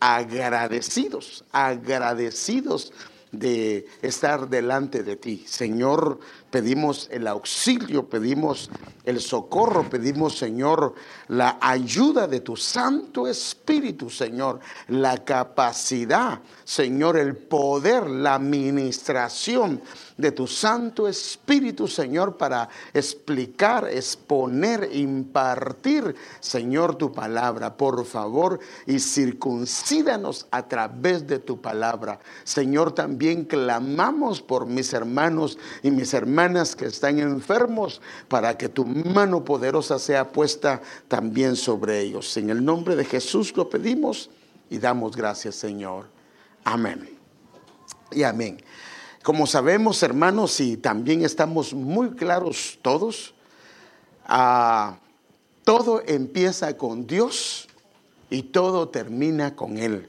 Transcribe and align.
agradecidos, 0.00 1.44
agradecidos 1.52 2.92
de 3.32 3.86
estar 4.02 4.48
delante 4.48 5.02
de 5.02 5.16
ti. 5.16 5.44
Señor, 5.46 6.18
pedimos 6.50 7.08
el 7.10 7.26
auxilio, 7.26 8.08
pedimos 8.08 8.70
el 9.04 9.20
socorro, 9.20 9.88
pedimos, 9.88 10.36
Señor, 10.36 10.94
la 11.28 11.58
ayuda 11.60 12.26
de 12.26 12.40
tu 12.40 12.56
Santo 12.56 13.26
Espíritu, 13.26 14.10
Señor, 14.10 14.60
la 14.88 15.24
capacidad, 15.24 16.40
Señor, 16.64 17.16
el 17.16 17.36
poder, 17.36 18.08
la 18.10 18.34
administración 18.34 19.80
de 20.16 20.32
tu 20.32 20.46
Santo 20.46 21.08
Espíritu, 21.08 21.88
Señor, 21.88 22.36
para 22.36 22.68
explicar, 22.92 23.88
exponer, 23.88 24.90
impartir, 24.92 26.14
Señor, 26.40 26.96
tu 26.96 27.12
palabra. 27.12 27.76
Por 27.76 28.04
favor, 28.04 28.58
y 28.86 28.98
circuncídanos 28.98 30.46
a 30.50 30.68
través 30.68 31.26
de 31.26 31.38
tu 31.38 31.60
palabra. 31.60 32.18
Señor, 32.44 32.92
también 32.92 33.44
clamamos 33.44 34.42
por 34.42 34.66
mis 34.66 34.92
hermanos 34.92 35.56
y 35.82 35.90
mis 35.90 36.12
hermanas 36.12 36.39
que 36.76 36.86
están 36.86 37.18
enfermos, 37.18 38.00
para 38.28 38.56
que 38.56 38.68
tu 38.68 38.86
mano 38.86 39.44
poderosa 39.44 39.98
sea 39.98 40.32
puesta 40.32 40.80
también 41.08 41.56
sobre 41.56 42.00
ellos. 42.00 42.36
En 42.36 42.50
el 42.50 42.64
nombre 42.64 42.96
de 42.96 43.04
Jesús 43.04 43.54
lo 43.56 43.68
pedimos 43.68 44.30
y 44.70 44.78
damos 44.78 45.16
gracias, 45.16 45.56
Señor. 45.56 46.06
Amén. 46.64 47.10
Y 48.10 48.22
amén. 48.22 48.62
Como 49.22 49.46
sabemos, 49.46 50.02
hermanos, 50.02 50.58
y 50.60 50.78
también 50.78 51.24
estamos 51.24 51.74
muy 51.74 52.12
claros 52.12 52.78
todos, 52.80 53.34
ah, 54.24 54.98
todo 55.64 56.02
empieza 56.06 56.76
con 56.78 57.06
Dios 57.06 57.68
y 58.30 58.44
todo 58.44 58.88
termina 58.88 59.54
con 59.54 59.76
Él. 59.76 60.08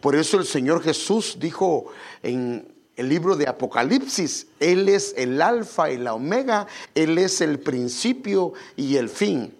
Por 0.00 0.14
eso 0.14 0.38
el 0.38 0.46
Señor 0.46 0.82
Jesús 0.82 1.38
dijo 1.40 1.86
en 2.22 2.71
el 2.96 3.08
libro 3.08 3.36
de 3.36 3.48
Apocalipsis, 3.48 4.46
Él 4.60 4.88
es 4.88 5.14
el 5.16 5.40
alfa 5.40 5.90
y 5.90 5.98
la 5.98 6.14
omega, 6.14 6.66
Él 6.94 7.18
es 7.18 7.40
el 7.40 7.58
principio 7.58 8.52
y 8.76 8.96
el 8.96 9.08
fin. 9.08 9.54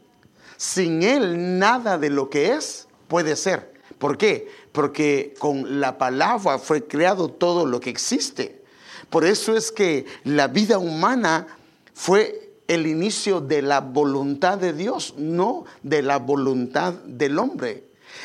Sin 0.56 1.02
Él 1.02 1.58
nada 1.58 1.98
de 1.98 2.10
lo 2.10 2.28
que 2.28 2.52
es 2.52 2.86
puede 3.08 3.36
ser. 3.36 3.72
¿Por 3.98 4.18
qué? 4.18 4.48
Porque 4.72 5.34
con 5.38 5.80
la 5.80 5.96
palabra 5.98 6.58
fue 6.58 6.86
creado 6.86 7.28
todo 7.28 7.66
lo 7.66 7.80
que 7.80 7.90
existe. 7.90 8.62
Por 9.10 9.24
eso 9.24 9.56
es 9.56 9.70
que 9.70 10.06
la 10.24 10.48
vida 10.48 10.78
humana 10.78 11.46
fue 11.94 12.52
el 12.68 12.86
inicio 12.86 13.40
de 13.40 13.62
la 13.62 13.80
voluntad 13.80 14.58
de 14.58 14.72
Dios, 14.72 15.14
no 15.18 15.64
de 15.82 16.02
la 16.02 16.18
voluntad 16.18 16.94
del 17.04 17.38
hombre. 17.38 17.84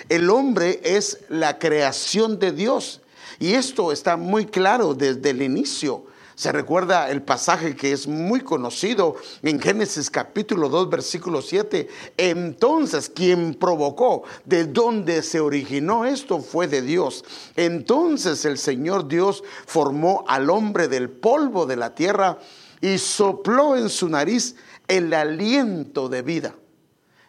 El 0.10 0.30
hombre 0.30 0.80
es 0.84 1.20
la 1.30 1.60
creación 1.60 2.40
de 2.40 2.52
Dios. 2.52 3.02
Y 3.40 3.54
esto 3.54 3.92
está 3.92 4.18
muy 4.18 4.46
claro 4.46 4.94
desde 4.94 5.30
el 5.30 5.42
inicio. 5.42 6.06
Se 6.38 6.52
recuerda 6.52 7.10
el 7.10 7.24
pasaje 7.24 7.76
que 7.76 7.92
es 7.92 8.08
muy 8.08 8.42
conocido 8.42 9.16
en 9.42 9.60
Génesis 9.60 10.12
capítulo 10.12 10.70
2, 10.70 10.88
versículo 10.88 11.42
7. 11.42 11.88
Entonces, 12.16 13.10
quien 13.10 13.56
provocó, 13.56 14.22
de 14.46 14.66
dónde 14.66 15.24
se 15.24 15.40
originó 15.40 16.06
esto, 16.06 16.40
fue 16.40 16.68
de 16.68 16.84
Dios. 16.84 17.26
Entonces 17.56 18.46
el 18.46 18.60
Señor 18.60 19.08
Dios 19.08 19.44
formó 19.66 20.26
al 20.28 20.52
hombre 20.52 20.88
del 20.88 21.10
polvo 21.10 21.66
de 21.66 21.76
la 21.76 21.96
tierra 21.96 22.38
y 22.82 23.00
sopló 23.00 23.76
en 23.76 23.90
su 23.90 24.08
nariz 24.08 24.56
el 24.88 25.12
aliento 25.14 26.08
de 26.08 26.22
vida. 26.22 26.54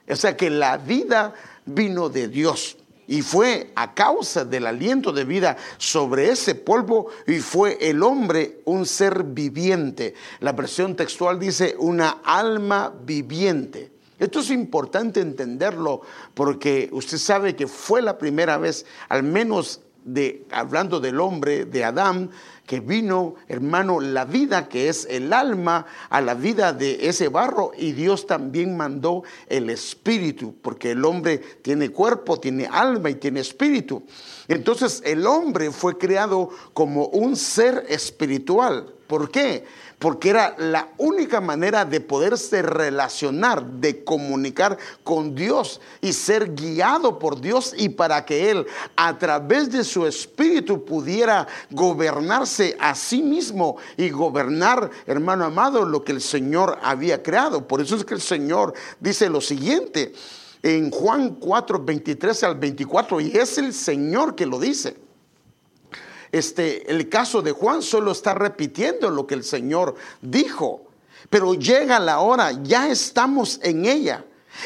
O 0.06 0.17
sea 0.17 0.37
que 0.37 0.50
la 0.50 0.77
vida 0.77 1.34
vino 1.65 2.09
de 2.09 2.28
Dios. 2.28 2.78
Y 3.09 3.23
fue 3.23 3.73
a 3.75 3.95
causa 3.95 4.45
del 4.45 4.67
aliento 4.67 5.12
de 5.12 5.25
vida 5.25 5.56
sobre 5.78 6.31
ese 6.31 6.55
polvo 6.55 7.09
y 7.27 7.39
fue 7.39 7.78
el 7.81 8.03
hombre 8.03 8.61
un 8.67 8.84
ser 8.84 9.25
viviente. 9.25 10.15
La 10.41 10.53
versión 10.53 10.95
textual 10.95 11.41
dice 11.41 11.75
una 11.78 12.21
alma 12.22 12.93
viviente. 13.05 13.91
Esto 14.19 14.41
es 14.41 14.50
importante 14.50 15.21
entenderlo 15.21 16.03
porque 16.34 16.91
usted 16.93 17.19
sabe 17.19 17.56
que 17.56 17.66
fue 17.66 18.03
la 18.03 18.19
primera 18.19 18.59
vez, 18.59 18.84
al 19.09 19.22
menos 19.22 19.81
de, 20.04 20.44
hablando 20.50 21.00
del 21.00 21.21
hombre, 21.21 21.65
de 21.65 21.84
Adán, 21.84 22.31
que 22.69 22.81
vino, 22.81 23.34
hermano, 23.49 23.99
la 23.99 24.27
vida 24.27 24.69
que 24.69 24.91
es 24.91 25.09
el 25.11 25.33
alma 25.33 25.87
a 26.11 26.21
la 26.21 26.34
vida 26.34 26.75
de 26.75 27.09
ese 27.09 27.29
barro 27.29 27.73
y 27.75 27.93
Dios 27.93 28.27
también 28.27 28.77
mandó 28.77 29.25
el 29.49 29.71
espíritu, 29.71 30.55
porque 30.61 30.91
el 30.91 31.03
hombre 31.07 31.39
tiene 31.39 31.89
cuerpo, 31.89 32.39
tiene 32.39 32.69
alma 32.71 33.09
y 33.09 33.15
tiene 33.15 33.41
espíritu. 33.41 34.03
Entonces 34.49 35.03
el 35.07 35.27
hombre 35.27 35.71
fue 35.71 35.97
creado 35.97 36.51
como 36.75 37.07
un 37.07 37.37
ser 37.37 37.87
espiritual. 37.89 38.95
¿Por 39.09 39.31
qué? 39.31 39.65
porque 39.99 40.31
era 40.31 40.55
la 40.59 40.89
única 40.99 41.41
manera 41.41 41.85
de 41.85 42.01
poderse 42.01 42.63
relacionar, 42.63 43.65
de 43.65 44.05
comunicar 44.05 44.79
con 45.03 45.35
Dios 45.35 45.81
y 46.01 46.13
ser 46.13 46.55
guiado 46.55 47.19
por 47.19 47.41
Dios 47.41 47.75
y 47.77 47.89
para 47.89 48.25
que 48.25 48.51
Él 48.51 48.67
a 48.97 49.19
través 49.19 49.71
de 49.71 49.83
su 49.83 50.07
espíritu 50.07 50.85
pudiera 50.85 51.47
gobernarse 51.71 52.77
a 52.79 52.95
sí 52.95 53.23
mismo 53.23 53.77
y 53.97 54.11
gobernar, 54.11 54.91
hermano 55.07 55.45
amado, 55.45 55.85
lo 55.85 56.05
que 56.05 56.13
el 56.13 56.21
Señor 56.21 56.79
había 56.83 57.23
creado. 57.23 57.67
Por 57.67 57.81
eso 57.81 57.97
es 57.97 58.05
que 58.05 58.15
el 58.15 58.21
Señor 58.21 58.75
dice 59.01 59.29
lo 59.29 59.41
siguiente 59.41 60.13
en 60.63 60.91
Juan 60.91 61.37
4, 61.37 61.85
23 61.85 62.45
al 62.45 62.57
24, 62.57 63.21
y 63.21 63.37
es 63.37 63.59
el 63.59 63.73
Señor 63.73 64.35
que 64.35 64.47
lo 64.47 64.59
dice 64.59 65.08
este, 66.33 66.91
el 66.91 67.09
caso 67.09 67.43
de 67.43 67.53
Juan 67.53 67.83
solo 67.83 68.12
está 68.12 68.34
repitiendo 68.34 69.11
lo 69.11 69.27
que 69.27 69.34
el 69.34 69.44
Señor 69.44 69.94
dijo. 70.21 70.89
Pero 71.31 71.55
llega 71.55 71.99
la 71.99 72.21
hora, 72.21 72.53
ya 72.62 72.89
estamos 72.89 73.61
en 73.62 73.87
ella, 73.87 74.25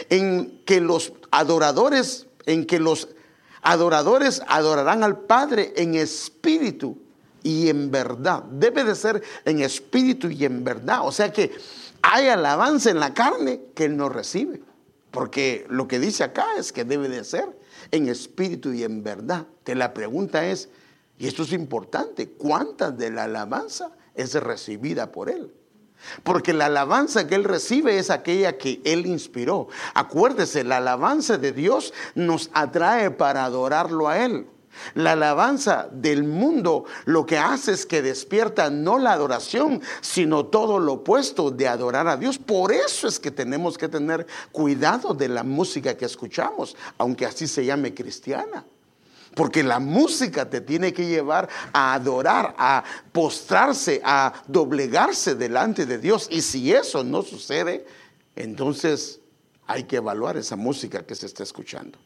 en 0.08 0.62
que 0.64 0.80
los 0.80 1.12
adoradores, 1.30 2.26
en 2.46 2.66
que 2.66 2.78
los 2.78 3.08
adoradores 3.62 4.42
adorarán 4.46 5.02
al 5.02 5.18
Padre 5.20 5.72
en 5.76 5.94
espíritu 5.94 6.98
y 7.42 7.68
en 7.68 7.90
verdad. 7.90 8.44
Debe 8.44 8.84
de 8.84 8.94
ser 8.94 9.22
en 9.44 9.60
espíritu 9.60 10.28
y 10.28 10.44
en 10.44 10.62
verdad. 10.64 11.00
O 11.06 11.12
sea 11.12 11.32
que 11.32 11.52
hay 12.02 12.28
alabanza 12.28 12.90
en 12.90 13.00
la 13.00 13.14
carne 13.14 13.60
que 13.74 13.86
Él 13.86 13.96
no 13.96 14.08
recibe. 14.08 14.60
Porque 15.10 15.66
lo 15.68 15.86
que 15.88 15.98
dice 15.98 16.24
acá 16.24 16.46
es 16.56 16.72
que 16.72 16.84
debe 16.84 17.08
de 17.08 17.22
ser 17.24 17.46
en 17.90 18.08
espíritu 18.08 18.72
y 18.72 18.82
en 18.82 19.02
verdad. 19.02 19.46
Que 19.64 19.74
la 19.74 19.92
pregunta 19.94 20.46
es, 20.46 20.68
y 21.18 21.26
esto 21.26 21.42
es 21.42 21.52
importante. 21.52 22.30
¿Cuántas 22.30 22.96
de 22.96 23.10
la 23.10 23.24
alabanza 23.24 23.92
es 24.14 24.34
recibida 24.34 25.12
por 25.12 25.30
Él? 25.30 25.52
Porque 26.22 26.52
la 26.52 26.66
alabanza 26.66 27.26
que 27.26 27.34
Él 27.34 27.44
recibe 27.44 27.98
es 27.98 28.10
aquella 28.10 28.58
que 28.58 28.80
Él 28.84 29.06
inspiró. 29.06 29.68
Acuérdese, 29.94 30.64
la 30.64 30.78
alabanza 30.78 31.38
de 31.38 31.52
Dios 31.52 31.92
nos 32.14 32.50
atrae 32.52 33.10
para 33.10 33.44
adorarlo 33.44 34.08
a 34.08 34.18
Él. 34.24 34.46
La 34.94 35.12
alabanza 35.12 35.88
del 35.92 36.24
mundo 36.24 36.86
lo 37.04 37.26
que 37.26 37.38
hace 37.38 37.72
es 37.72 37.84
que 37.84 38.00
despierta 38.02 38.70
no 38.70 38.98
la 38.98 39.12
adoración, 39.12 39.82
sino 40.00 40.46
todo 40.46 40.78
lo 40.78 40.94
opuesto 40.94 41.50
de 41.50 41.68
adorar 41.68 42.08
a 42.08 42.16
Dios. 42.16 42.38
Por 42.38 42.72
eso 42.72 43.06
es 43.06 43.20
que 43.20 43.30
tenemos 43.30 43.76
que 43.76 43.88
tener 43.88 44.26
cuidado 44.50 45.14
de 45.14 45.28
la 45.28 45.44
música 45.44 45.96
que 45.96 46.06
escuchamos, 46.06 46.76
aunque 46.98 47.26
así 47.26 47.46
se 47.46 47.64
llame 47.64 47.94
cristiana. 47.94 48.64
Porque 49.34 49.62
la 49.62 49.78
música 49.78 50.48
te 50.48 50.60
tiene 50.60 50.92
que 50.92 51.06
llevar 51.06 51.48
a 51.72 51.94
adorar, 51.94 52.54
a 52.58 52.84
postrarse, 53.12 54.00
a 54.04 54.32
doblegarse 54.46 55.34
delante 55.34 55.86
de 55.86 55.98
Dios. 55.98 56.28
Y 56.30 56.42
si 56.42 56.72
eso 56.72 57.02
no 57.02 57.22
sucede, 57.22 57.86
entonces 58.36 59.20
hay 59.66 59.84
que 59.84 59.96
evaluar 59.96 60.36
esa 60.36 60.56
música 60.56 61.04
que 61.04 61.14
se 61.14 61.26
está 61.26 61.42
escuchando. 61.42 61.98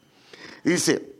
Dice, 0.63 1.17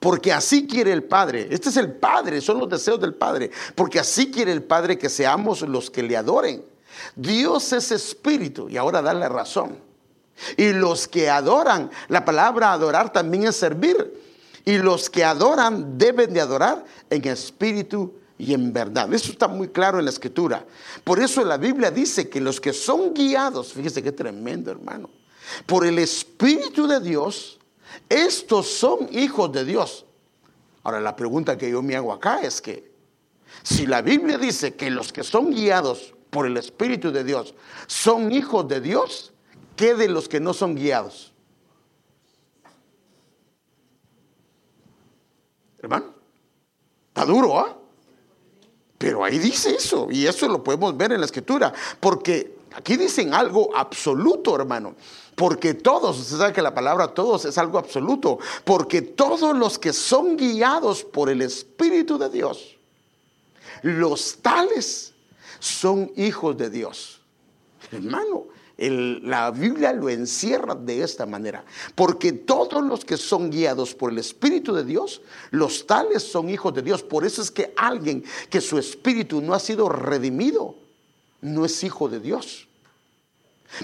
porque 0.00 0.32
así 0.32 0.66
quiere 0.66 0.92
el 0.92 1.04
Padre. 1.04 1.46
Este 1.50 1.68
es 1.68 1.76
el 1.76 1.92
Padre, 1.92 2.40
son 2.40 2.58
los 2.58 2.68
deseos 2.68 3.00
del 3.00 3.14
Padre. 3.14 3.52
Porque 3.76 4.00
así 4.00 4.32
quiere 4.32 4.50
el 4.50 4.64
Padre 4.64 4.98
que 4.98 5.08
seamos 5.08 5.62
los 5.62 5.90
que 5.90 6.02
le 6.02 6.16
adoren. 6.16 6.64
Dios 7.14 7.72
es 7.72 7.92
espíritu 7.92 8.68
y 8.68 8.76
ahora 8.76 9.00
da 9.00 9.14
la 9.14 9.28
razón. 9.28 9.78
Y 10.56 10.72
los 10.72 11.06
que 11.06 11.30
adoran, 11.30 11.90
la 12.08 12.24
palabra 12.24 12.72
adorar 12.72 13.12
también 13.12 13.44
es 13.44 13.56
servir. 13.56 14.31
Y 14.64 14.78
los 14.78 15.10
que 15.10 15.24
adoran 15.24 15.98
deben 15.98 16.32
de 16.32 16.40
adorar 16.40 16.84
en 17.10 17.26
espíritu 17.28 18.14
y 18.38 18.54
en 18.54 18.72
verdad. 18.72 19.12
Eso 19.14 19.32
está 19.32 19.48
muy 19.48 19.68
claro 19.68 19.98
en 19.98 20.04
la 20.04 20.10
escritura. 20.10 20.64
Por 21.04 21.20
eso 21.20 21.44
la 21.44 21.56
Biblia 21.56 21.90
dice 21.90 22.28
que 22.28 22.40
los 22.40 22.60
que 22.60 22.72
son 22.72 23.14
guiados, 23.14 23.72
fíjese 23.72 24.02
qué 24.02 24.12
tremendo 24.12 24.70
hermano, 24.70 25.10
por 25.66 25.86
el 25.86 25.98
Espíritu 25.98 26.86
de 26.86 27.00
Dios, 27.00 27.58
estos 28.08 28.66
son 28.68 29.08
hijos 29.12 29.52
de 29.52 29.64
Dios. 29.64 30.06
Ahora 30.82 31.00
la 31.00 31.14
pregunta 31.14 31.56
que 31.56 31.70
yo 31.70 31.82
me 31.82 31.94
hago 31.94 32.12
acá 32.12 32.40
es 32.40 32.60
que 32.60 32.92
si 33.62 33.86
la 33.86 34.02
Biblia 34.02 34.38
dice 34.38 34.74
que 34.74 34.90
los 34.90 35.12
que 35.12 35.22
son 35.22 35.50
guiados 35.50 36.14
por 36.30 36.46
el 36.46 36.56
Espíritu 36.56 37.12
de 37.12 37.22
Dios 37.24 37.54
son 37.86 38.32
hijos 38.32 38.66
de 38.66 38.80
Dios, 38.80 39.32
¿qué 39.76 39.94
de 39.94 40.08
los 40.08 40.28
que 40.28 40.40
no 40.40 40.54
son 40.54 40.74
guiados? 40.74 41.31
Hermano, 45.82 46.06
está 47.08 47.24
duro, 47.24 47.58
¿ah? 47.58 47.76
Pero 48.96 49.24
ahí 49.24 49.38
dice 49.38 49.74
eso, 49.74 50.06
y 50.10 50.26
eso 50.26 50.46
lo 50.46 50.62
podemos 50.62 50.96
ver 50.96 51.12
en 51.12 51.20
la 51.20 51.26
escritura, 51.26 51.72
porque 51.98 52.56
aquí 52.72 52.96
dicen 52.96 53.34
algo 53.34 53.76
absoluto, 53.76 54.54
hermano. 54.54 54.94
Porque 55.34 55.74
todos, 55.74 56.20
usted 56.20 56.36
sabe 56.36 56.52
que 56.52 56.62
la 56.62 56.72
palabra 56.72 57.08
todos 57.08 57.44
es 57.44 57.58
algo 57.58 57.78
absoluto, 57.78 58.38
porque 58.64 59.02
todos 59.02 59.56
los 59.56 59.78
que 59.78 59.92
son 59.92 60.36
guiados 60.36 61.02
por 61.02 61.28
el 61.30 61.42
Espíritu 61.42 62.16
de 62.16 62.28
Dios, 62.28 62.76
los 63.82 64.36
tales 64.36 65.14
son 65.58 66.12
hijos 66.16 66.56
de 66.56 66.70
Dios. 66.70 67.20
Hermano, 67.90 68.46
la 68.90 69.50
Biblia 69.50 69.92
lo 69.92 70.08
encierra 70.08 70.74
de 70.74 71.02
esta 71.02 71.26
manera, 71.26 71.64
porque 71.94 72.32
todos 72.32 72.82
los 72.82 73.04
que 73.04 73.16
son 73.16 73.50
guiados 73.50 73.94
por 73.94 74.12
el 74.12 74.18
Espíritu 74.18 74.72
de 74.74 74.84
Dios, 74.84 75.22
los 75.50 75.86
tales 75.86 76.22
son 76.22 76.48
hijos 76.48 76.74
de 76.74 76.82
Dios. 76.82 77.02
Por 77.02 77.24
eso 77.24 77.42
es 77.42 77.50
que 77.50 77.72
alguien 77.76 78.24
que 78.50 78.60
su 78.60 78.78
espíritu 78.78 79.40
no 79.40 79.54
ha 79.54 79.60
sido 79.60 79.88
redimido, 79.88 80.76
no 81.40 81.64
es 81.64 81.82
hijo 81.84 82.08
de 82.08 82.20
Dios. 82.20 82.68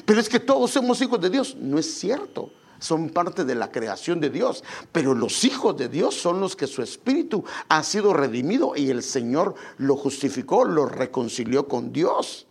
Pero 0.05 0.21
es 0.21 0.29
que 0.29 0.41
todos 0.41 0.71
somos 0.71 1.01
hijos 1.01 1.21
de 1.21 1.31
Dios. 1.31 1.57
No 1.57 1.79
es 1.79 1.99
cierto. 1.99 2.51
Son 2.79 3.11
parte 3.11 3.45
de 3.45 3.55
la 3.55 3.73
creación 3.73 4.21
de 4.21 4.31
Dios. 4.31 4.63
Pero 4.93 5.15
los 5.15 5.45
hijos 5.45 5.77
de 5.77 5.89
Dios 5.89 6.15
son 6.15 6.41
los 6.41 6.57
que 6.57 6.67
su 6.67 6.83
espíritu 6.83 7.45
ha 7.69 7.83
sido 7.83 8.13
redimido 8.13 8.75
y 8.77 8.91
el 8.91 9.03
Señor 9.03 9.55
lo 9.79 9.97
justificó, 9.97 10.65
lo 10.65 10.87
reconcilió 10.87 11.67
con 11.67 11.93
Dios. 11.93 12.48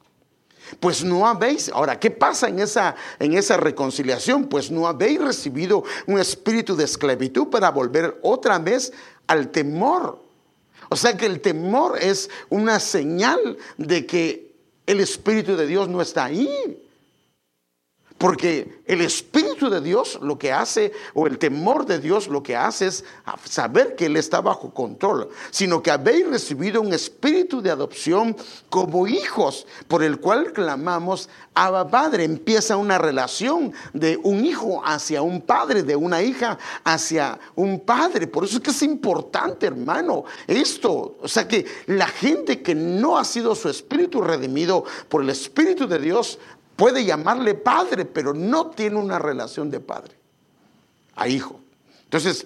Pues 0.80 1.04
no 1.04 1.28
habéis, 1.28 1.69
ahora, 1.69 2.00
¿qué 2.00 2.12
pasa 2.12 2.48
en 2.50 2.60
esa, 2.60 2.96
en 3.19 3.34
esa 3.34 3.58
reconciliación? 3.58 4.48
Pues 4.48 4.69
no 4.72 4.88
habéis 4.88 5.22
recibido 5.22 5.84
un 6.06 6.19
espíritu 6.19 6.75
de 6.75 6.84
esclavitud 6.84 7.48
para 7.48 7.72
volver 7.72 8.19
otra 8.22 8.60
vez 8.60 8.92
al 9.28 9.50
temor. 9.50 10.28
O 10.90 10.96
sea 10.96 11.18
que 11.18 11.25
el 11.25 11.42
temor 11.42 11.98
es 12.02 12.30
una 12.50 12.80
señal 12.80 13.58
de 13.78 14.06
que 14.06 14.56
el 14.86 15.02
Espíritu 15.02 15.56
de 15.56 15.68
Dios 15.68 15.90
no 15.90 16.02
está 16.02 16.25
ahí. 16.25 16.87
Porque 18.18 18.81
el 18.86 19.02
Espíritu 19.02 19.69
de 19.69 19.81
Dios 19.81 20.18
lo 20.22 20.40
que 20.40 20.52
hace, 20.52 20.92
o 21.14 21.28
el 21.28 21.38
temor 21.38 21.86
de 21.86 22.00
Dios 22.00 22.28
lo 22.28 22.42
que 22.42 22.56
hace 22.56 22.88
es 22.88 23.06
saber 23.44 23.96
que 23.96 24.08
Él 24.08 24.18
está 24.18 24.42
bajo 24.42 24.74
control, 24.74 25.30
sino 25.52 25.84
que 25.84 25.92
habéis 25.92 26.28
recibido 26.28 26.81
un 26.81 26.94
espíritu 26.94 27.62
de 27.62 27.69
adopción 27.69 28.36
como 28.69 29.08
hijos, 29.08 29.68
por 29.88 30.04
el 30.04 30.19
cual 30.19 30.52
clamamos, 30.52 31.30
Abba 31.54 31.90
Padre. 31.90 32.24
Empieza 32.24 32.78
una 32.78 32.98
relación 32.98 33.74
de 33.94 34.19
un 34.24 34.46
hijo 34.46 34.81
hacia 34.86 35.22
un 35.22 35.42
padre, 35.42 35.84
de 35.84 35.96
una 35.96 36.22
hija 36.22 36.58
hacia 36.84 37.40
un 37.56 37.80
padre. 37.80 38.28
Por 38.28 38.46
eso 38.46 38.58
es 38.58 38.64
que 38.64 38.72
es 38.72 38.81
importante, 38.84 39.68
hermano, 39.68 40.24
esto. 40.48 41.18
O 41.22 41.28
sea 41.28 41.48
que 41.48 41.66
la 41.88 42.08
gente 42.08 42.62
que 42.62 42.75
no 42.75 43.18
ha 43.18 43.25
sido 43.25 43.56
su 43.56 43.69
espíritu 43.69 44.22
redimido 44.22 44.84
por 45.10 45.22
el 45.22 45.30
Espíritu 45.30 45.88
de 45.88 46.00
Dios, 46.00 46.40
Puede 46.78 47.04
llamarle 47.04 47.56
padre, 47.56 48.06
pero 48.06 48.34
no 48.34 48.70
tiene 48.70 48.98
una 48.98 49.20
relación 49.20 49.70
de 49.70 49.80
padre 49.80 50.16
a 51.16 51.28
hijo. 51.28 51.60
Entonces, 52.04 52.46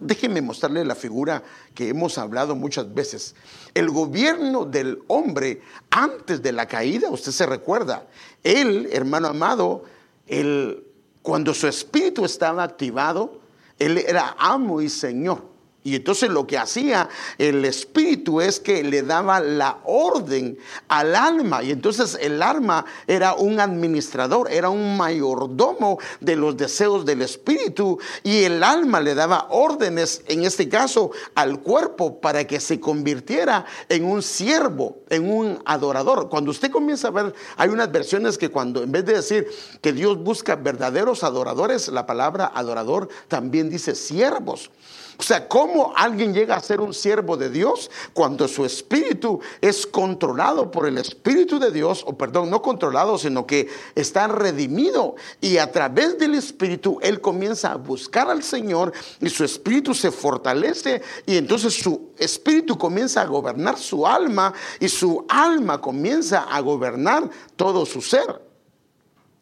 déjenme 0.00 0.40
mostrarle 0.40 0.84
la 0.84 0.94
figura 0.94 1.42
que 1.74 1.88
hemos 1.88 2.16
hablado 2.16 2.56
muchas 2.56 2.92
veces. 2.92 3.34
El 3.74 3.90
gobierno 3.90 4.64
del 4.64 5.02
hombre 5.06 5.60
antes 5.90 6.42
de 6.42 6.52
la 6.52 6.66
caída, 6.66 7.10
usted 7.10 7.30
se 7.30 7.46
recuerda, 7.46 8.06
él, 8.42 8.88
hermano 8.90 9.28
amado, 9.28 9.84
él, 10.26 10.84
cuando 11.20 11.52
su 11.52 11.68
espíritu 11.68 12.24
estaba 12.24 12.62
activado, 12.62 13.40
él 13.78 13.98
era 13.98 14.34
amo 14.38 14.80
y 14.80 14.88
señor. 14.88 15.55
Y 15.86 15.94
entonces 15.94 16.30
lo 16.30 16.48
que 16.48 16.58
hacía 16.58 17.08
el 17.38 17.64
espíritu 17.64 18.40
es 18.40 18.58
que 18.58 18.82
le 18.82 19.02
daba 19.02 19.38
la 19.38 19.78
orden 19.84 20.58
al 20.88 21.14
alma. 21.14 21.62
Y 21.62 21.70
entonces 21.70 22.18
el 22.20 22.42
alma 22.42 22.84
era 23.06 23.34
un 23.34 23.60
administrador, 23.60 24.50
era 24.50 24.68
un 24.68 24.96
mayordomo 24.96 26.00
de 26.18 26.34
los 26.34 26.56
deseos 26.56 27.06
del 27.06 27.22
espíritu. 27.22 28.00
Y 28.24 28.42
el 28.42 28.64
alma 28.64 29.00
le 29.00 29.14
daba 29.14 29.46
órdenes, 29.50 30.22
en 30.26 30.42
este 30.42 30.68
caso, 30.68 31.12
al 31.36 31.60
cuerpo 31.60 32.20
para 32.20 32.44
que 32.48 32.58
se 32.58 32.80
convirtiera 32.80 33.64
en 33.88 34.06
un 34.06 34.22
siervo, 34.24 35.02
en 35.08 35.30
un 35.30 35.62
adorador. 35.66 36.28
Cuando 36.28 36.50
usted 36.50 36.72
comienza 36.72 37.06
a 37.06 37.12
ver, 37.12 37.32
hay 37.56 37.68
unas 37.68 37.92
versiones 37.92 38.38
que 38.38 38.48
cuando 38.48 38.82
en 38.82 38.90
vez 38.90 39.04
de 39.04 39.14
decir 39.14 39.46
que 39.80 39.92
Dios 39.92 40.18
busca 40.18 40.56
verdaderos 40.56 41.22
adoradores, 41.22 41.86
la 41.86 42.06
palabra 42.06 42.50
adorador 42.52 43.08
también 43.28 43.70
dice 43.70 43.94
siervos. 43.94 44.72
O 45.18 45.22
sea, 45.22 45.48
¿cómo 45.48 45.75
alguien 45.96 46.32
llega 46.32 46.56
a 46.56 46.60
ser 46.60 46.80
un 46.80 46.94
siervo 46.94 47.36
de 47.36 47.50
Dios 47.50 47.90
cuando 48.12 48.48
su 48.48 48.64
espíritu 48.64 49.40
es 49.60 49.86
controlado 49.86 50.70
por 50.70 50.86
el 50.86 50.98
Espíritu 50.98 51.58
de 51.58 51.70
Dios? 51.70 52.04
O 52.06 52.16
perdón, 52.16 52.50
no 52.50 52.62
controlado, 52.62 53.18
sino 53.18 53.46
que 53.46 53.68
está 53.94 54.26
redimido. 54.28 55.16
Y 55.40 55.58
a 55.58 55.70
través 55.70 56.18
del 56.18 56.34
Espíritu 56.34 56.98
él 57.02 57.20
comienza 57.20 57.72
a 57.72 57.76
buscar 57.76 58.30
al 58.30 58.42
Señor 58.42 58.92
y 59.20 59.28
su 59.28 59.44
espíritu 59.44 59.94
se 59.94 60.10
fortalece 60.10 61.02
y 61.26 61.36
entonces 61.36 61.74
su 61.74 62.10
espíritu 62.18 62.76
comienza 62.78 63.22
a 63.22 63.26
gobernar 63.26 63.78
su 63.78 64.06
alma 64.06 64.52
y 64.80 64.88
su 64.88 65.24
alma 65.28 65.80
comienza 65.80 66.42
a 66.42 66.60
gobernar 66.60 67.28
todo 67.56 67.86
su 67.86 68.00
ser. 68.00 68.42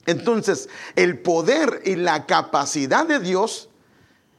Entonces, 0.06 0.68
el 0.96 1.20
poder 1.20 1.82
y 1.84 1.96
la 1.96 2.26
capacidad 2.26 3.06
de 3.06 3.20
Dios 3.20 3.70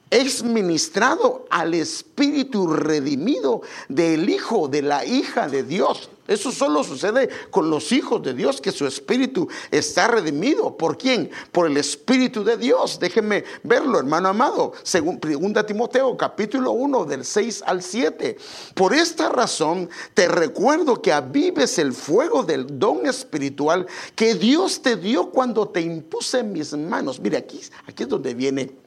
es 0.09 0.43
ministrado 0.43 1.45
al 1.49 1.73
espíritu 1.73 2.67
redimido 2.67 3.61
del 3.89 4.29
hijo, 4.29 4.67
de 4.67 4.81
la 4.81 5.05
hija 5.05 5.47
de 5.47 5.63
Dios. 5.63 6.09
Eso 6.27 6.51
solo 6.51 6.83
sucede 6.83 7.29
con 7.51 7.69
los 7.69 7.91
hijos 7.91 8.23
de 8.23 8.33
Dios, 8.33 8.59
que 8.59 8.71
su 8.71 8.87
espíritu 8.87 9.47
está 9.69 10.07
redimido. 10.07 10.75
¿Por 10.75 10.97
quién? 10.97 11.29
Por 11.51 11.67
el 11.67 11.77
espíritu 11.77 12.43
de 12.43 12.57
Dios. 12.57 12.99
Déjenme 12.99 13.43
verlo, 13.61 13.99
hermano 13.99 14.29
amado. 14.29 14.73
Según 14.81 15.19
2 15.19 15.65
Timoteo, 15.67 16.17
capítulo 16.17 16.71
1, 16.71 17.05
del 17.05 17.25
6 17.25 17.63
al 17.65 17.83
7. 17.83 18.37
Por 18.73 18.95
esta 18.95 19.29
razón 19.29 19.87
te 20.15 20.27
recuerdo 20.27 20.99
que 20.99 21.13
avives 21.13 21.77
el 21.77 21.93
fuego 21.93 22.41
del 22.41 22.79
don 22.79 23.05
espiritual 23.05 23.85
que 24.15 24.33
Dios 24.33 24.81
te 24.81 24.95
dio 24.95 25.29
cuando 25.29 25.67
te 25.67 25.81
impuse 25.81 26.39
en 26.39 26.53
mis 26.53 26.73
manos. 26.73 27.19
Mire, 27.19 27.37
aquí, 27.37 27.61
aquí 27.87 28.03
es 28.03 28.09
donde 28.09 28.33
viene 28.33 28.84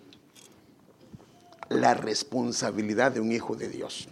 la 1.68 1.94
responsabilidad 1.94 3.12
de 3.12 3.20
un 3.20 3.32
hijo 3.32 3.54
de 3.54 3.68
Dios. 3.68 4.08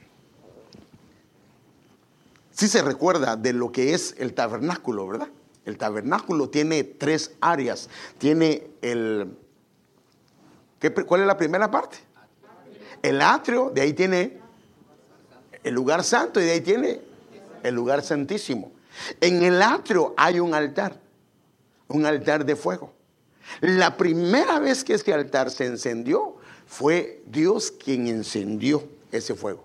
Si 2.52 2.68
se 2.68 2.82
recuerda 2.82 3.36
de 3.36 3.52
lo 3.52 3.70
que 3.70 3.94
es 3.94 4.14
el 4.18 4.32
tabernáculo, 4.32 5.06
¿verdad? 5.06 5.28
El 5.66 5.76
tabernáculo 5.76 6.48
tiene 6.48 6.84
tres 6.84 7.32
áreas. 7.40 7.90
Tiene 8.18 8.68
el... 8.80 9.36
¿Cuál 11.06 11.22
es 11.22 11.26
la 11.26 11.36
primera 11.36 11.70
parte? 11.70 11.98
El 13.02 13.20
atrio, 13.20 13.70
de 13.74 13.80
ahí 13.80 13.92
tiene 13.92 14.38
el 15.62 15.74
lugar 15.74 16.04
santo 16.04 16.40
y 16.40 16.44
de 16.44 16.52
ahí 16.52 16.60
tiene 16.60 17.00
el 17.62 17.74
lugar 17.74 18.02
santísimo. 18.02 18.72
En 19.20 19.42
el 19.42 19.60
atrio 19.60 20.14
hay 20.16 20.40
un 20.40 20.54
altar, 20.54 20.98
un 21.88 22.06
altar 22.06 22.46
de 22.46 22.56
fuego. 22.56 22.94
La 23.60 23.96
primera 23.96 24.58
vez 24.60 24.84
que 24.84 24.94
este 24.94 25.12
altar 25.12 25.50
se 25.50 25.66
encendió 25.66 26.35
fue 26.66 27.22
Dios 27.26 27.70
quien 27.70 28.08
encendió 28.08 28.84
ese 29.12 29.34
fuego. 29.34 29.64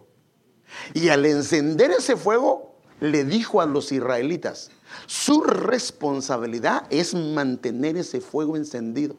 Y 0.93 1.10
al 1.10 1.25
encender 1.25 1.91
ese 1.91 2.15
fuego, 2.15 2.75
le 3.00 3.25
dijo 3.25 3.62
a 3.62 3.65
los 3.65 3.91
israelitas, 3.91 4.70
su 5.08 5.41
responsabilidad 5.41 6.86
es 6.89 7.13
mantener 7.13 7.98
ese 7.98 8.22
fuego 8.22 8.55
encendido. 8.55 9.15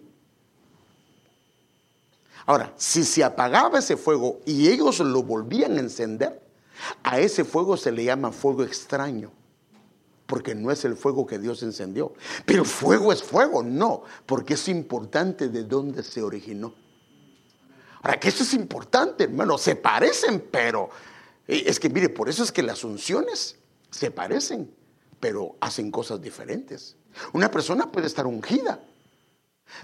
Ahora, 2.46 2.72
si 2.76 3.04
se 3.04 3.22
apagaba 3.22 3.78
ese 3.78 3.96
fuego 3.96 4.40
y 4.44 4.68
ellos 4.68 4.98
lo 5.00 5.22
volvían 5.22 5.76
a 5.76 5.80
encender, 5.80 6.42
a 7.02 7.20
ese 7.20 7.44
fuego 7.44 7.76
se 7.76 7.92
le 7.92 8.04
llama 8.04 8.32
fuego 8.32 8.64
extraño, 8.64 9.30
porque 10.26 10.54
no 10.54 10.70
es 10.70 10.84
el 10.84 10.96
fuego 10.96 11.26
que 11.26 11.38
Dios 11.38 11.62
encendió. 11.62 12.14
Pero 12.44 12.64
fuego 12.64 13.12
es 13.12 13.22
fuego, 13.22 13.62
no, 13.62 14.02
porque 14.26 14.54
es 14.54 14.68
importante 14.68 15.48
de 15.48 15.64
dónde 15.64 16.02
se 16.02 16.22
originó. 16.22 16.74
Ahora, 18.02 18.18
que 18.18 18.28
eso 18.28 18.42
es 18.42 18.52
importante, 18.54 19.24
hermano, 19.24 19.56
se 19.58 19.76
parecen, 19.76 20.44
pero 20.50 20.90
es 21.46 21.78
que 21.78 21.88
mire, 21.88 22.08
por 22.08 22.28
eso 22.28 22.42
es 22.42 22.50
que 22.50 22.62
las 22.62 22.82
unciones 22.84 23.56
se 23.90 24.10
parecen, 24.10 24.74
pero 25.20 25.56
hacen 25.60 25.90
cosas 25.90 26.20
diferentes. 26.20 26.96
Una 27.32 27.50
persona 27.50 27.90
puede 27.92 28.08
estar 28.08 28.26
ungida, 28.26 28.80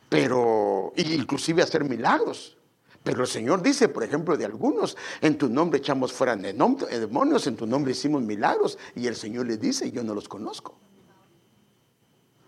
pero 0.09 0.93
inclusive 0.97 1.63
hacer 1.63 1.85
milagros. 1.85 2.57
Pero 3.05 3.23
el 3.23 3.29
Señor 3.29 3.63
dice, 3.63 3.89
por 3.89 4.03
ejemplo, 4.03 4.37
de 4.37 4.45
algunos, 4.45 4.97
en 5.21 5.39
tu 5.39 5.49
nombre 5.49 5.79
echamos 5.79 6.13
fuera 6.13 6.35
demonios, 6.37 7.47
en 7.47 7.57
tu 7.57 7.67
nombre 7.67 7.93
hicimos 7.93 8.23
milagros, 8.23 8.77
y 8.97 9.07
el 9.07 9.15
Señor 9.15 9.47
le 9.47 9.57
dice, 9.57 9.91
yo 9.93 10.03
no 10.03 10.15
los 10.15 10.29
conozco. 10.29 10.77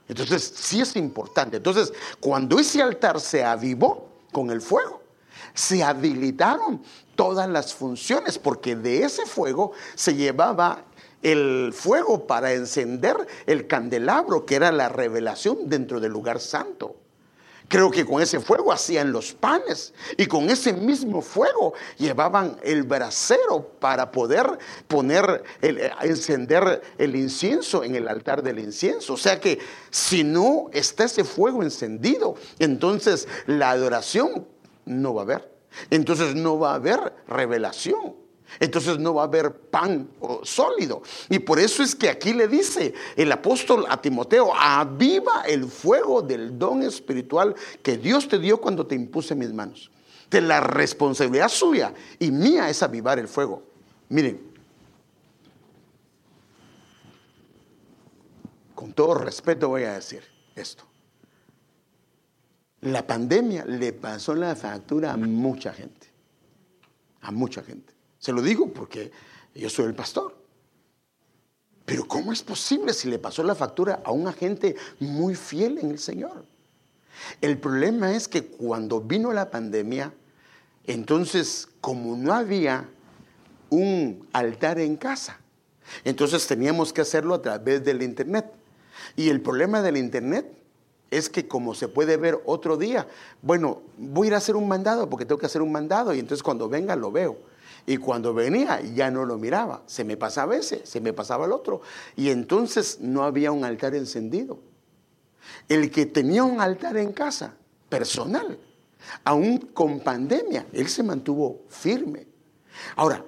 Entonces, 0.09 0.53
sí 0.57 0.81
es 0.81 0.97
importante. 0.97 1.59
Entonces, 1.59 1.93
cuando 2.19 2.59
ese 2.59 2.83
altar 2.83 3.21
se 3.21 3.45
avivó 3.45 4.11
con 4.33 4.51
el 4.51 4.61
fuego, 4.61 5.00
se 5.55 5.83
habilitaron 5.83 6.83
todas 7.15 7.49
las 7.49 7.75
funciones, 7.75 8.39
porque 8.39 8.77
de 8.77 9.05
ese 9.05 9.27
fuego 9.27 9.73
se 9.95 10.15
llevaba 10.15 10.85
el 11.23 11.73
fuego 11.75 12.27
para 12.27 12.53
encender 12.53 13.17
el 13.47 13.67
candelabro, 13.67 14.47
que 14.47 14.57
era 14.57 14.73
la 14.73 14.89
revelación 14.89 15.69
dentro 15.69 16.01
del 16.01 16.13
lugar 16.13 16.41
santo. 16.41 16.97
Creo 17.71 17.89
que 17.93 18.05
con 18.05 18.21
ese 18.21 18.41
fuego 18.41 18.73
hacían 18.73 19.13
los 19.13 19.33
panes 19.33 19.95
y 20.17 20.27
con 20.27 20.51
ese 20.51 20.73
mismo 20.73 21.23
fuego 21.23 21.73
llevaban 21.99 22.59
el 22.65 22.83
brasero 22.83 23.63
para 23.79 24.11
poder 24.11 24.59
poner, 24.89 25.45
el, 25.63 25.79
encender 26.03 26.83
el 26.99 27.15
incienso 27.15 27.85
en 27.85 27.95
el 27.95 28.09
altar 28.09 28.43
del 28.43 28.59
incienso. 28.59 29.15
O 29.15 29.17
sea 29.17 29.39
que 29.39 29.61
si 29.89 30.25
no 30.25 30.67
está 30.73 31.05
ese 31.05 31.23
fuego 31.23 31.63
encendido, 31.63 32.35
entonces 32.59 33.29
la 33.47 33.71
adoración 33.71 34.49
no 34.91 35.15
va 35.15 35.23
a 35.23 35.25
haber. 35.25 35.61
Entonces 35.89 36.35
no 36.35 36.59
va 36.59 36.73
a 36.73 36.75
haber 36.75 37.15
revelación. 37.29 38.17
Entonces 38.59 38.99
no 38.99 39.15
va 39.15 39.23
a 39.23 39.27
haber 39.27 39.53
pan 39.53 40.11
sólido. 40.43 41.03
Y 41.29 41.39
por 41.39 41.61
eso 41.61 41.83
es 41.83 41.95
que 41.95 42.09
aquí 42.09 42.33
le 42.33 42.49
dice 42.49 42.93
el 43.15 43.31
apóstol 43.31 43.87
a 43.89 44.01
Timoteo, 44.01 44.53
aviva 44.55 45.43
el 45.47 45.67
fuego 45.67 46.21
del 46.21 46.59
don 46.59 46.83
espiritual 46.83 47.55
que 47.83 47.97
Dios 47.97 48.27
te 48.27 48.39
dio 48.39 48.61
cuando 48.61 48.87
te 48.87 48.97
impuse 48.97 49.35
mis 49.35 49.53
manos. 49.53 49.91
De 50.29 50.41
la 50.41 50.61
responsabilidad 50.61 51.49
suya 51.49 51.95
y 52.19 52.31
mía 52.31 52.69
es 52.69 52.83
avivar 52.83 53.19
el 53.19 53.29
fuego. 53.29 53.63
Miren, 54.09 54.41
con 58.75 58.93
todo 58.93 59.15
respeto 59.15 59.69
voy 59.69 59.85
a 59.85 59.93
decir 59.93 60.23
esto. 60.57 60.90
La 62.83 63.07
pandemia 63.07 63.65
le 63.65 63.93
pasó 63.93 64.35
la 64.35 64.57
factura 64.57 65.13
a 65.13 65.17
mucha 65.17 65.73
gente. 65.73 66.09
A 67.21 67.31
mucha 67.31 67.63
gente. 67.63 67.93
Se 68.19 68.33
lo 68.33 68.41
digo 68.41 68.73
porque 68.73 69.11
yo 69.55 69.69
soy 69.69 69.87
el 69.87 69.95
pastor. 69.95 70.37
Pero 71.85 72.07
¿cómo 72.07 72.33
es 72.33 72.43
posible 72.43 72.95
si 72.95 73.09
le 73.09 73.19
pasó 73.19 73.43
la 73.43 73.55
factura 73.55 74.01
a 74.05 74.13
un 74.13 74.29
agente 74.29 74.77
muy 75.01 75.35
fiel 75.35 75.79
en 75.79 75.91
el 75.91 75.99
Señor? 75.99 76.47
El 77.41 77.59
problema 77.59 78.15
es 78.15 78.29
que 78.29 78.47
cuando 78.47 79.01
vino 79.01 79.33
la 79.33 79.51
pandemia, 79.51 80.15
entonces 80.87 81.69
como 81.81 82.17
no 82.17 82.33
había 82.33 82.89
un 83.69 84.27
altar 84.33 84.79
en 84.79 84.97
casa, 84.97 85.41
entonces 86.05 86.47
teníamos 86.47 86.93
que 86.93 87.01
hacerlo 87.01 87.35
a 87.35 87.43
través 87.43 87.85
del 87.85 88.03
Internet. 88.03 88.47
Y 89.17 89.29
el 89.29 89.41
problema 89.41 89.83
del 89.83 89.97
Internet 89.97 90.60
es 91.11 91.29
que 91.29 91.49
como 91.49 91.75
se 91.75 91.89
puede 91.89 92.17
ver 92.17 92.41
otro 92.45 92.77
día, 92.77 93.09
bueno, 93.43 93.83
voy 93.97 94.27
a 94.27 94.29
ir 94.29 94.35
a 94.35 94.39
hacer 94.39 94.57
un 94.57 94.69
mandado 94.69 95.09
porque 95.09 95.27
tengo 95.27 95.39
que 95.39 95.47
hacer 95.47 95.63
un 95.63 95.73
mandado 95.73 96.15
y 96.15 96.21
entonces 96.21 96.43
cuando 96.43 96.69
venga 96.69 96.97
lo 96.97 97.11
veo. 97.11 97.39
Y 97.87 97.97
cuando 97.97 98.35
venía 98.35 98.81
ya 98.81 99.11
no 99.11 99.25
lo 99.25 99.39
miraba, 99.39 99.83
se 99.87 100.05
me 100.05 100.17
pasaba 100.17 100.57
ese, 100.57 100.85
se 100.87 101.01
me 101.01 101.13
pasaba 101.13 101.47
el 101.47 101.53
otro. 101.53 101.81
Y 102.15 102.31
entonces 102.31 102.99
no 103.01 103.25
había 103.25 103.51
un 103.53 103.65
altar 103.65 103.95
encendido. 103.95 104.59
El 105.69 105.91
que 105.91 106.07
tenía 106.07 106.45
un 106.45 106.61
altar 106.61 106.97
en 106.99 107.13
casa, 107.13 107.55
personal, 107.89 108.59
aún 109.25 109.59
con 109.59 110.01
pandemia, 110.01 110.67
él 110.73 110.89
se 110.89 111.03
mantuvo 111.03 111.63
firme. 111.69 112.27
Ahora, 112.97 113.25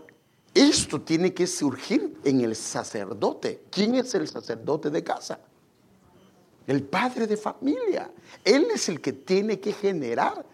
esto 0.54 1.00
tiene 1.00 1.32
que 1.32 1.46
surgir 1.46 2.18
en 2.24 2.42
el 2.42 2.54
sacerdote. 2.54 3.64
¿Quién 3.70 3.94
es 3.94 4.14
el 4.14 4.28
sacerdote 4.28 4.90
de 4.90 5.02
casa? 5.02 5.40
El 6.66 6.82
padre 6.82 7.26
de 7.26 7.36
familia. 7.36 8.10
Él 8.44 8.68
es 8.74 8.88
el 8.88 9.00
que 9.00 9.12
tiene 9.12 9.60
que 9.60 9.72
generar 9.72 10.44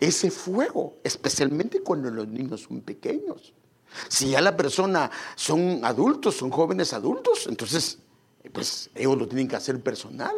ese 0.00 0.30
fuego, 0.30 0.96
especialmente 1.04 1.80
cuando 1.80 2.10
los 2.10 2.28
niños 2.28 2.62
son 2.62 2.80
pequeños. 2.80 3.52
Si 4.08 4.30
ya 4.30 4.40
la 4.40 4.56
persona 4.56 5.10
son 5.36 5.84
adultos, 5.84 6.36
son 6.36 6.50
jóvenes 6.50 6.92
adultos, 6.92 7.46
entonces, 7.46 7.98
pues 8.52 8.90
ellos 8.94 9.16
lo 9.16 9.28
tienen 9.28 9.48
que 9.48 9.56
hacer 9.56 9.80
personal. 9.80 10.34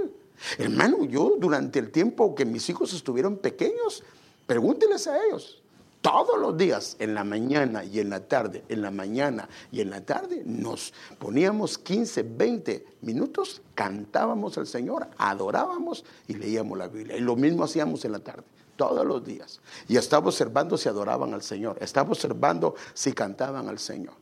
Hermano, 0.59 1.05
yo 1.05 1.37
durante 1.39 1.79
el 1.79 1.91
tiempo 1.91 2.35
que 2.35 2.45
mis 2.45 2.69
hijos 2.69 2.93
estuvieron 2.93 3.39
pequeños, 3.39 4.03
pregúnteles 4.47 5.07
a 5.07 5.25
ellos 5.25 5.63
todos 6.07 6.39
los 6.39 6.57
días, 6.57 6.95
en 7.01 7.15
la 7.15 7.25
mañana 7.25 7.83
y 7.83 7.99
en 7.99 8.11
la 8.11 8.21
tarde, 8.21 8.65
en 8.69 8.81
la 8.81 8.93
mañana 8.93 9.49
y 9.73 9.81
en 9.81 9.91
la 9.91 10.03
tarde, 10.03 10.41
nos 10.47 10.95
poníamos 11.19 11.79
15, 11.79 12.23
20 12.23 12.87
minutos, 13.01 13.61
cantábamos 13.75 14.57
al 14.57 14.69
Señor, 14.69 15.09
adorábamos 15.19 16.05
y 16.29 16.35
leíamos 16.35 16.79
la 16.79 16.87
Biblia. 16.87 17.17
Y 17.17 17.21
lo 17.21 17.35
mismo 17.35 17.65
hacíamos 17.65 18.05
en 18.05 18.13
la 18.13 18.21
tarde, 18.21 18.45
todos 18.77 19.05
los 19.05 19.25
días. 19.25 19.61
Y 19.89 19.97
estaba 19.97 20.29
observando 20.29 20.79
si 20.79 20.89
adoraban 20.89 21.35
al 21.35 21.43
Señor, 21.43 21.77
estaba 21.81 22.09
observando 22.09 22.77
si 22.95 23.13
cantaban 23.13 23.69
al 23.69 23.81
Señor. 23.81 24.15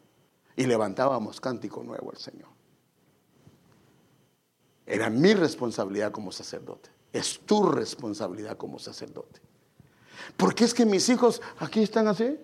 Y 0.57 0.65
levantábamos 0.65 1.39
cántico 1.39 1.83
nuevo 1.83 2.11
al 2.11 2.17
Señor. 2.17 2.49
Era 4.87 5.11
mi 5.11 5.35
responsabilidad 5.35 6.13
como 6.13 6.33
sacerdote. 6.33 6.89
Es 7.13 7.41
tu 7.41 7.63
responsabilidad 7.63 8.57
como 8.57 8.79
sacerdote. 8.79 9.43
¿Por 10.37 10.55
qué 10.55 10.65
es 10.65 10.75
que 10.75 10.85
mis 10.85 11.09
hijos 11.09 11.41
aquí 11.59 11.83
están 11.83 12.09
así? 12.09 12.37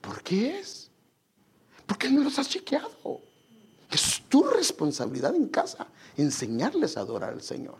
¿Por 0.00 0.22
qué 0.22 0.58
es? 0.58 0.90
¿Por 1.86 1.98
qué 1.98 2.10
no 2.10 2.22
los 2.22 2.38
has 2.38 2.48
chequeado? 2.48 3.20
Es 3.90 4.22
tu 4.28 4.42
responsabilidad 4.42 5.34
en 5.34 5.48
casa 5.48 5.86
enseñarles 6.16 6.96
a 6.96 7.00
adorar 7.00 7.32
al 7.32 7.42
Señor. 7.42 7.76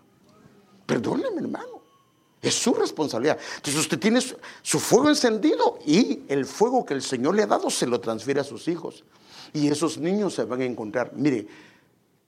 Perdóneme, 0.87 1.41
hermano. 1.41 1.83
Es 2.41 2.55
su 2.55 2.73
responsabilidad. 2.73 3.39
Entonces 3.57 3.81
usted 3.81 3.99
tiene 3.99 4.21
su, 4.21 4.37
su, 4.63 4.79
fuego 4.79 5.09
encendido 5.09 5.79
y 5.85 6.23
el 6.29 6.47
fuego 6.47 6.85
que 6.85 6.95
el 6.95 7.03
Señor 7.03 7.35
le 7.35 7.43
ha 7.43 7.47
dado 7.47 7.69
se 7.69 7.87
lo 7.87 8.01
transfiere 8.01 8.41
a 8.41 8.45
sus 8.45 8.69
hijos. 8.69 9.05
Y 9.53 9.69
esos 9.69 9.99
niños 9.99 10.35
se 10.35 10.45
van 10.45 10.61
a 10.61 10.65
encontrar. 10.65 11.13
Mire, 11.15 11.49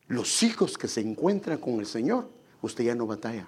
los 0.08 0.42
hijos 0.42 0.76
que 0.76 0.88
se 0.88 1.00
encuentran 1.00 1.58
con 1.58 1.78
el 1.78 1.86
Señor 1.86 2.28
usted 2.62 2.84
ya 2.84 2.94
no 2.94 3.06
batalla. 3.06 3.46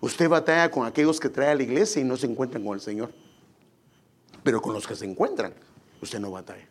Usted 0.00 0.28
batalla 0.28 0.70
con 0.70 0.86
aquellos 0.86 1.20
que 1.20 1.28
trae 1.28 1.50
a 1.50 1.54
la 1.54 1.62
iglesia 1.62 2.00
y 2.00 2.04
no 2.04 2.16
se 2.16 2.26
encuentran 2.26 2.64
con 2.64 2.74
el 2.74 2.80
Señor. 2.80 3.12
Pero 4.42 4.62
con 4.62 4.72
los 4.72 4.86
que 4.86 4.96
se 4.96 5.04
encuentran, 5.04 5.52
usted 6.00 6.18
no 6.20 6.30
batalla. 6.30 6.66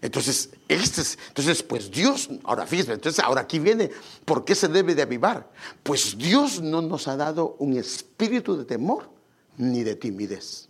Entonces, 0.00 0.50
este 0.68 1.00
es, 1.00 1.18
entonces, 1.28 1.62
pues 1.62 1.90
Dios, 1.90 2.30
ahora 2.44 2.66
fíjese, 2.66 2.92
entonces 2.92 3.22
ahora 3.24 3.40
aquí 3.40 3.58
viene, 3.58 3.90
¿por 4.24 4.44
qué 4.44 4.54
se 4.54 4.68
debe 4.68 4.94
de 4.94 5.02
avivar? 5.02 5.50
Pues 5.82 6.16
Dios 6.16 6.60
no 6.60 6.80
nos 6.80 7.08
ha 7.08 7.16
dado 7.16 7.56
un 7.58 7.76
espíritu 7.76 8.56
de 8.56 8.64
temor 8.64 9.10
ni 9.56 9.82
de 9.82 9.96
timidez, 9.96 10.68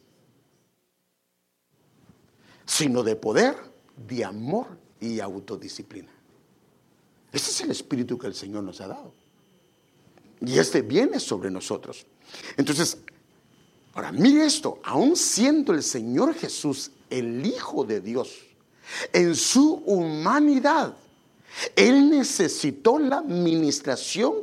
sino 2.64 3.02
de 3.02 3.16
poder, 3.16 3.54
de 3.96 4.24
amor 4.24 4.66
y 4.98 5.20
autodisciplina. 5.20 6.10
Ese 7.30 7.50
es 7.50 7.60
el 7.60 7.70
espíritu 7.70 8.16
que 8.16 8.28
el 8.28 8.34
Señor 8.34 8.64
nos 8.64 8.80
ha 8.80 8.88
dado. 8.88 9.12
Y 10.40 10.58
este 10.58 10.82
viene 10.82 11.20
sobre 11.20 11.50
nosotros. 11.50 12.06
Entonces, 12.56 12.98
ahora 13.94 14.12
mire 14.12 14.44
esto, 14.44 14.80
aún 14.84 15.16
siendo 15.16 15.72
el 15.72 15.82
Señor 15.82 16.34
Jesús 16.34 16.92
el 17.10 17.44
Hijo 17.44 17.84
de 17.84 18.00
Dios, 18.00 18.30
en 19.12 19.34
su 19.34 19.82
humanidad, 19.86 20.94
Él 21.74 22.10
necesitó 22.10 22.98
la 22.98 23.18
administración 23.18 24.34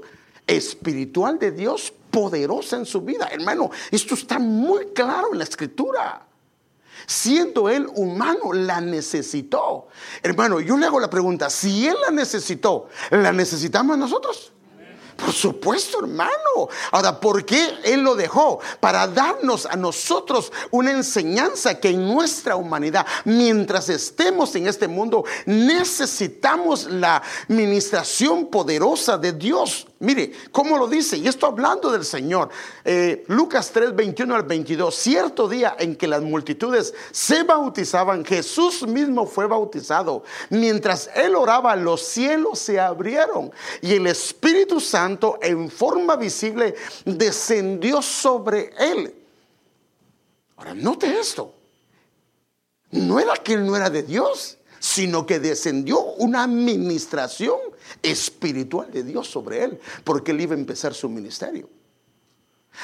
espiritual 0.47 1.39
de 1.39 1.51
Dios 1.51 1.93
poderosa 2.11 2.77
en 2.77 2.85
su 2.85 3.01
vida. 3.01 3.27
Hermano, 3.31 3.71
esto 3.91 4.13
está 4.13 4.39
muy 4.39 4.87
claro 4.87 5.29
en 5.31 5.39
la 5.39 5.43
escritura. 5.43 6.25
Siendo 7.07 7.69
Él 7.69 7.87
humano, 7.95 8.53
la 8.53 8.81
necesitó. 8.81 9.87
Hermano, 10.23 10.59
yo 10.59 10.77
le 10.77 10.85
hago 10.85 10.99
la 10.99 11.09
pregunta, 11.09 11.49
si 11.49 11.87
Él 11.87 11.95
la 12.03 12.11
necesitó, 12.11 12.87
¿la 13.11 13.31
necesitamos 13.31 13.97
nosotros? 13.97 14.53
Por 15.15 15.31
supuesto, 15.31 15.99
hermano. 15.99 16.69
Ahora, 16.91 17.19
¿por 17.19 17.45
qué 17.45 17.77
Él 17.83 18.01
lo 18.01 18.15
dejó? 18.15 18.59
Para 18.79 19.07
darnos 19.07 19.65
a 19.65 19.75
nosotros 19.75 20.51
una 20.71 20.91
enseñanza 20.91 21.79
que 21.79 21.89
en 21.89 22.07
nuestra 22.07 22.55
humanidad, 22.55 23.05
mientras 23.23 23.89
estemos 23.89 24.55
en 24.55 24.67
este 24.67 24.87
mundo, 24.87 25.23
necesitamos 25.45 26.85
la 26.85 27.21
ministración 27.47 28.47
poderosa 28.47 29.17
de 29.17 29.31
Dios. 29.33 29.87
Mire, 29.99 30.33
¿cómo 30.51 30.77
lo 30.77 30.87
dice? 30.87 31.17
Y 31.17 31.27
esto 31.27 31.45
hablando 31.45 31.89
del 31.89 32.03
Señor. 32.03 32.49
Eh, 32.83 33.23
Lucas 33.27 33.71
3, 33.71 33.95
21 33.95 34.35
al 34.35 34.43
22. 34.43 34.93
Cierto 34.93 35.47
día 35.47 35.75
en 35.79 35.95
que 35.95 36.07
las 36.07 36.21
multitudes 36.21 36.93
se 37.11 37.43
bautizaban, 37.43 38.25
Jesús 38.25 38.85
mismo 38.85 39.25
fue 39.25 39.47
bautizado. 39.47 40.23
Mientras 40.49 41.09
él 41.15 41.35
oraba, 41.35 41.75
los 41.77 42.01
cielos 42.01 42.59
se 42.59 42.77
abrieron 42.77 43.51
y 43.81 43.93
el 43.93 44.07
Espíritu 44.07 44.81
Santo 44.81 45.39
en 45.41 45.69
forma 45.69 46.17
visible 46.17 46.75
descendió 47.05 48.01
sobre 48.01 48.73
él. 48.77 49.15
Ahora, 50.57 50.73
note 50.73 51.19
esto. 51.19 51.53
No 52.91 53.19
era 53.19 53.35
que 53.35 53.53
él 53.53 53.65
no 53.65 53.75
era 53.75 53.89
de 53.89 54.03
Dios, 54.03 54.57
sino 54.79 55.25
que 55.25 55.39
descendió 55.39 56.01
una 56.15 56.43
administración 56.43 57.57
espiritual 58.01 58.91
de 58.91 59.03
Dios 59.03 59.27
sobre 59.27 59.63
él, 59.63 59.79
porque 60.03 60.31
él 60.31 60.41
iba 60.41 60.55
a 60.55 60.59
empezar 60.59 60.93
su 60.93 61.09
ministerio. 61.09 61.69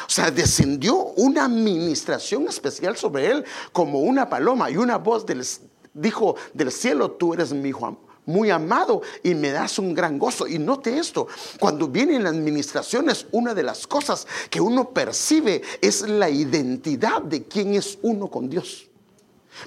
O 0.08 0.10
sea, 0.10 0.32
descendió 0.32 0.96
una 0.96 1.46
administración 1.46 2.48
especial 2.48 2.96
sobre 2.96 3.30
él 3.30 3.46
como 3.72 4.00
una 4.00 4.30
paloma 4.30 4.70
y 4.70 4.78
una 4.78 4.98
voz 4.98 5.26
del, 5.26 5.46
dijo 5.94 6.36
del 6.54 6.72
cielo, 6.72 7.12
tú 7.12 7.34
eres 7.34 7.52
mi 7.52 7.70
hijo 7.70 7.98
muy 8.26 8.50
amado 8.50 9.02
y 9.24 9.36
me 9.36 9.52
das 9.52 9.80
un 9.80 9.94
gran 9.94 10.18
gozo. 10.18 10.48
Y 10.48 10.60
note 10.60 10.98
esto, 10.98 11.28
cuando 11.60 11.88
vienen 11.88 12.24
las 12.24 12.34
administraciones, 12.34 13.26
una 13.32 13.54
de 13.54 13.64
las 13.64 13.88
cosas 13.88 14.28
que 14.50 14.62
uno 14.62 14.92
percibe 14.92 15.62
es 15.82 16.02
la 16.02 16.30
identidad 16.30 17.22
de 17.22 17.44
quién 17.44 17.74
es 17.74 17.98
uno 18.02 18.28
con 18.28 18.50
Dios. 18.50 18.91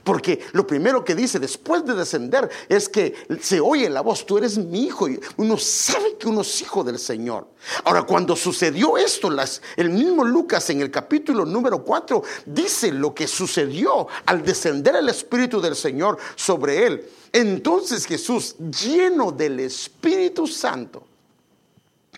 Porque 0.03 0.41
lo 0.53 0.67
primero 0.67 1.05
que 1.05 1.14
dice 1.14 1.38
después 1.38 1.85
de 1.85 1.95
descender 1.95 2.49
es 2.69 2.88
que 2.88 3.14
se 3.41 3.61
oye 3.61 3.88
la 3.88 4.00
voz, 4.00 4.26
tú 4.26 4.38
eres 4.38 4.59
mi 4.59 4.85
hijo, 4.85 5.09
y 5.09 5.21
uno 5.37 5.57
sabe 5.57 6.17
que 6.17 6.29
uno 6.29 6.41
es 6.41 6.62
hijo 6.62 6.83
del 6.83 6.99
Señor. 6.99 7.47
Ahora, 7.85 8.03
cuando 8.03 8.35
sucedió 8.35 8.97
esto, 8.97 9.31
el 9.76 9.91
mismo 9.91 10.25
Lucas 10.25 10.69
en 10.71 10.81
el 10.81 10.91
capítulo 10.91 11.45
número 11.45 11.85
4 11.85 12.23
dice 12.47 12.93
lo 12.93 13.14
que 13.14 13.26
sucedió 13.26 14.09
al 14.26 14.43
descender 14.45 14.97
el 14.97 15.09
Espíritu 15.09 15.61
del 15.61 15.76
Señor 15.76 16.19
sobre 16.35 16.87
él. 16.87 17.09
Entonces 17.33 18.07
Jesús, 18.07 18.57
lleno 18.59 19.33
del 19.33 19.61
Espíritu 19.61 20.47
Santo, 20.47 21.05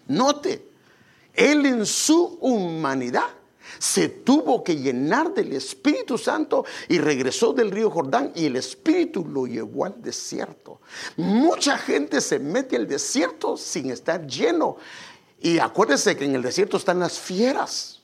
note, 0.09 0.69
él 1.35 1.67
en 1.67 1.85
su 1.87 2.39
humanidad 2.41 3.29
se 3.79 4.09
tuvo 4.09 4.63
que 4.63 4.77
llenar 4.77 5.35
del 5.35 5.53
Espíritu 5.53 6.19
Santo 6.19 6.65
y 6.89 6.99
regresó 6.99 7.53
del 7.53 7.71
río 7.71 7.91
Jordán 7.91 8.33
y 8.35 8.47
el 8.47 8.57
Espíritu 8.57 9.27
lo 9.27 9.47
llevó 9.47 9.85
al 9.85 10.01
desierto. 10.01 10.81
Mucha 11.17 11.79
gente 11.79 12.21
se 12.21 12.39
mete 12.39 12.77
al 12.77 12.87
desierto 12.87 13.57
sin 13.57 13.91
estar 13.91 14.27
lleno. 14.27 14.77
Y 15.41 15.59
acuérdese 15.59 16.17
que 16.17 16.25
en 16.25 16.35
el 16.35 16.43
desierto 16.43 16.77
están 16.77 16.99
las 16.99 17.19
fieras. 17.19 17.96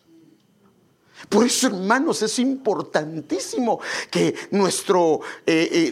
Por 1.29 1.47
eso, 1.47 1.69
hermanos, 1.69 2.23
es 2.23 2.38
importantísimo 2.38 3.81
que 4.11 4.35
nuestro, 4.50 5.21
eh, 5.47 5.69
eh, 5.73 5.91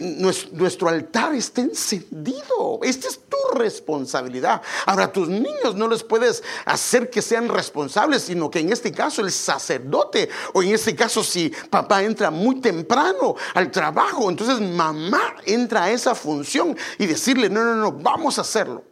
nuestro, 0.51 0.87
altar 0.87 1.33
esté 1.33 1.61
encendido. 1.61 2.79
Esta 2.83 3.07
es 3.07 3.19
tu 3.29 3.57
responsabilidad. 3.57 4.61
Ahora, 4.85 5.05
a 5.05 5.11
tus 5.11 5.27
niños 5.27 5.75
no 5.75 5.87
les 5.87 6.03
puedes 6.03 6.43
hacer 6.65 7.09
que 7.09 7.21
sean 7.21 7.49
responsables, 7.49 8.23
sino 8.23 8.49
que 8.49 8.59
en 8.59 8.71
este 8.71 8.91
caso 8.91 9.21
el 9.21 9.31
sacerdote, 9.31 10.29
o 10.53 10.61
en 10.61 10.73
este 10.73 10.95
caso 10.95 11.23
si 11.23 11.51
papá 11.69 12.03
entra 12.03 12.31
muy 12.31 12.59
temprano 12.59 13.35
al 13.53 13.71
trabajo, 13.71 14.29
entonces 14.29 14.59
mamá 14.59 15.35
entra 15.45 15.85
a 15.85 15.91
esa 15.91 16.15
función 16.15 16.75
y 16.97 17.05
decirle, 17.05 17.49
no, 17.49 17.63
no, 17.63 17.75
no, 17.75 17.91
vamos 17.91 18.37
a 18.37 18.41
hacerlo. 18.41 18.90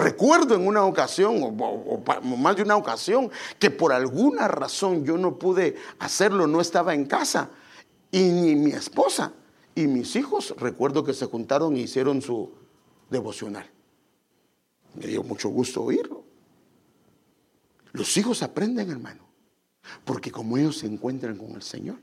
Recuerdo 0.00 0.54
en 0.54 0.66
una 0.66 0.84
ocasión, 0.84 1.42
o, 1.42 2.36
más 2.38 2.56
de 2.56 2.62
una 2.62 2.76
ocasión, 2.76 3.30
que 3.58 3.70
por 3.70 3.92
alguna 3.92 4.48
razón 4.48 5.04
yo 5.04 5.18
no 5.18 5.38
pude 5.38 5.76
hacerlo, 5.98 6.46
no 6.46 6.62
estaba 6.62 6.94
en 6.94 7.04
casa, 7.04 7.50
y 8.10 8.22
ni 8.22 8.56
mi 8.56 8.70
esposa 8.70 9.34
y 9.74 9.86
mis 9.86 10.16
hijos, 10.16 10.54
recuerdo 10.58 11.04
que 11.04 11.12
se 11.12 11.26
juntaron 11.26 11.76
e 11.76 11.80
hicieron 11.80 12.22
su 12.22 12.50
devocional. 13.10 13.68
Me 14.94 15.06
dio 15.06 15.22
mucho 15.22 15.50
gusto 15.50 15.82
oírlo. 15.82 16.24
Los 17.92 18.16
hijos 18.16 18.42
aprenden, 18.42 18.90
hermano, 18.90 19.26
porque 20.04 20.30
como 20.30 20.56
ellos 20.56 20.78
se 20.78 20.86
encuentran 20.86 21.36
con 21.36 21.50
el 21.52 21.62
Señor. 21.62 21.98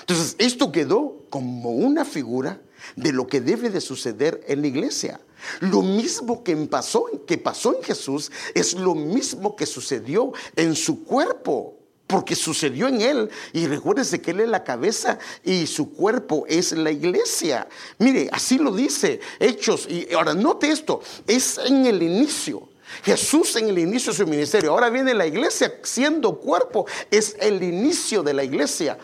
Entonces, 0.00 0.36
esto 0.38 0.72
quedó 0.72 1.26
como 1.30 1.70
una 1.70 2.04
figura 2.04 2.60
de 2.96 3.12
lo 3.12 3.26
que 3.26 3.40
debe 3.40 3.70
de 3.70 3.80
suceder 3.80 4.42
en 4.46 4.62
la 4.62 4.68
iglesia. 4.68 5.20
Lo 5.60 5.82
mismo 5.82 6.42
que 6.42 6.56
pasó, 6.56 7.06
que 7.26 7.38
pasó 7.38 7.76
en 7.76 7.82
Jesús 7.82 8.30
es 8.54 8.74
lo 8.74 8.94
mismo 8.94 9.56
que 9.56 9.66
sucedió 9.66 10.32
en 10.56 10.74
su 10.74 11.04
cuerpo 11.04 11.76
porque 12.06 12.34
sucedió 12.34 12.88
en 12.88 13.00
él. 13.00 13.30
Y 13.52 13.66
recuérdese 13.66 14.20
que 14.20 14.32
él 14.32 14.40
es 14.40 14.48
la 14.48 14.64
cabeza 14.64 15.18
y 15.44 15.66
su 15.66 15.92
cuerpo 15.92 16.44
es 16.48 16.72
la 16.72 16.90
iglesia. 16.90 17.68
Mire, 17.98 18.28
así 18.32 18.58
lo 18.58 18.74
dice 18.74 19.20
Hechos. 19.38 19.86
Y 19.88 20.12
ahora 20.12 20.34
note 20.34 20.70
esto, 20.70 21.00
es 21.26 21.58
en 21.58 21.86
el 21.86 22.02
inicio. 22.02 22.68
Jesús 23.04 23.54
en 23.54 23.68
el 23.68 23.78
inicio 23.78 24.12
de 24.12 24.18
su 24.18 24.26
ministerio. 24.26 24.72
Ahora 24.72 24.90
viene 24.90 25.14
la 25.14 25.26
iglesia 25.26 25.72
siendo 25.84 26.38
cuerpo. 26.40 26.86
Es 27.10 27.36
el 27.40 27.62
inicio 27.62 28.22
de 28.24 28.34
la 28.34 28.42
iglesia. 28.42 28.98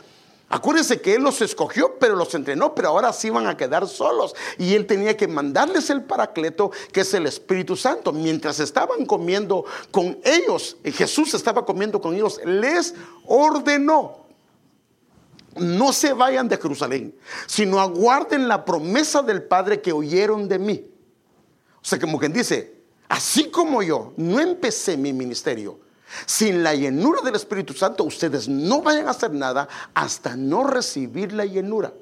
Acuérdense 0.49 1.01
que 1.01 1.15
Él 1.15 1.23
los 1.23 1.43
escogió, 1.43 1.99
pero 1.99 2.15
los 2.15 2.33
entrenó, 2.35 2.73
pero 2.75 2.89
ahora 2.89 3.13
sí 3.13 3.31
van 3.31 3.49
a 3.49 3.57
quedar 3.57 3.89
solos. 3.89 4.35
Y 4.59 4.75
Él 4.75 4.87
tenía 4.87 5.17
que 5.17 5.27
mandarles 5.27 5.91
el 5.91 6.05
paracleto, 6.05 6.71
que 6.93 7.01
es 7.01 7.15
el 7.15 7.27
Espíritu 7.27 7.75
Santo. 7.75 8.13
Mientras 8.13 8.61
estaban 8.61 9.07
comiendo 9.07 9.65
con 9.91 10.19
ellos, 10.23 10.77
Jesús 10.85 11.35
estaba 11.35 11.65
comiendo 11.65 12.01
con 12.01 12.15
ellos, 12.15 12.41
les 12.45 12.95
ordenó. 13.27 14.25
No 15.57 15.93
se 15.93 16.13
vayan 16.13 16.49
de 16.49 16.59
Jerusalén, 16.59 17.19
sino 17.47 17.81
aguarden 17.81 18.47
la 18.47 18.65
promesa 18.65 19.23
del 19.23 19.43
Padre 19.43 19.81
que 19.81 19.91
oyeron 19.91 20.49
de 20.49 20.59
mí. 20.59 20.87
O 21.81 21.85
sea, 21.85 21.99
como 21.99 22.21
quien 22.21 22.33
dice, 22.33 22.83
así 23.09 23.51
como 23.51 23.83
yo 23.83 24.13
no 24.17 24.39
empecé 24.39 24.97
mi 24.97 25.13
ministerio, 25.13 25.81
sin 26.27 26.63
la 26.63 26.75
llenura 26.75 27.21
del 27.23 27.35
Espíritu 27.35 27.75
Santo, 27.75 28.05
ustedes 28.05 28.49
no 28.49 28.83
vayan 28.83 29.09
a 29.09 29.11
hacer 29.11 29.33
nada 29.33 29.69
hasta 29.95 30.37
no 30.37 30.65
recibir 30.65 31.33
la 31.33 31.45
llenura. 31.45 31.93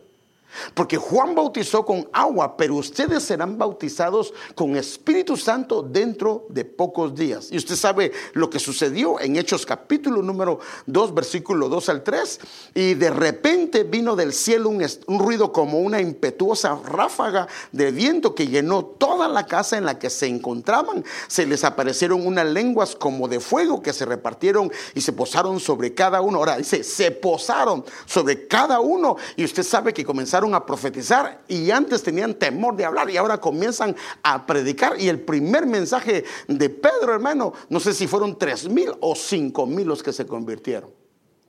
Porque 0.74 0.96
Juan 0.96 1.34
bautizó 1.34 1.84
con 1.84 2.08
agua, 2.12 2.56
pero 2.56 2.76
ustedes 2.76 3.22
serán 3.22 3.58
bautizados 3.58 4.32
con 4.54 4.76
Espíritu 4.76 5.36
Santo 5.36 5.82
dentro 5.82 6.46
de 6.48 6.64
pocos 6.64 7.14
días. 7.14 7.48
Y 7.50 7.56
usted 7.56 7.76
sabe 7.76 8.12
lo 8.32 8.50
que 8.50 8.58
sucedió 8.58 9.20
en 9.20 9.36
Hechos 9.36 9.66
capítulo 9.66 10.22
número 10.22 10.60
2, 10.86 11.14
versículo 11.14 11.68
2 11.68 11.88
al 11.88 12.02
3. 12.02 12.40
Y 12.74 12.94
de 12.94 13.10
repente 13.10 13.84
vino 13.84 14.16
del 14.16 14.32
cielo 14.32 14.68
un, 14.68 14.84
un 15.06 15.18
ruido 15.18 15.52
como 15.52 15.80
una 15.80 16.00
impetuosa 16.00 16.78
ráfaga 16.84 17.48
de 17.72 17.90
viento 17.90 18.34
que 18.34 18.48
llenó 18.48 18.84
toda 18.84 19.28
la 19.28 19.46
casa 19.46 19.76
en 19.76 19.84
la 19.84 19.98
que 19.98 20.10
se 20.10 20.26
encontraban. 20.26 21.04
Se 21.28 21.46
les 21.46 21.64
aparecieron 21.64 22.26
unas 22.26 22.46
lenguas 22.46 22.94
como 22.96 23.28
de 23.28 23.40
fuego 23.40 23.82
que 23.82 23.92
se 23.92 24.04
repartieron 24.04 24.70
y 24.94 25.00
se 25.00 25.12
posaron 25.12 25.60
sobre 25.60 25.94
cada 25.94 26.20
uno. 26.20 26.38
Ahora 26.38 26.56
dice, 26.56 26.84
se 26.84 27.10
posaron 27.10 27.84
sobre 28.06 28.46
cada 28.46 28.80
uno. 28.80 29.16
Y 29.36 29.44
usted 29.44 29.62
sabe 29.62 29.92
que 29.92 30.04
comenzaron 30.04 30.43
a 30.52 30.66
profetizar 30.66 31.44
y 31.48 31.70
antes 31.70 32.02
tenían 32.02 32.34
temor 32.34 32.74
de 32.76 32.84
hablar 32.84 33.08
y 33.08 33.16
ahora 33.16 33.40
comienzan 33.40 33.94
a 34.22 34.44
predicar. 34.44 35.00
Y 35.00 35.08
el 35.08 35.20
primer 35.20 35.64
mensaje 35.64 36.24
de 36.48 36.68
Pedro, 36.68 37.14
hermano, 37.14 37.52
no 37.68 37.78
sé 37.78 37.94
si 37.94 38.08
fueron 38.08 38.36
tres 38.36 38.68
mil 38.68 38.90
o 39.00 39.14
cinco 39.14 39.64
mil 39.64 39.86
los 39.86 40.02
que 40.02 40.12
se 40.12 40.26
convirtieron. 40.26 40.90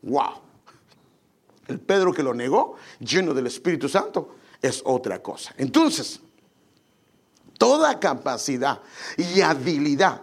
¡Wow! 0.04 0.42
El 1.68 1.80
Pedro 1.80 2.14
que 2.14 2.22
lo 2.22 2.34
negó, 2.34 2.76
lleno 3.00 3.34
del 3.34 3.48
Espíritu 3.48 3.90
Santo, 3.90 4.36
es 4.62 4.82
otra 4.86 5.22
cosa. 5.22 5.54
Entonces, 5.58 6.20
toda 7.58 8.00
capacidad 8.00 8.82
y 9.18 9.42
habilidad 9.42 10.22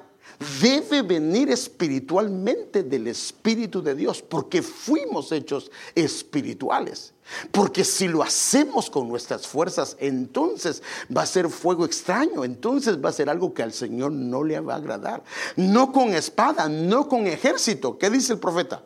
debe 0.61 1.03
venir 1.03 1.51
espiritualmente 1.51 2.83
del 2.83 3.09
Espíritu 3.09 3.83
de 3.83 3.95
Dios, 3.95 4.23
porque 4.23 4.63
fuimos 4.63 5.33
hechos 5.33 5.71
espirituales. 5.95 7.15
Porque 7.51 7.85
si 7.85 8.09
lo 8.09 8.23
hacemos 8.23 8.91
con 8.91 9.09
nuestras 9.09 9.47
fuerzas, 9.47 9.97
entonces 10.01 10.83
va 11.15 11.23
a 11.23 11.27
ser 11.27 11.49
fuego 11.49 11.85
extraño, 11.85 12.45
entonces 12.45 13.03
va 13.03 13.09
a 13.09 13.13
ser 13.13 13.31
algo 13.31 13.55
que 13.55 13.63
al 13.63 13.73
Señor 13.73 14.13
no 14.13 14.43
le 14.45 14.61
va 14.61 14.75
a 14.75 14.77
agradar. 14.77 15.23
No 15.57 15.93
con 15.93 16.15
espada, 16.15 16.69
no 16.69 17.09
con 17.09 17.27
ejército. 17.27 17.99
¿Qué 17.99 18.11
dice 18.11 18.35
el 18.35 18.39
profeta? 18.39 18.83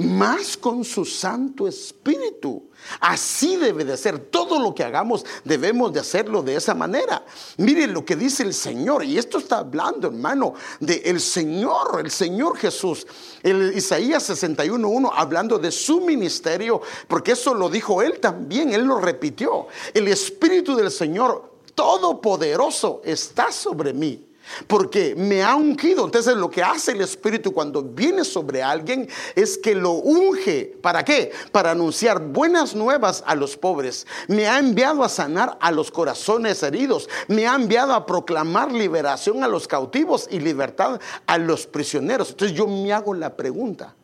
Más 0.00 0.56
con 0.56 0.82
su 0.82 1.04
Santo 1.04 1.68
Espíritu. 1.68 2.70
Así 3.00 3.56
debe 3.56 3.84
de 3.84 3.98
ser. 3.98 4.18
Todo 4.18 4.58
lo 4.58 4.74
que 4.74 4.82
hagamos 4.82 5.26
debemos 5.44 5.92
de 5.92 6.00
hacerlo 6.00 6.42
de 6.42 6.56
esa 6.56 6.72
manera. 6.74 7.22
Miren 7.58 7.92
lo 7.92 8.02
que 8.02 8.16
dice 8.16 8.42
el 8.42 8.54
Señor. 8.54 9.04
Y 9.04 9.18
esto 9.18 9.36
está 9.36 9.58
hablando, 9.58 10.08
hermano, 10.08 10.54
de 10.80 11.02
el 11.04 11.20
Señor, 11.20 12.00
el 12.02 12.10
Señor 12.10 12.56
Jesús. 12.56 13.06
El 13.42 13.76
Isaías 13.76 14.30
61.1 14.30 15.12
hablando 15.14 15.58
de 15.58 15.70
su 15.70 16.00
ministerio, 16.00 16.80
porque 17.06 17.32
eso 17.32 17.52
lo 17.52 17.68
dijo 17.68 18.00
él 18.00 18.20
también, 18.20 18.72
él 18.72 18.84
lo 18.84 18.98
repitió. 18.98 19.66
El 19.92 20.08
Espíritu 20.08 20.74
del 20.74 20.90
Señor 20.90 21.50
Todopoderoso 21.74 23.02
está 23.04 23.52
sobre 23.52 23.92
mí 23.92 24.29
porque 24.66 25.14
me 25.16 25.42
ha 25.42 25.54
ungido. 25.54 26.04
Entonces 26.04 26.36
lo 26.36 26.50
que 26.50 26.62
hace 26.62 26.92
el 26.92 27.00
Espíritu 27.00 27.52
cuando 27.52 27.82
viene 27.82 28.24
sobre 28.24 28.62
alguien 28.62 29.08
es 29.34 29.58
que 29.58 29.74
lo 29.74 29.92
unge. 29.92 30.78
¿Para 30.82 31.04
qué? 31.04 31.32
Para 31.52 31.72
anunciar 31.72 32.20
buenas 32.20 32.74
nuevas 32.74 33.22
a 33.26 33.34
los 33.34 33.56
pobres. 33.56 34.06
Me 34.28 34.46
ha 34.46 34.58
enviado 34.58 35.02
a 35.04 35.08
sanar 35.08 35.58
a 35.60 35.70
los 35.70 35.90
corazones 35.90 36.62
heridos. 36.62 37.08
Me 37.28 37.46
ha 37.46 37.54
enviado 37.54 37.94
a 37.94 38.06
proclamar 38.06 38.72
liberación 38.72 39.42
a 39.44 39.48
los 39.48 39.68
cautivos 39.68 40.28
y 40.30 40.40
libertad 40.40 41.00
a 41.26 41.38
los 41.38 41.66
prisioneros. 41.66 42.30
Entonces 42.30 42.56
yo 42.56 42.66
me 42.66 42.92
hago 42.92 43.14
la 43.14 43.36
pregunta. 43.36 43.94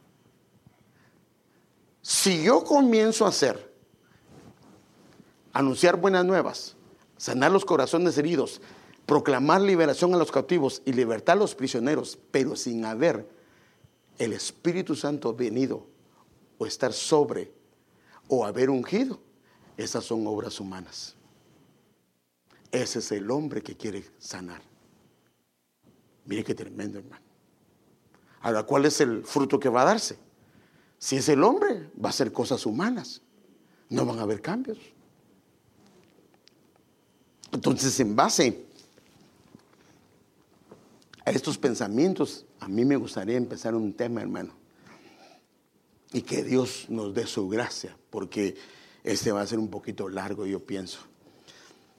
Si 2.03 2.45
yo 2.45 2.63
comienzo 2.63 3.27
a 3.27 3.31
hacer, 3.31 3.73
anunciar 5.53 5.97
buenas 5.97 6.25
nuevas, 6.25 6.77
sanar 7.17 7.51
los 7.51 7.65
corazones 7.65 8.17
heridos, 8.17 8.61
proclamar 9.07 9.61
liberación 9.61 10.12
a 10.14 10.19
los 10.19 10.33
cautivos 10.33 10.83
y 10.85 10.92
libertad 10.92 11.37
a 11.37 11.38
los 11.38 11.55
prisioneros, 11.55 12.19
pero 12.31 12.57
sin 12.57 12.85
haber 12.85 13.29
el 14.19 14.33
Espíritu 14.33 14.97
Santo 14.97 15.33
venido 15.33 15.87
o 16.59 16.66
estar 16.66 16.92
sobre 16.92 17.53
o 18.29 18.45
haber 18.45 18.69
ungido, 18.69 19.21
esas 19.77 20.05
son 20.05 20.27
obras 20.27 20.59
humanas. 20.59 21.14
Ese 22.73 22.99
es 22.99 23.12
el 23.12 23.31
hombre 23.31 23.62
que 23.62 23.77
quiere 23.77 24.05
sanar. 24.19 24.61
Mire 26.25 26.42
qué 26.42 26.55
tremendo, 26.55 26.99
hermano. 26.99 27.25
Ahora, 28.40 28.64
¿cuál 28.64 28.87
es 28.87 29.01
el 29.01 29.25
fruto 29.25 29.61
que 29.61 29.69
va 29.69 29.83
a 29.83 29.87
darse? 29.87 30.19
Si 30.99 31.16
es 31.16 31.29
el 31.29 31.45
hombre, 31.45 31.90
va 32.03 32.09
a 32.09 32.12
ser 32.12 32.33
cosas 32.33 32.66
humanas. 32.66 33.23
No 33.88 34.05
van 34.05 34.19
a 34.19 34.23
haber 34.23 34.42
cambios. 34.42 34.79
Entonces, 37.53 37.99
en 38.01 38.16
base 38.16 38.66
a 41.27 41.33
estos 41.33 41.59
pensamientos, 41.59 42.47
a 42.61 42.69
mí 42.69 42.85
me 42.85 42.97
gustaría 42.97 43.37
empezar 43.37 43.75
un 43.75 43.93
tema, 43.93 44.23
hermano. 44.23 44.55
Y 46.12 46.23
que 46.23 46.45
Dios 46.45 46.87
nos 46.89 47.12
dé 47.15 47.27
su 47.27 47.49
gracia, 47.49 47.99
porque 48.11 48.57
este 49.03 49.33
va 49.33 49.41
a 49.41 49.47
ser 49.47 49.59
un 49.59 49.69
poquito 49.69 50.09
largo, 50.09 50.47
yo 50.47 50.65
pienso. 50.65 51.01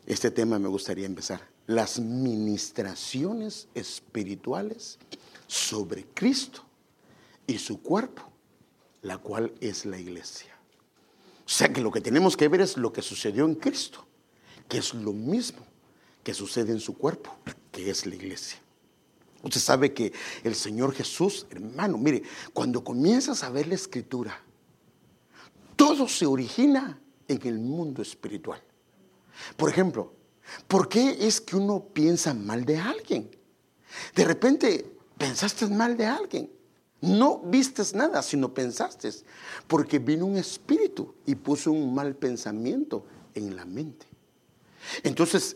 Este 0.05 0.31
tema 0.31 0.57
me 0.59 0.69
gustaría 0.69 1.05
empezar. 1.05 1.41
Las 1.67 1.99
ministraciones 1.99 3.67
espirituales 3.75 4.97
sobre 5.45 6.05
Cristo 6.05 6.63
y 7.45 7.57
su 7.57 7.81
cuerpo, 7.81 8.23
la 9.01 9.17
cual 9.17 9.53
es 9.59 9.85
la 9.85 9.99
iglesia. 9.99 10.55
O 11.45 11.49
sea 11.49 11.73
que 11.73 11.81
lo 11.81 11.91
que 11.91 11.99
tenemos 11.99 12.37
que 12.37 12.47
ver 12.47 12.61
es 12.61 12.77
lo 12.77 12.93
que 12.93 13.01
sucedió 13.01 13.43
en 13.43 13.55
Cristo, 13.55 14.05
que 14.69 14.77
es 14.77 14.93
lo 14.93 15.11
mismo 15.11 15.65
que 16.23 16.33
sucede 16.33 16.71
en 16.71 16.79
su 16.79 16.97
cuerpo, 16.97 17.35
que 17.73 17.89
es 17.89 18.05
la 18.05 18.15
iglesia. 18.15 18.61
Usted 19.47 19.61
sabe 19.61 19.93
que 19.93 20.11
el 20.43 20.55
Señor 20.55 20.93
Jesús, 20.93 21.47
hermano, 21.49 21.97
mire, 21.97 22.21
cuando 22.51 22.83
comienzas 22.83 23.43
a 23.43 23.49
ver 23.49 23.67
la 23.67 23.75
escritura, 23.75 24.37
todo 25.77 26.05
se 26.09 26.25
origina 26.25 26.99
en 27.29 27.47
el 27.47 27.57
mundo 27.57 28.01
espiritual. 28.01 28.61
Por 29.55 29.69
ejemplo, 29.69 30.11
¿por 30.67 30.89
qué 30.89 31.25
es 31.25 31.39
que 31.39 31.55
uno 31.55 31.81
piensa 31.93 32.33
mal 32.33 32.65
de 32.65 32.77
alguien? 32.77 33.31
De 34.13 34.25
repente 34.25 34.97
pensaste 35.17 35.65
mal 35.67 35.95
de 35.95 36.07
alguien. 36.07 36.51
No 36.99 37.39
vistes 37.39 37.93
nada, 37.93 38.21
sino 38.23 38.53
pensaste, 38.53 39.09
porque 39.65 39.99
vino 39.99 40.25
un 40.25 40.35
espíritu 40.35 41.15
y 41.25 41.35
puso 41.35 41.71
un 41.71 41.95
mal 41.95 42.15
pensamiento 42.15 43.05
en 43.33 43.55
la 43.55 43.63
mente. 43.63 44.07
Entonces, 45.03 45.55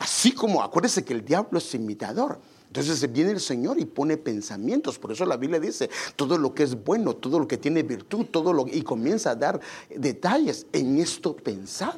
así 0.00 0.32
como 0.32 0.60
acuérdese 0.60 1.04
que 1.04 1.12
el 1.12 1.24
diablo 1.24 1.58
es 1.58 1.72
imitador, 1.74 2.40
entonces 2.72 3.12
viene 3.12 3.32
el 3.32 3.40
Señor 3.40 3.78
y 3.78 3.84
pone 3.84 4.16
pensamientos. 4.16 4.98
Por 4.98 5.12
eso 5.12 5.26
la 5.26 5.36
Biblia 5.36 5.60
dice, 5.60 5.90
todo 6.16 6.38
lo 6.38 6.54
que 6.54 6.62
es 6.62 6.82
bueno, 6.82 7.14
todo 7.14 7.38
lo 7.38 7.46
que 7.46 7.58
tiene 7.58 7.82
virtud, 7.82 8.24
todo 8.30 8.54
lo 8.54 8.66
y 8.66 8.80
comienza 8.80 9.32
a 9.32 9.34
dar 9.34 9.60
detalles 9.94 10.66
en 10.72 10.98
esto 10.98 11.36
pensar. 11.36 11.94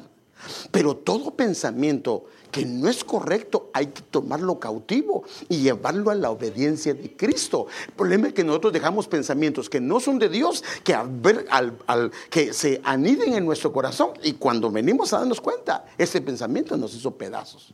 Pero 0.73 0.97
todo 0.97 1.31
pensamiento 1.31 2.25
que 2.51 2.67
no 2.67 2.89
es 2.89 3.05
correcto 3.05 3.71
hay 3.73 3.87
que 3.87 4.03
tomarlo 4.03 4.59
cautivo 4.59 5.23
y 5.49 5.59
llevarlo 5.59 6.11
a 6.11 6.17
la 6.17 6.33
obediencia 6.33 6.93
de 6.93 7.17
Cristo. 7.17 7.69
El 7.87 7.93
problema 7.93 8.27
es 8.27 8.35
que 8.35 8.43
nosotros 8.43 8.73
dejamos 8.73 9.07
pensamientos 9.07 9.71
que 9.71 9.81
no 9.81 10.01
son 10.01 10.19
de 10.19 10.29
Dios, 10.29 10.65
que 10.83 12.53
se 12.53 12.81
aniden 12.83 13.35
en 13.35 13.47
nuestro 13.47 13.73
corazón 13.73 14.11
y 14.25 14.33
cuando 14.33 14.73
venimos 14.73 15.13
a 15.13 15.19
darnos 15.19 15.41
cuenta, 15.41 15.87
ese 15.97 16.21
pensamiento 16.21 16.77
nos 16.77 16.93
hizo 16.95 17.13
pedazos. 17.13 17.73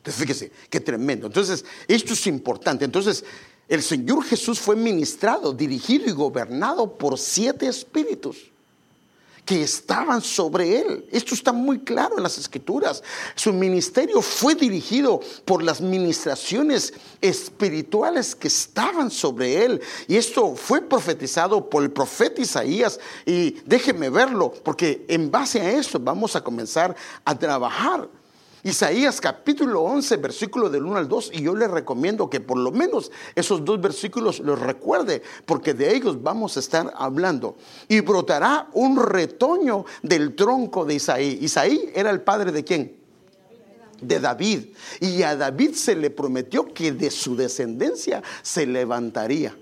Entonces, 0.00 0.22
fíjese, 0.22 0.52
qué 0.70 0.80
tremendo. 0.80 1.26
Entonces, 1.26 1.64
esto 1.86 2.14
es 2.14 2.26
importante. 2.26 2.86
Entonces, 2.86 3.22
el 3.68 3.82
Señor 3.82 4.24
Jesús 4.24 4.58
fue 4.58 4.74
ministrado, 4.76 5.52
dirigido 5.52 6.06
y 6.08 6.12
gobernado 6.12 6.96
por 6.96 7.18
siete 7.18 7.68
espíritus 7.68 8.50
que 9.44 9.62
estaban 9.62 10.22
sobre 10.22 10.80
él. 10.80 11.06
Esto 11.10 11.34
está 11.34 11.52
muy 11.52 11.80
claro 11.80 12.16
en 12.16 12.22
las 12.22 12.38
escrituras. 12.38 13.02
Su 13.34 13.52
ministerio 13.52 14.22
fue 14.22 14.54
dirigido 14.54 15.20
por 15.44 15.62
las 15.62 15.80
ministraciones 15.80 16.94
espirituales 17.20 18.34
que 18.34 18.48
estaban 18.48 19.10
sobre 19.10 19.64
él. 19.64 19.80
Y 20.08 20.16
esto 20.16 20.56
fue 20.56 20.80
profetizado 20.80 21.68
por 21.68 21.82
el 21.82 21.90
profeta 21.90 22.40
Isaías. 22.40 22.98
Y 23.26 23.56
déjeme 23.66 24.08
verlo, 24.08 24.52
porque 24.64 25.04
en 25.08 25.30
base 25.30 25.60
a 25.60 25.70
eso 25.72 25.98
vamos 26.00 26.36
a 26.36 26.44
comenzar 26.44 26.94
a 27.24 27.38
trabajar. 27.38 28.08
Isaías 28.62 29.20
capítulo 29.20 29.82
11, 29.82 30.16
versículo 30.18 30.68
del 30.68 30.84
1 30.84 30.96
al 30.96 31.08
2, 31.08 31.30
y 31.34 31.42
yo 31.42 31.54
le 31.54 31.66
recomiendo 31.66 32.28
que 32.28 32.40
por 32.40 32.58
lo 32.58 32.70
menos 32.70 33.10
esos 33.34 33.64
dos 33.64 33.80
versículos 33.80 34.40
los 34.40 34.58
recuerde, 34.58 35.22
porque 35.46 35.72
de 35.72 35.94
ellos 35.94 36.22
vamos 36.22 36.56
a 36.56 36.60
estar 36.60 36.92
hablando. 36.96 37.56
Y 37.88 38.00
brotará 38.00 38.68
un 38.74 39.02
retoño 39.02 39.86
del 40.02 40.34
tronco 40.34 40.84
de 40.84 40.94
Isaí. 40.94 41.38
Isaí 41.40 41.90
era 41.94 42.10
el 42.10 42.20
padre 42.20 42.52
de 42.52 42.64
quién? 42.64 42.96
De 44.02 44.20
David. 44.20 44.74
Y 45.00 45.22
a 45.22 45.36
David 45.36 45.72
se 45.72 45.96
le 45.96 46.10
prometió 46.10 46.72
que 46.72 46.92
de 46.92 47.10
su 47.10 47.36
descendencia 47.36 48.22
se 48.42 48.66
levantaría. 48.66 49.56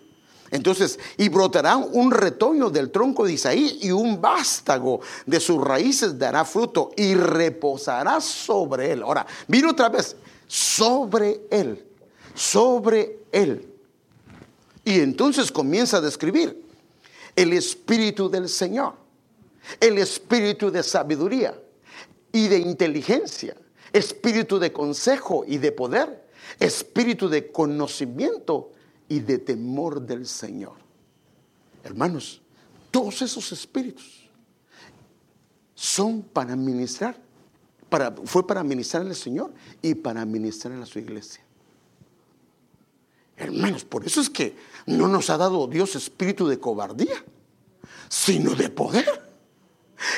Entonces, 0.50 0.98
y 1.16 1.28
brotará 1.28 1.76
un 1.76 2.10
retoño 2.10 2.70
del 2.70 2.90
tronco 2.90 3.26
de 3.26 3.34
Isaí 3.34 3.78
y 3.82 3.90
un 3.90 4.20
vástago 4.20 5.00
de 5.26 5.40
sus 5.40 5.62
raíces 5.62 6.18
dará 6.18 6.44
fruto 6.44 6.90
y 6.96 7.14
reposará 7.14 8.20
sobre 8.20 8.92
él. 8.92 9.02
Ahora, 9.02 9.26
mire 9.46 9.68
otra 9.68 9.88
vez, 9.90 10.16
sobre 10.46 11.42
él, 11.50 11.84
sobre 12.34 13.18
él. 13.30 13.68
Y 14.84 15.00
entonces 15.00 15.52
comienza 15.52 15.98
a 15.98 16.00
describir 16.00 16.64
el 17.36 17.52
espíritu 17.52 18.30
del 18.30 18.48
Señor, 18.48 18.94
el 19.78 19.98
espíritu 19.98 20.70
de 20.70 20.82
sabiduría 20.82 21.54
y 22.32 22.48
de 22.48 22.58
inteligencia, 22.58 23.54
espíritu 23.92 24.58
de 24.58 24.72
consejo 24.72 25.44
y 25.46 25.58
de 25.58 25.72
poder, 25.72 26.26
espíritu 26.58 27.28
de 27.28 27.52
conocimiento 27.52 28.72
y 29.08 29.20
de 29.20 29.38
temor 29.38 30.00
del 30.00 30.26
Señor. 30.26 30.76
Hermanos, 31.82 32.42
todos 32.90 33.22
esos 33.22 33.52
espíritus 33.52 34.28
son 35.74 36.22
para 36.22 36.56
ministrar, 36.56 37.16
para, 37.88 38.12
fue 38.24 38.46
para 38.46 38.62
ministrar 38.62 39.06
al 39.06 39.14
Señor 39.14 39.52
y 39.80 39.94
para 39.94 40.24
ministrar 40.24 40.80
a 40.80 40.86
su 40.86 40.98
iglesia. 40.98 41.42
Hermanos, 43.36 43.84
por 43.84 44.04
eso 44.04 44.20
es 44.20 44.28
que 44.28 44.56
no 44.86 45.06
nos 45.06 45.30
ha 45.30 45.36
dado 45.36 45.66
Dios 45.68 45.94
espíritu 45.94 46.48
de 46.48 46.58
cobardía, 46.58 47.24
sino 48.08 48.54
de 48.54 48.68
poder. 48.68 49.27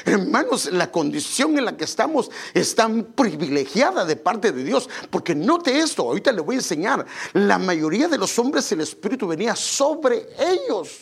Hermanos, 0.04 0.70
la 0.72 0.90
condición 0.90 1.56
en 1.58 1.64
la 1.64 1.76
que 1.76 1.84
estamos 1.84 2.30
es 2.52 2.74
tan 2.74 3.04
privilegiada 3.04 4.04
de 4.04 4.16
parte 4.16 4.52
de 4.52 4.62
Dios, 4.62 4.88
porque 5.10 5.34
note 5.34 5.78
esto, 5.78 6.02
ahorita 6.02 6.32
le 6.32 6.42
voy 6.42 6.56
a 6.56 6.58
enseñar, 6.58 7.06
la 7.32 7.58
mayoría 7.58 8.08
de 8.08 8.18
los 8.18 8.38
hombres 8.38 8.70
el 8.72 8.80
Espíritu 8.80 9.26
venía 9.26 9.56
sobre 9.56 10.28
ellos. 10.38 10.98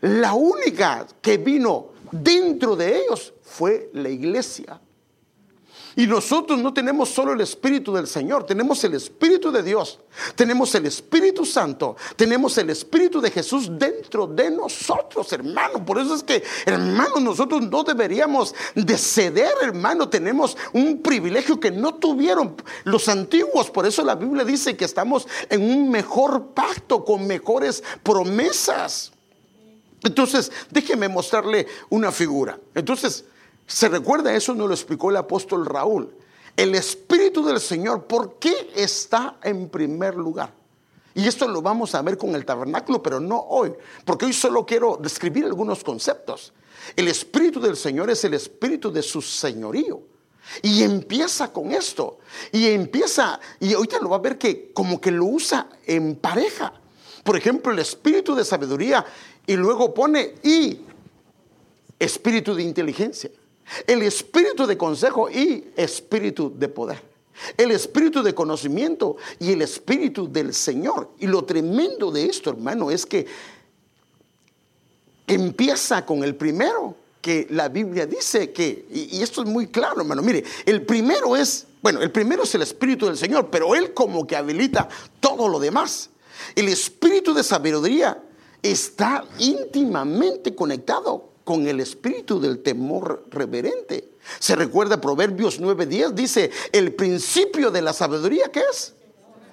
La 0.00 0.34
única 0.34 1.06
que 1.20 1.36
vino 1.36 1.92
dentro 2.10 2.74
de 2.76 2.98
ellos 2.98 3.32
fue 3.42 3.90
la 3.92 4.08
iglesia. 4.08 4.80
Y 5.96 6.06
nosotros 6.06 6.58
no 6.58 6.72
tenemos 6.72 7.10
solo 7.10 7.32
el 7.32 7.40
Espíritu 7.40 7.92
del 7.92 8.06
Señor, 8.06 8.44
tenemos 8.44 8.82
el 8.84 8.94
Espíritu 8.94 9.50
de 9.52 9.62
Dios, 9.62 9.98
tenemos 10.34 10.74
el 10.74 10.86
Espíritu 10.86 11.44
Santo, 11.44 11.96
tenemos 12.16 12.56
el 12.58 12.70
Espíritu 12.70 13.20
de 13.20 13.30
Jesús 13.30 13.68
dentro 13.70 14.26
de 14.26 14.50
nosotros, 14.50 15.32
hermano. 15.32 15.84
Por 15.84 15.98
eso 15.98 16.14
es 16.14 16.22
que, 16.22 16.42
hermano, 16.64 17.20
nosotros 17.20 17.62
no 17.62 17.84
deberíamos 17.84 18.54
de 18.74 18.96
ceder, 18.96 19.52
hermano. 19.62 20.08
Tenemos 20.08 20.56
un 20.72 21.02
privilegio 21.02 21.60
que 21.60 21.70
no 21.70 21.94
tuvieron 21.94 22.56
los 22.84 23.08
antiguos. 23.08 23.70
Por 23.70 23.86
eso 23.86 24.02
la 24.02 24.14
Biblia 24.14 24.44
dice 24.44 24.76
que 24.76 24.84
estamos 24.84 25.26
en 25.50 25.62
un 25.62 25.90
mejor 25.90 26.48
pacto, 26.54 27.04
con 27.04 27.26
mejores 27.26 27.82
promesas. 28.02 29.12
Entonces, 30.04 30.50
déjeme 30.70 31.08
mostrarle 31.08 31.66
una 31.88 32.10
figura. 32.10 32.58
Entonces, 32.74 33.24
¿Se 33.72 33.88
recuerda 33.88 34.34
eso? 34.34 34.54
Nos 34.54 34.68
lo 34.68 34.74
explicó 34.74 35.08
el 35.10 35.16
apóstol 35.16 35.64
Raúl. 35.64 36.14
El 36.54 36.74
Espíritu 36.74 37.42
del 37.42 37.58
Señor, 37.58 38.04
¿por 38.04 38.38
qué 38.38 38.70
está 38.76 39.38
en 39.42 39.70
primer 39.70 40.14
lugar? 40.14 40.52
Y 41.14 41.26
esto 41.26 41.48
lo 41.48 41.62
vamos 41.62 41.94
a 41.94 42.02
ver 42.02 42.18
con 42.18 42.34
el 42.34 42.44
tabernáculo, 42.44 43.02
pero 43.02 43.18
no 43.18 43.40
hoy, 43.40 43.72
porque 44.04 44.26
hoy 44.26 44.34
solo 44.34 44.66
quiero 44.66 44.98
describir 45.00 45.46
algunos 45.46 45.82
conceptos. 45.82 46.52
El 46.94 47.08
Espíritu 47.08 47.60
del 47.60 47.76
Señor 47.76 48.10
es 48.10 48.22
el 48.24 48.34
Espíritu 48.34 48.92
de 48.92 49.02
su 49.02 49.22
señorío. 49.22 50.02
Y 50.60 50.82
empieza 50.82 51.50
con 51.50 51.72
esto. 51.72 52.18
Y 52.52 52.66
empieza, 52.68 53.40
y 53.58 53.72
ahorita 53.72 54.00
lo 54.00 54.10
va 54.10 54.16
a 54.16 54.20
ver 54.20 54.36
que 54.36 54.72
como 54.74 55.00
que 55.00 55.10
lo 55.10 55.24
usa 55.24 55.68
en 55.86 56.16
pareja. 56.16 56.74
Por 57.24 57.38
ejemplo, 57.38 57.72
el 57.72 57.78
Espíritu 57.78 58.34
de 58.34 58.44
sabiduría 58.44 59.04
y 59.46 59.56
luego 59.56 59.94
pone 59.94 60.34
y 60.42 60.80
Espíritu 61.98 62.54
de 62.54 62.64
inteligencia 62.64 63.30
el 63.86 64.02
espíritu 64.02 64.66
de 64.66 64.76
consejo 64.76 65.30
y 65.30 65.72
espíritu 65.76 66.52
de 66.56 66.68
poder. 66.68 67.12
el 67.56 67.70
espíritu 67.70 68.22
de 68.22 68.34
conocimiento 68.34 69.16
y 69.40 69.52
el 69.52 69.62
espíritu 69.62 70.30
del 70.30 70.52
Señor. 70.52 71.10
Y 71.18 71.26
lo 71.26 71.44
tremendo 71.44 72.10
de 72.10 72.26
esto, 72.26 72.50
hermano, 72.50 72.90
es 72.90 73.06
que 73.06 73.26
empieza 75.26 76.04
con 76.04 76.22
el 76.22 76.36
primero, 76.36 76.94
que 77.20 77.46
la 77.50 77.68
Biblia 77.68 78.04
dice 78.04 78.52
que, 78.52 78.86
y, 78.90 79.22
esto 79.22 79.42
es 79.42 79.48
muy 79.48 79.68
claro, 79.68 80.00
hermano, 80.00 80.22
mire, 80.22 80.44
el 80.66 80.82
primero 80.82 81.36
es, 81.36 81.66
bueno, 81.80 82.02
el 82.02 82.10
primero 82.10 82.42
es 82.42 82.54
el 82.54 82.62
espíritu 82.62 83.06
del 83.06 83.16
Señor, 83.16 83.48
pero 83.48 83.74
Él 83.74 83.94
como 83.94 84.26
que 84.26 84.36
habilita 84.36 84.88
todo 85.20 85.48
lo 85.48 85.60
demás. 85.60 86.10
El 86.56 86.68
espíritu 86.68 87.32
de 87.32 87.44
sabiduría 87.44 88.20
está 88.60 89.24
íntimamente 89.38 90.54
conectado 90.54 91.31
con 91.44 91.66
el 91.66 91.80
espíritu 91.80 92.40
del 92.40 92.62
temor 92.62 93.24
reverente. 93.30 94.08
Se 94.38 94.56
recuerda 94.56 95.00
Proverbios 95.00 95.60
9:10, 95.60 96.12
dice, 96.12 96.50
el 96.72 96.94
principio 96.94 97.70
de 97.70 97.82
la 97.82 97.92
sabiduría, 97.92 98.50
¿qué 98.52 98.62
es? 98.70 98.94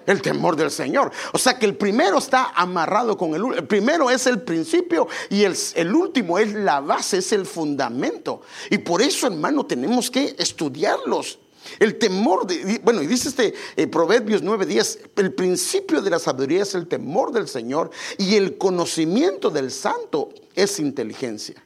El 0.06 0.22
temor 0.22 0.56
del 0.56 0.72
Señor. 0.72 1.12
O 1.34 1.38
sea 1.38 1.60
que 1.60 1.66
el 1.66 1.76
primero 1.76 2.18
está 2.18 2.52
amarrado 2.56 3.16
con 3.18 3.36
el 3.36 3.58
El 3.58 3.68
primero 3.68 4.10
es 4.10 4.26
el 4.26 4.42
principio 4.42 5.08
y 5.30 5.44
el, 5.44 5.56
el, 5.76 5.94
último 5.94 6.40
es 6.40 6.54
la 6.54 6.80
base, 6.80 7.20
es 7.20 7.32
el 7.32 7.46
fundamento. 7.46 8.42
Y 8.72 8.80
por 8.80 9.02
eso, 9.02 9.28
hermano, 9.28 9.66
tenemos 9.66 10.10
que 10.10 10.36
estudiarlos. 10.40 11.40
El 11.78 12.00
temor, 12.00 12.48
de, 12.48 12.80
bueno, 12.84 13.04
y 13.04 13.08
dice 13.08 13.30
este 13.30 13.54
eh, 13.76 13.88
Proverbios 13.88 14.44
9:10, 14.44 15.12
el 15.18 15.34
principio 15.34 16.02
de 16.02 16.10
la 16.10 16.20
sabiduría 16.20 16.64
es 16.64 16.74
el 16.74 16.88
temor 16.88 17.32
del 17.32 17.48
Señor 17.48 17.92
y 18.18 18.36
el 18.36 18.58
conocimiento 18.58 19.50
del 19.50 19.70
santo 19.70 20.30
es 20.56 20.80
inteligencia. 20.80 21.64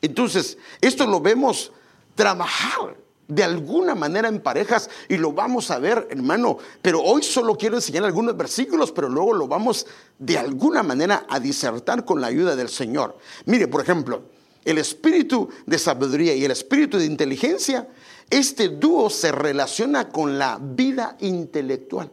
Entonces, 0.00 0.58
esto 0.80 1.06
lo 1.06 1.20
vemos 1.20 1.72
trabajar 2.14 2.96
de 3.28 3.44
alguna 3.44 3.94
manera 3.94 4.28
en 4.28 4.40
parejas 4.40 4.88
y 5.08 5.18
lo 5.18 5.32
vamos 5.32 5.70
a 5.70 5.78
ver, 5.78 6.08
hermano. 6.10 6.58
Pero 6.80 7.02
hoy 7.02 7.22
solo 7.22 7.56
quiero 7.56 7.76
enseñar 7.76 8.04
algunos 8.04 8.36
versículos, 8.36 8.90
pero 8.90 9.08
luego 9.08 9.34
lo 9.34 9.46
vamos 9.46 9.86
de 10.18 10.38
alguna 10.38 10.82
manera 10.82 11.26
a 11.28 11.38
disertar 11.38 12.04
con 12.04 12.20
la 12.20 12.28
ayuda 12.28 12.56
del 12.56 12.70
Señor. 12.70 13.18
Mire, 13.44 13.68
por 13.68 13.82
ejemplo, 13.82 14.22
el 14.64 14.78
espíritu 14.78 15.48
de 15.66 15.78
sabiduría 15.78 16.34
y 16.34 16.44
el 16.44 16.50
espíritu 16.50 16.98
de 16.98 17.04
inteligencia, 17.04 17.86
este 18.30 18.70
dúo 18.70 19.10
se 19.10 19.30
relaciona 19.30 20.08
con 20.08 20.38
la 20.38 20.58
vida 20.60 21.16
intelectual. 21.20 22.10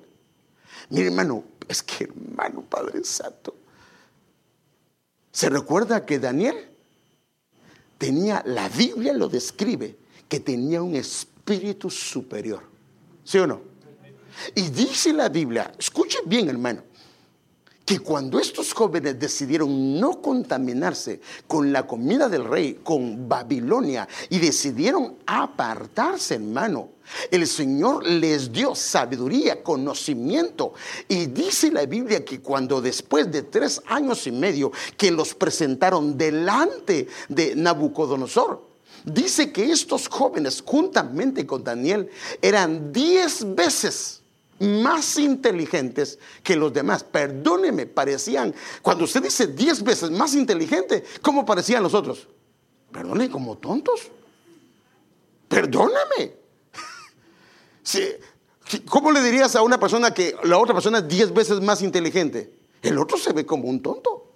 Mire, 0.89 1.07
hermano, 1.07 1.43
es 1.67 1.81
que 1.81 2.03
hermano 2.03 2.61
Padre 2.61 3.03
Santo, 3.03 3.55
¿se 5.31 5.49
recuerda 5.49 6.05
que 6.05 6.19
Daniel 6.19 6.74
tenía, 7.97 8.43
la 8.45 8.69
Biblia 8.69 9.13
lo 9.13 9.27
describe, 9.27 9.97
que 10.27 10.39
tenía 10.39 10.81
un 10.81 10.95
espíritu 10.95 11.89
superior. 11.89 12.63
¿Sí 13.23 13.37
o 13.37 13.47
no? 13.47 13.61
Y 14.53 14.69
dice 14.69 15.13
la 15.13 15.29
Biblia, 15.29 15.71
escuche 15.77 16.19
bien 16.25 16.49
hermano, 16.49 16.83
que 17.85 17.99
cuando 17.99 18.39
estos 18.39 18.73
jóvenes 18.73 19.19
decidieron 19.19 19.99
no 19.99 20.19
contaminarse 20.19 21.21
con 21.47 21.71
la 21.71 21.85
comida 21.85 22.27
del 22.27 22.43
rey, 22.43 22.79
con 22.83 23.29
Babilonia, 23.29 24.07
y 24.29 24.39
decidieron 24.39 25.17
apartarse, 25.27 26.35
hermano, 26.35 26.89
el 27.29 27.45
Señor 27.45 28.03
les 28.05 28.51
dio 28.51 28.73
sabiduría, 28.73 29.61
conocimiento. 29.61 30.73
Y 31.07 31.27
dice 31.27 31.71
la 31.71 31.85
Biblia 31.85 32.25
que 32.25 32.41
cuando 32.41 32.81
después 32.81 33.31
de 33.31 33.43
tres 33.43 33.79
años 33.85 34.25
y 34.25 34.31
medio 34.31 34.71
que 34.97 35.11
los 35.11 35.35
presentaron 35.35 36.17
delante 36.17 37.07
de 37.29 37.55
Nabucodonosor, 37.55 38.67
dice 39.05 39.51
que 39.51 39.71
estos 39.71 40.07
jóvenes, 40.07 40.63
juntamente 40.65 41.45
con 41.45 41.63
Daniel, 41.63 42.09
eran 42.41 42.91
diez 42.91 43.45
veces 43.53 44.23
más 44.59 45.17
inteligentes 45.17 46.19
que 46.43 46.55
los 46.55 46.73
demás. 46.73 47.03
Perdóneme, 47.03 47.85
parecían, 47.85 48.53
cuando 48.81 49.03
usted 49.03 49.23
dice 49.23 49.47
diez 49.47 49.83
veces 49.83 50.11
más 50.11 50.33
inteligente, 50.33 51.03
¿cómo 51.21 51.45
parecían 51.45 51.83
los 51.83 51.93
otros? 51.93 52.27
Perdone, 52.91 53.29
como 53.29 53.57
tontos. 53.57 54.09
Perdóname. 55.47 56.33
¿Cómo 58.89 59.11
le 59.11 59.21
dirías 59.21 59.55
a 59.55 59.61
una 59.61 59.79
persona 59.79 60.13
que 60.13 60.35
la 60.43 60.57
otra 60.57 60.73
persona 60.73 60.99
es 60.99 61.07
diez 61.07 61.33
veces 61.33 61.61
más 61.61 61.81
inteligente? 61.81 62.51
El 62.81 62.97
otro 62.97 63.17
se 63.17 63.33
ve 63.33 63.45
como 63.45 63.67
un 63.67 63.81
tonto. 63.81 64.31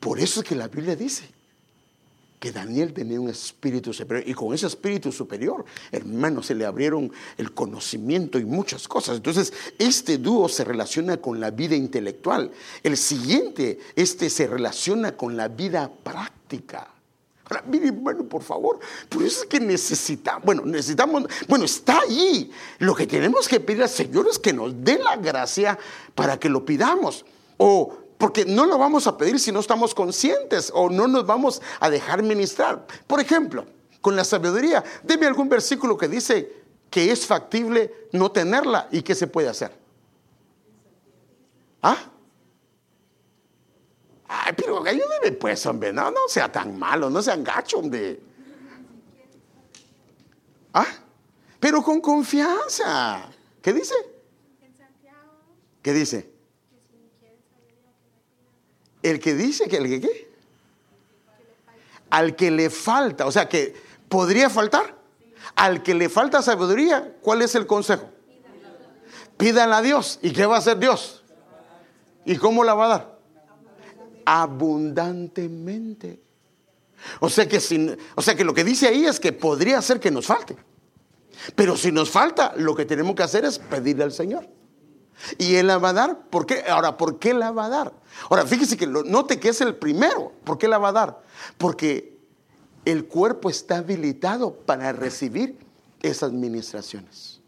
Por 0.00 0.20
eso 0.20 0.40
es 0.40 0.46
que 0.46 0.54
la 0.54 0.68
Biblia 0.68 0.94
dice 0.94 1.37
que 2.38 2.52
Daniel 2.52 2.92
tenía 2.92 3.20
un 3.20 3.28
espíritu 3.28 3.92
superior 3.92 4.28
y 4.28 4.34
con 4.34 4.54
ese 4.54 4.66
espíritu 4.66 5.10
superior, 5.10 5.64
hermano, 5.90 6.42
se 6.42 6.54
le 6.54 6.64
abrieron 6.64 7.10
el 7.36 7.52
conocimiento 7.52 8.38
y 8.38 8.44
muchas 8.44 8.86
cosas. 8.86 9.16
Entonces, 9.16 9.52
este 9.78 10.18
dúo 10.18 10.48
se 10.48 10.64
relaciona 10.64 11.16
con 11.16 11.40
la 11.40 11.50
vida 11.50 11.74
intelectual. 11.74 12.50
El 12.82 12.96
siguiente, 12.96 13.78
este 13.96 14.30
se 14.30 14.46
relaciona 14.46 15.16
con 15.16 15.36
la 15.36 15.48
vida 15.48 15.90
práctica. 16.02 16.88
Ahora, 17.50 17.64
mire, 17.66 17.88
hermano, 17.88 18.24
por 18.24 18.42
favor, 18.42 18.78
por 19.08 19.22
eso 19.22 19.42
es 19.42 19.48
que 19.48 19.58
necesitamos, 19.58 20.44
bueno, 20.44 20.62
necesitamos, 20.66 21.24
bueno, 21.48 21.64
está 21.64 22.00
ahí. 22.00 22.50
Lo 22.78 22.94
que 22.94 23.06
tenemos 23.06 23.48
que 23.48 23.58
pedir 23.58 23.82
al 23.82 23.88
Señor 23.88 24.28
es 24.30 24.38
que 24.38 24.52
nos 24.52 24.72
dé 24.84 24.98
la 24.98 25.16
gracia 25.16 25.78
para 26.14 26.38
que 26.38 26.48
lo 26.48 26.64
pidamos. 26.64 27.24
O 27.56 28.07
porque 28.18 28.44
no 28.44 28.66
lo 28.66 28.76
vamos 28.76 29.06
a 29.06 29.16
pedir 29.16 29.38
si 29.38 29.52
no 29.52 29.60
estamos 29.60 29.94
conscientes 29.94 30.72
o 30.74 30.90
no 30.90 31.06
nos 31.06 31.24
vamos 31.24 31.62
a 31.78 31.88
dejar 31.88 32.22
ministrar. 32.22 32.84
Por 33.06 33.20
ejemplo, 33.20 33.64
con 34.00 34.16
la 34.16 34.24
sabiduría, 34.24 34.84
deme 35.04 35.26
algún 35.26 35.48
versículo 35.48 35.96
que 35.96 36.08
dice 36.08 36.52
que 36.90 37.12
es 37.12 37.24
factible 37.24 38.08
no 38.12 38.30
tenerla 38.32 38.88
y 38.90 39.02
qué 39.02 39.14
se 39.14 39.28
puede 39.28 39.48
hacer. 39.48 39.72
¿Ah? 41.80 41.96
Ay, 44.26 44.52
pero 44.56 44.84
ayúdeme 44.84 45.32
pues, 45.32 45.64
hombre, 45.66 45.92
no, 45.92 46.10
no 46.10 46.28
sea 46.28 46.50
tan 46.50 46.76
malo, 46.76 47.08
no 47.08 47.22
sea 47.22 47.36
gacho, 47.36 47.78
hombre. 47.78 48.20
¿Ah? 50.74 50.86
Pero 51.60 51.82
con 51.82 52.00
confianza. 52.00 53.30
¿Qué 53.62 53.72
dice? 53.72 53.94
¿Qué 55.82 55.92
dice? 55.92 56.37
El 59.02 59.20
que 59.20 59.34
dice 59.34 59.68
que 59.68 59.76
el 59.76 59.88
que 59.88 60.00
qué? 60.00 60.30
Al 62.10 62.36
que 62.36 62.50
le 62.50 62.70
falta, 62.70 63.26
o 63.26 63.32
sea 63.32 63.48
que 63.48 63.74
podría 64.08 64.50
faltar. 64.50 64.96
Al 65.54 65.82
que 65.82 65.94
le 65.94 66.08
falta 66.08 66.42
sabiduría, 66.42 67.16
¿cuál 67.22 67.42
es 67.42 67.54
el 67.54 67.66
consejo? 67.66 68.08
Pídala 69.36 69.78
a 69.78 69.82
Dios. 69.82 70.18
¿Y 70.22 70.32
qué 70.32 70.46
va 70.46 70.56
a 70.56 70.58
hacer 70.58 70.78
Dios? 70.78 71.22
¿Y 72.24 72.36
cómo 72.36 72.64
la 72.64 72.74
va 72.74 72.84
a 72.84 72.88
dar? 72.88 73.18
Abundantemente. 74.24 76.20
O 77.20 77.28
sea 77.28 77.48
que 77.48 77.60
sin, 77.60 77.96
o 78.14 78.22
sea 78.22 78.34
que 78.34 78.44
lo 78.44 78.52
que 78.52 78.64
dice 78.64 78.88
ahí 78.88 79.06
es 79.06 79.20
que 79.20 79.32
podría 79.32 79.80
ser 79.80 80.00
que 80.00 80.10
nos 80.10 80.26
falte. 80.26 80.56
Pero 81.54 81.76
si 81.76 81.92
nos 81.92 82.10
falta, 82.10 82.52
lo 82.56 82.74
que 82.74 82.84
tenemos 82.84 83.14
que 83.14 83.22
hacer 83.22 83.44
es 83.44 83.58
pedirle 83.58 84.04
al 84.04 84.12
Señor. 84.12 84.48
Y 85.36 85.56
Él 85.56 85.66
la 85.66 85.78
va 85.78 85.90
a 85.90 85.92
dar. 85.92 86.28
¿Por 86.28 86.46
qué? 86.46 86.64
Ahora, 86.68 86.96
¿por 86.96 87.18
qué 87.18 87.34
la 87.34 87.50
va 87.50 87.66
a 87.66 87.68
dar? 87.68 87.92
Ahora, 88.30 88.46
fíjese 88.46 88.76
que 88.76 88.86
note 88.86 89.38
que 89.40 89.48
es 89.48 89.60
el 89.60 89.76
primero. 89.76 90.32
¿Por 90.44 90.58
qué 90.58 90.68
la 90.68 90.78
va 90.78 90.88
a 90.88 90.92
dar? 90.92 91.22
Porque 91.56 92.16
el 92.84 93.06
cuerpo 93.06 93.50
está 93.50 93.78
habilitado 93.78 94.54
para 94.54 94.92
recibir 94.92 95.58
esas 96.02 96.32
ministraciones. 96.32 97.40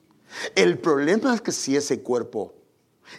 El 0.54 0.78
problema 0.78 1.35
es 1.35 1.40
que 1.40 1.52
si 1.52 1.76
ese 1.76 2.02
cuerpo 2.02 2.54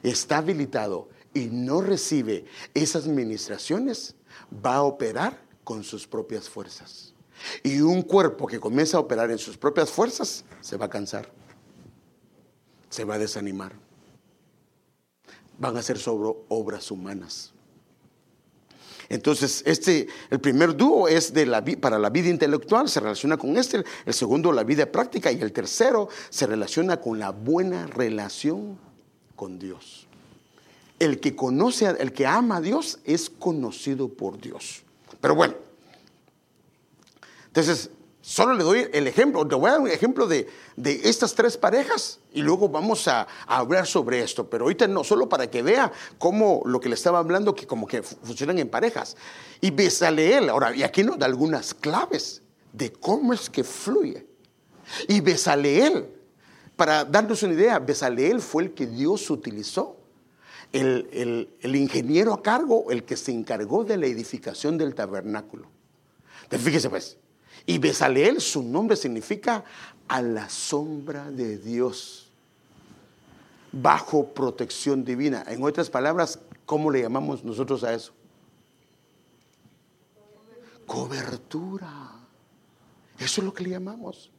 está 0.03 0.37
habilitado 0.37 1.09
y 1.33 1.47
no 1.47 1.81
recibe 1.81 2.45
esas 2.73 3.07
ministraciones, 3.07 4.15
va 4.65 4.75
a 4.75 4.83
operar 4.83 5.41
con 5.63 5.83
sus 5.83 6.07
propias 6.07 6.49
fuerzas. 6.49 7.13
Y 7.63 7.81
un 7.81 8.01
cuerpo 8.01 8.45
que 8.47 8.59
comienza 8.59 8.97
a 8.97 8.99
operar 8.99 9.31
en 9.31 9.37
sus 9.37 9.57
propias 9.57 9.89
fuerzas 9.89 10.45
se 10.59 10.77
va 10.77 10.85
a 10.85 10.89
cansar, 10.89 11.31
se 12.89 13.03
va 13.03 13.15
a 13.15 13.19
desanimar 13.19 13.73
van 15.61 15.77
a 15.77 15.83
ser 15.83 15.99
sobre 15.99 16.33
obras 16.49 16.89
humanas. 16.89 17.53
Entonces, 19.09 19.61
este, 19.67 20.07
el 20.31 20.39
primer 20.39 20.75
dúo 20.75 21.07
es 21.07 21.33
de 21.33 21.45
la, 21.45 21.63
para 21.79 21.99
la 21.99 22.09
vida 22.09 22.29
intelectual, 22.29 22.89
se 22.89 22.99
relaciona 22.99 23.37
con 23.37 23.55
este, 23.57 23.83
el 24.05 24.13
segundo 24.13 24.51
la 24.51 24.63
vida 24.63 24.91
práctica 24.91 25.31
y 25.31 25.39
el 25.39 25.51
tercero 25.51 26.09
se 26.29 26.47
relaciona 26.47 26.99
con 26.99 27.19
la 27.19 27.29
buena 27.29 27.85
relación 27.85 28.79
con 29.35 29.59
Dios. 29.59 30.07
El 30.97 31.19
que 31.19 31.35
conoce, 31.35 31.85
el 31.99 32.11
que 32.11 32.25
ama 32.25 32.57
a 32.57 32.61
Dios 32.61 32.99
es 33.03 33.29
conocido 33.29 34.09
por 34.09 34.39
Dios. 34.39 34.81
Pero 35.19 35.35
bueno, 35.35 35.55
entonces 37.47 37.91
Solo 38.31 38.53
le 38.53 38.63
doy 38.63 38.87
el 38.93 39.07
ejemplo, 39.07 39.45
te 39.45 39.55
voy 39.55 39.67
a 39.67 39.73
dar 39.73 39.81
un 39.81 39.89
ejemplo 39.89 40.25
de, 40.25 40.47
estas 40.85 41.35
tres 41.35 41.57
parejas 41.57 42.21
y 42.31 42.41
luego 42.41 42.69
vamos 42.69 43.09
a, 43.09 43.27
hablar 43.45 43.85
sobre 43.85 44.23
esto. 44.23 44.49
Pero 44.49 44.63
ahorita 44.63 44.87
no, 44.87 45.03
solo 45.03 45.27
para 45.27 45.51
que 45.51 45.61
vea 45.61 45.91
cómo 46.17 46.61
lo 46.63 46.79
que 46.79 46.87
le 46.87 46.95
estaba 46.95 47.19
hablando, 47.19 47.53
que 47.53 47.67
como 47.67 47.85
que 47.85 48.01
funcionan 48.01 48.57
en 48.59 48.69
parejas. 48.69 49.17
Y 49.59 49.77
sale 49.89 50.37
él. 50.37 50.49
Ahora, 50.49 50.73
y 50.73 50.81
aquí 50.81 51.03
nos 51.03 51.19
da 51.19 51.25
algunas 51.25 51.73
claves 51.73 52.41
de 52.71 52.93
cómo 52.93 53.33
es 53.33 53.49
que 53.49 53.65
fluye. 53.65 54.25
Y 55.09 55.19
Besaleel, 55.19 56.07
para 56.77 57.03
darnos 57.03 57.43
una 57.43 57.53
idea, 57.53 57.79
Besaleel 57.79 58.39
fue 58.39 58.63
el 58.63 58.73
que 58.73 58.87
Dios 58.87 59.29
utilizó. 59.29 59.97
El, 60.71 61.49
el, 61.59 61.75
ingeniero 61.75 62.31
a 62.31 62.41
cargo, 62.41 62.91
el 62.91 63.03
que 63.03 63.17
se 63.17 63.33
encargó 63.33 63.83
de 63.83 63.97
la 63.97 64.05
edificación 64.05 64.77
del 64.77 64.95
tabernáculo. 64.95 65.67
Fíjese 66.49 66.89
pues, 66.89 67.17
y 67.65 67.77
Besaleel, 67.77 68.41
su 68.41 68.63
nombre 68.63 68.95
significa 68.95 69.63
a 70.07 70.21
la 70.21 70.49
sombra 70.49 71.29
de 71.31 71.57
Dios, 71.57 72.29
bajo 73.71 74.27
protección 74.27 75.05
divina. 75.05 75.43
En 75.47 75.63
otras 75.63 75.89
palabras, 75.89 76.39
¿cómo 76.65 76.91
le 76.91 77.01
llamamos 77.01 77.43
nosotros 77.43 77.83
a 77.83 77.93
eso? 77.93 78.13
Cobertura. 80.85 82.11
Eso 83.17 83.41
es 83.41 83.45
lo 83.45 83.53
que 83.53 83.63
le 83.63 83.69
llamamos. 83.69 84.31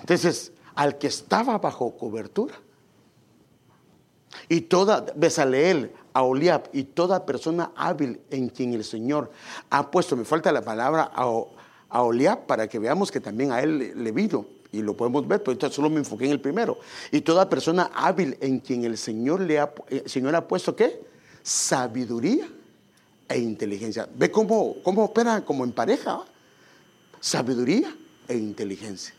Entonces, 0.00 0.52
al 0.74 0.98
que 0.98 1.06
estaba 1.06 1.58
bajo 1.58 1.96
cobertura, 1.96 2.54
y 4.48 4.62
toda 4.62 5.06
Besaleel, 5.14 5.92
Aholiab 6.12 6.70
y 6.72 6.84
toda 6.84 7.24
persona 7.26 7.72
hábil 7.76 8.20
en 8.30 8.48
quien 8.48 8.74
el 8.74 8.84
Señor 8.84 9.30
ha 9.70 9.90
puesto, 9.90 10.16
me 10.16 10.24
falta 10.24 10.50
la 10.50 10.62
palabra 10.62 11.12
Aholiab 11.90 12.46
para 12.46 12.68
que 12.68 12.78
veamos 12.78 13.10
que 13.10 13.20
también 13.20 13.52
a 13.52 13.60
él 13.60 13.92
le, 13.94 14.12
vino 14.12 14.46
y 14.72 14.82
lo 14.82 14.96
podemos 14.96 15.26
ver, 15.26 15.42
pero 15.42 15.70
solo 15.70 15.90
me 15.90 15.98
enfoqué 15.98 16.26
en 16.26 16.30
el 16.32 16.40
primero. 16.40 16.78
Y 17.10 17.20
toda 17.20 17.48
persona 17.48 17.90
hábil 17.94 18.38
en 18.40 18.60
quien 18.60 18.84
el 18.84 18.96
Señor 18.96 19.40
le 19.40 19.58
ha, 19.58 19.72
el 19.88 20.08
Señor 20.08 20.34
ha 20.34 20.46
puesto 20.46 20.74
qué? 20.74 21.00
Sabiduría 21.42 22.48
e 23.28 23.38
inteligencia. 23.38 24.08
¿Ve 24.14 24.30
cómo, 24.30 24.76
cómo 24.82 25.04
opera 25.04 25.44
como 25.44 25.64
en 25.64 25.72
pareja? 25.72 26.24
Sabiduría 27.20 27.94
e 28.28 28.36
inteligencia 28.36 29.14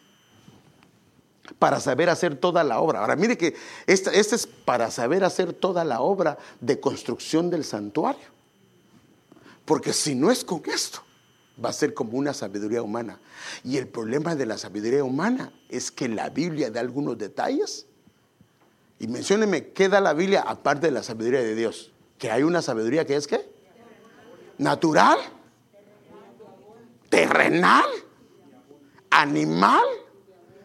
para 1.60 1.80
saber 1.80 2.10
hacer 2.10 2.36
toda 2.36 2.64
la 2.64 2.80
obra. 2.80 3.02
Ahora, 3.02 3.16
mire 3.16 3.38
que 3.38 3.56
esta, 3.88 4.12
es 4.12 4.48
para 4.48 4.92
saber 4.92 5.24
hacer 5.24 5.54
toda 5.54 5.84
la 5.84 6.02
obra 6.02 6.38
de 6.60 6.80
construcción 6.80 7.50
del 7.50 7.64
santuario. 7.64 8.28
Porque 9.66 9.94
si 9.94 10.16
no 10.16 10.32
es 10.32 10.44
con 10.44 10.62
esto, 10.66 11.04
va 11.64 11.70
a 11.70 11.74
ser 11.74 11.94
como 11.94 12.18
una 12.18 12.34
sabiduría 12.34 12.82
humana. 12.82 13.20
Y 13.64 13.78
el 13.78 13.88
problema 13.88 14.36
de 14.36 14.46
la 14.46 14.58
sabiduría 14.58 15.04
humana 15.04 15.54
es 15.70 15.92
que 15.92 16.08
la 16.08 16.30
Biblia 16.30 16.72
da 16.72 16.80
algunos 16.80 17.18
detalles. 17.18 17.88
Y 19.00 19.08
mencióneme, 19.08 19.70
¿qué 19.70 19.90
da 19.90 20.00
la 20.00 20.14
Biblia 20.14 20.42
aparte 20.42 20.88
de 20.88 20.92
la 20.92 21.04
sabiduría 21.04 21.42
de 21.42 21.56
Dios? 21.56 21.92
Que 22.18 22.32
hay 22.32 22.44
una 22.44 22.62
sabiduría 22.62 23.06
que 23.06 23.16
es 23.16 23.28
qué? 23.28 23.50
Natural, 24.58 25.18
terrenal, 27.10 27.86
animal 29.10 29.86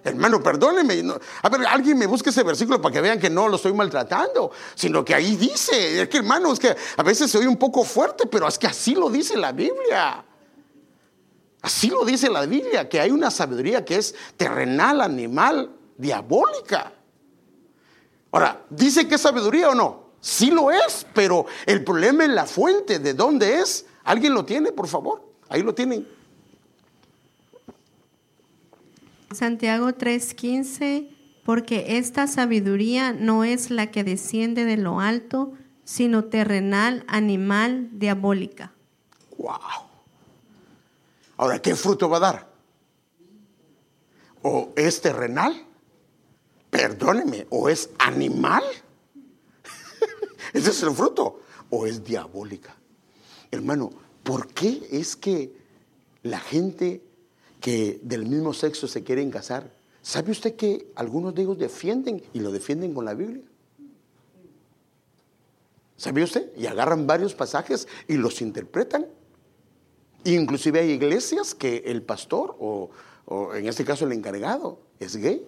Hermano, 0.07 0.41
perdóneme. 0.41 1.03
a 1.43 1.49
ver, 1.49 1.67
alguien 1.67 1.99
me 1.99 2.07
busque 2.07 2.31
ese 2.31 2.45
versículo 2.45 2.81
para 2.81 2.93
que 2.93 3.01
vean 3.01 3.19
que 3.19 3.29
no 3.29 3.49
lo 3.49 3.57
estoy 3.57 3.73
maltratando, 3.73 4.53
sino 4.77 5.05
que 5.05 5.13
ahí 5.13 5.35
dice, 5.35 6.03
es 6.03 6.09
que 6.09 6.19
hermano, 6.19 6.53
es 6.53 6.61
que 6.61 6.77
a 6.97 7.03
veces 7.03 7.29
se 7.29 7.39
oye 7.39 7.49
un 7.49 7.57
poco 7.57 7.83
fuerte, 7.83 8.29
pero 8.29 8.47
es 8.47 8.57
que 8.57 8.69
así 8.69 8.95
lo 8.95 9.11
dice 9.11 9.37
la 9.37 9.51
Biblia. 9.51 10.25
Así 11.67 11.89
lo 11.89 12.05
dice 12.05 12.31
la 12.31 12.47
Biblia, 12.47 12.89
que 12.89 13.01
hay 13.01 13.11
una 13.11 13.29
sabiduría 13.29 13.85
que 13.85 13.97
es 13.97 14.15
terrenal, 14.37 15.01
animal, 15.01 15.73
diabólica. 15.99 16.93
Ahora, 18.31 18.65
¿dice 18.71 19.09
que 19.09 19.17
es 19.17 19.21
sabiduría 19.21 19.71
o 19.71 19.75
no? 19.75 20.11
Sí 20.21 20.53
lo 20.53 20.71
es, 20.71 21.05
pero 21.13 21.47
el 21.67 21.83
problema 21.83 22.23
es 22.23 22.31
la 22.31 22.47
fuente, 22.47 23.01
¿de 23.01 23.15
dónde 23.15 23.57
es? 23.57 23.85
¿Alguien 24.05 24.33
lo 24.33 24.45
tiene, 24.45 24.71
por 24.71 24.87
favor? 24.87 25.29
Ahí 25.49 25.65
lo 25.65 25.75
tienen. 25.75 26.07
Santiago 29.33 29.89
3:15, 29.89 31.09
porque 31.45 31.99
esta 31.99 32.29
sabiduría 32.29 33.13
no 33.13 33.43
es 33.43 33.73
la 33.73 33.91
que 33.91 34.05
desciende 34.05 34.65
de 34.65 34.77
lo 34.77 35.01
alto, 35.01 35.53
sino 35.83 36.27
terrenal, 36.27 37.03
animal, 37.09 37.89
diabólica. 37.91 38.73
Wow. 39.37 39.86
Ahora, 41.37 41.61
¿qué 41.61 41.75
fruto 41.75 42.09
va 42.09 42.17
a 42.17 42.21
dar? 42.21 42.53
¿O 44.43 44.73
es 44.77 45.01
terrenal? 45.01 45.67
Perdóneme, 46.71 47.47
¿o 47.51 47.69
es 47.69 47.91
animal? 47.99 48.65
Ese 50.53 50.71
es 50.71 50.83
el 50.83 50.93
fruto. 50.93 51.41
¿O 51.71 51.87
es 51.87 52.05
diabólica? 52.05 52.77
Hermano, 53.51 53.91
¿por 54.23 54.49
qué 54.49 54.87
es 54.93 55.17
que 55.17 55.53
la 56.23 56.41
gente 56.41 57.03
que 57.61 58.01
del 58.03 58.27
mismo 58.27 58.55
sexo 58.55 58.87
se 58.87 59.03
quieren 59.03 59.31
casar. 59.31 59.73
¿Sabe 60.03 60.31
usted 60.31 60.55
que 60.55 60.93
algunos 60.95 61.35
de 61.35 61.43
ellos 61.43 61.59
defienden 61.59 62.23
y 62.33 62.41
lo 62.41 62.53
defienden 62.53 62.95
con 62.95 63.05
la 63.05 63.15
Biblia? 63.15 63.43
¿Sabe 65.97 66.23
usted? 66.23 66.53
Y 66.57 66.67
agarran 66.67 67.07
varios 67.07 67.35
pasajes 67.35 67.89
y 68.07 68.15
los 68.15 68.41
interpretan. 68.41 69.07
Inclusive 70.35 70.81
hay 70.81 70.91
iglesias 70.91 71.55
que 71.55 71.85
el 71.87 72.03
pastor 72.03 72.57
o, 72.59 72.91
en 73.55 73.69
este 73.69 73.85
caso 73.85 74.07
el 74.07 74.13
encargado 74.13 74.81
es 74.99 75.17
gay. 75.17 75.47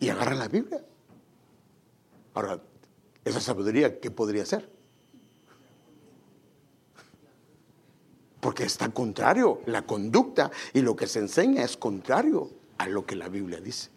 Y 0.00 0.08
agarran 0.08 0.38
la 0.38 0.48
Biblia. 0.48 0.82
Ahora, 2.32 2.62
esa 3.24 3.40
sabiduría, 3.40 4.00
¿qué 4.00 4.10
podría 4.10 4.46
ser? 4.46 4.70
Porque 8.40 8.64
está 8.64 8.88
contrario, 8.90 9.60
la 9.66 9.82
conducta 9.82 10.50
y 10.72 10.80
lo 10.80 10.96
que 10.96 11.06
se 11.06 11.18
enseña 11.18 11.64
es 11.64 11.76
contrario 11.76 12.50
a 12.78 12.88
lo 12.88 13.04
que 13.04 13.16
la 13.16 13.28
Biblia 13.28 13.60
dice. 13.60 13.90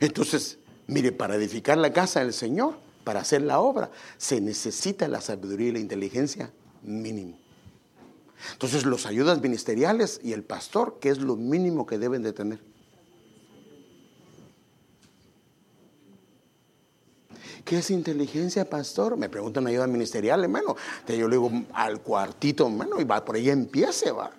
Entonces, 0.00 0.58
mire, 0.88 1.12
para 1.12 1.36
edificar 1.36 1.78
la 1.78 1.92
casa 1.92 2.20
del 2.20 2.32
Señor, 2.32 2.85
para 3.06 3.20
hacer 3.20 3.42
la 3.42 3.60
obra, 3.60 3.92
se 4.18 4.40
necesita 4.40 5.06
la 5.06 5.20
sabiduría 5.20 5.68
y 5.68 5.72
la 5.72 5.78
inteligencia 5.78 6.50
mínimo. 6.82 7.38
Entonces, 8.50 8.84
los 8.84 9.06
ayudas 9.06 9.40
ministeriales 9.40 10.18
y 10.24 10.32
el 10.32 10.42
pastor, 10.42 10.98
¿qué 11.00 11.10
es 11.10 11.18
lo 11.18 11.36
mínimo 11.36 11.86
que 11.86 11.98
deben 11.98 12.24
de 12.24 12.32
tener? 12.32 12.58
¿Qué 17.64 17.78
es 17.78 17.92
inteligencia, 17.92 18.68
pastor? 18.68 19.16
Me 19.16 19.28
preguntan 19.28 19.68
ayuda 19.68 19.86
ministerial, 19.86 20.42
hermano. 20.42 20.74
Yo 21.06 21.28
le 21.28 21.36
digo 21.36 21.52
al 21.74 22.00
cuartito, 22.00 22.66
hermano, 22.66 23.00
y 23.00 23.04
va 23.04 23.24
por 23.24 23.36
ahí 23.36 23.50
empiece, 23.50 24.10
va. 24.10 24.32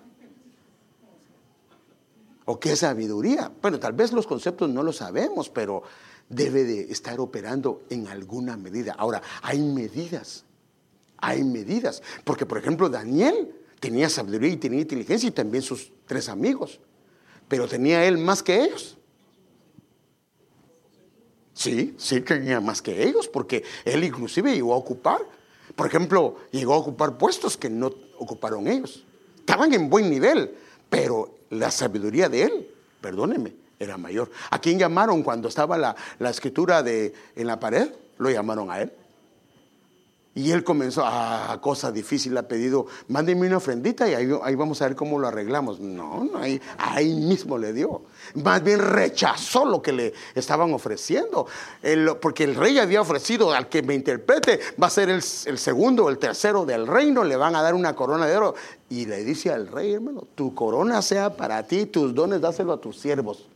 ¿O 2.44 2.60
qué 2.60 2.76
sabiduría? 2.76 3.50
Bueno, 3.62 3.78
tal 3.78 3.94
vez 3.94 4.12
los 4.12 4.26
conceptos 4.26 4.68
no 4.68 4.82
los 4.82 4.96
sabemos, 4.96 5.48
pero 5.48 5.84
debe 6.28 6.64
de 6.64 6.92
estar 6.92 7.20
operando 7.20 7.82
en 7.90 8.08
alguna 8.08 8.56
medida. 8.56 8.94
Ahora, 8.98 9.22
hay 9.42 9.60
medidas, 9.60 10.44
hay 11.16 11.42
medidas. 11.44 12.02
Porque, 12.24 12.46
por 12.46 12.58
ejemplo, 12.58 12.88
Daniel 12.88 13.54
tenía 13.80 14.08
sabiduría 14.08 14.50
y 14.50 14.56
tenía 14.56 14.80
inteligencia 14.80 15.28
y 15.28 15.32
también 15.32 15.62
sus 15.62 15.92
tres 16.06 16.28
amigos. 16.28 16.80
Pero 17.48 17.66
tenía 17.66 18.04
él 18.04 18.18
más 18.18 18.42
que 18.42 18.62
ellos. 18.62 18.96
Sí, 21.54 21.94
sí 21.98 22.20
tenía 22.20 22.60
más 22.60 22.80
que 22.80 23.02
ellos, 23.02 23.26
porque 23.26 23.64
él 23.84 24.04
inclusive 24.04 24.54
llegó 24.54 24.74
a 24.74 24.76
ocupar, 24.76 25.20
por 25.74 25.88
ejemplo, 25.88 26.36
llegó 26.52 26.74
a 26.74 26.78
ocupar 26.78 27.18
puestos 27.18 27.56
que 27.56 27.68
no 27.68 27.92
ocuparon 28.18 28.68
ellos. 28.68 29.04
Estaban 29.38 29.72
en 29.74 29.90
buen 29.90 30.08
nivel, 30.08 30.54
pero 30.88 31.34
la 31.50 31.70
sabiduría 31.72 32.28
de 32.28 32.42
él, 32.44 32.74
perdóneme, 33.00 33.54
era 33.78 33.96
mayor. 33.96 34.30
¿A 34.50 34.60
quién 34.60 34.78
llamaron 34.78 35.22
cuando 35.22 35.48
estaba 35.48 35.78
la, 35.78 35.94
la 36.18 36.30
escritura 36.30 36.82
de, 36.82 37.14
en 37.36 37.46
la 37.46 37.60
pared? 37.60 37.90
Lo 38.18 38.30
llamaron 38.30 38.70
a 38.70 38.80
él. 38.80 38.92
Y 40.38 40.52
él 40.52 40.62
comenzó, 40.62 41.04
a 41.04 41.52
ah, 41.52 41.60
cosa 41.60 41.90
difícil, 41.90 42.36
ha 42.38 42.46
pedido, 42.46 42.86
mándeme 43.08 43.48
una 43.48 43.56
ofrendita 43.56 44.08
y 44.08 44.14
ahí, 44.14 44.54
vamos 44.54 44.80
a 44.80 44.86
ver 44.86 44.94
cómo 44.94 45.18
lo 45.18 45.26
arreglamos. 45.26 45.80
No, 45.80 46.22
no 46.22 46.38
ahí, 46.38 46.60
ahí, 46.78 47.12
mismo 47.12 47.58
le 47.58 47.72
dio. 47.72 48.02
Más 48.34 48.62
bien 48.62 48.78
rechazó 48.78 49.64
lo 49.64 49.82
que 49.82 49.90
le 49.90 50.14
estaban 50.36 50.72
ofreciendo. 50.72 51.48
porque 52.20 52.44
el 52.44 52.54
rey 52.54 52.78
había 52.78 53.00
ofrecido 53.00 53.52
al 53.52 53.68
que 53.68 53.82
me 53.82 53.94
interprete, 53.94 54.60
va 54.80 54.86
a 54.86 54.90
ser 54.90 55.08
el, 55.08 55.24
el 55.46 55.58
segundo 55.58 56.08
el 56.08 56.18
tercero 56.18 56.64
del 56.64 56.86
reino, 56.86 57.24
le 57.24 57.34
van 57.34 57.56
a 57.56 57.62
dar 57.62 57.74
una 57.74 57.96
corona 57.96 58.28
de 58.28 58.36
oro. 58.36 58.54
Y 58.90 59.06
le 59.06 59.24
dice 59.24 59.50
al 59.50 59.66
rey, 59.66 59.94
hermano, 59.94 60.22
tu 60.36 60.54
corona 60.54 61.02
sea 61.02 61.36
para 61.36 61.64
ti, 61.64 61.86
tus 61.86 62.14
dones 62.14 62.40
dáselo 62.40 62.74
a 62.74 62.80
tus 62.80 62.96
siervos. 62.96 63.48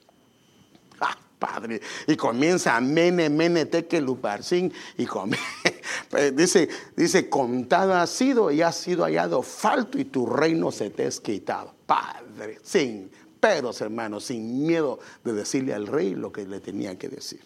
Padre. 1.43 1.80
Y 2.07 2.14
comienza 2.14 2.80
mene, 2.80 3.28
mene, 3.28 3.66
teque, 3.66 4.01
luparcín. 4.01 4.72
Y 4.97 5.07
pues 6.09 6.36
dice, 6.36 6.68
dice, 6.97 7.28
contado 7.28 7.95
ha 7.95 8.07
sido 8.07 8.51
y 8.51 8.62
ha 8.62 8.70
sido 8.70 9.05
hallado 9.05 9.43
falto 9.43 9.99
y 9.99 10.05
tu 10.05 10.26
reino 10.26 10.70
se 10.70 10.90
te 10.90 11.07
es 11.07 11.20
quitado. 11.20 11.74
Padre, 11.84 12.61
sin 12.62 13.11
peros, 13.40 13.80
hermanos, 13.80 14.24
sin 14.26 14.66
miedo 14.66 15.01
de 15.24 15.32
decirle 15.32 15.74
al 15.74 15.88
rey 15.88 16.14
lo 16.14 16.30
que 16.30 16.47
le 16.47 16.61
tenía 16.61 16.97
que 16.97 17.09
decir. 17.09 17.40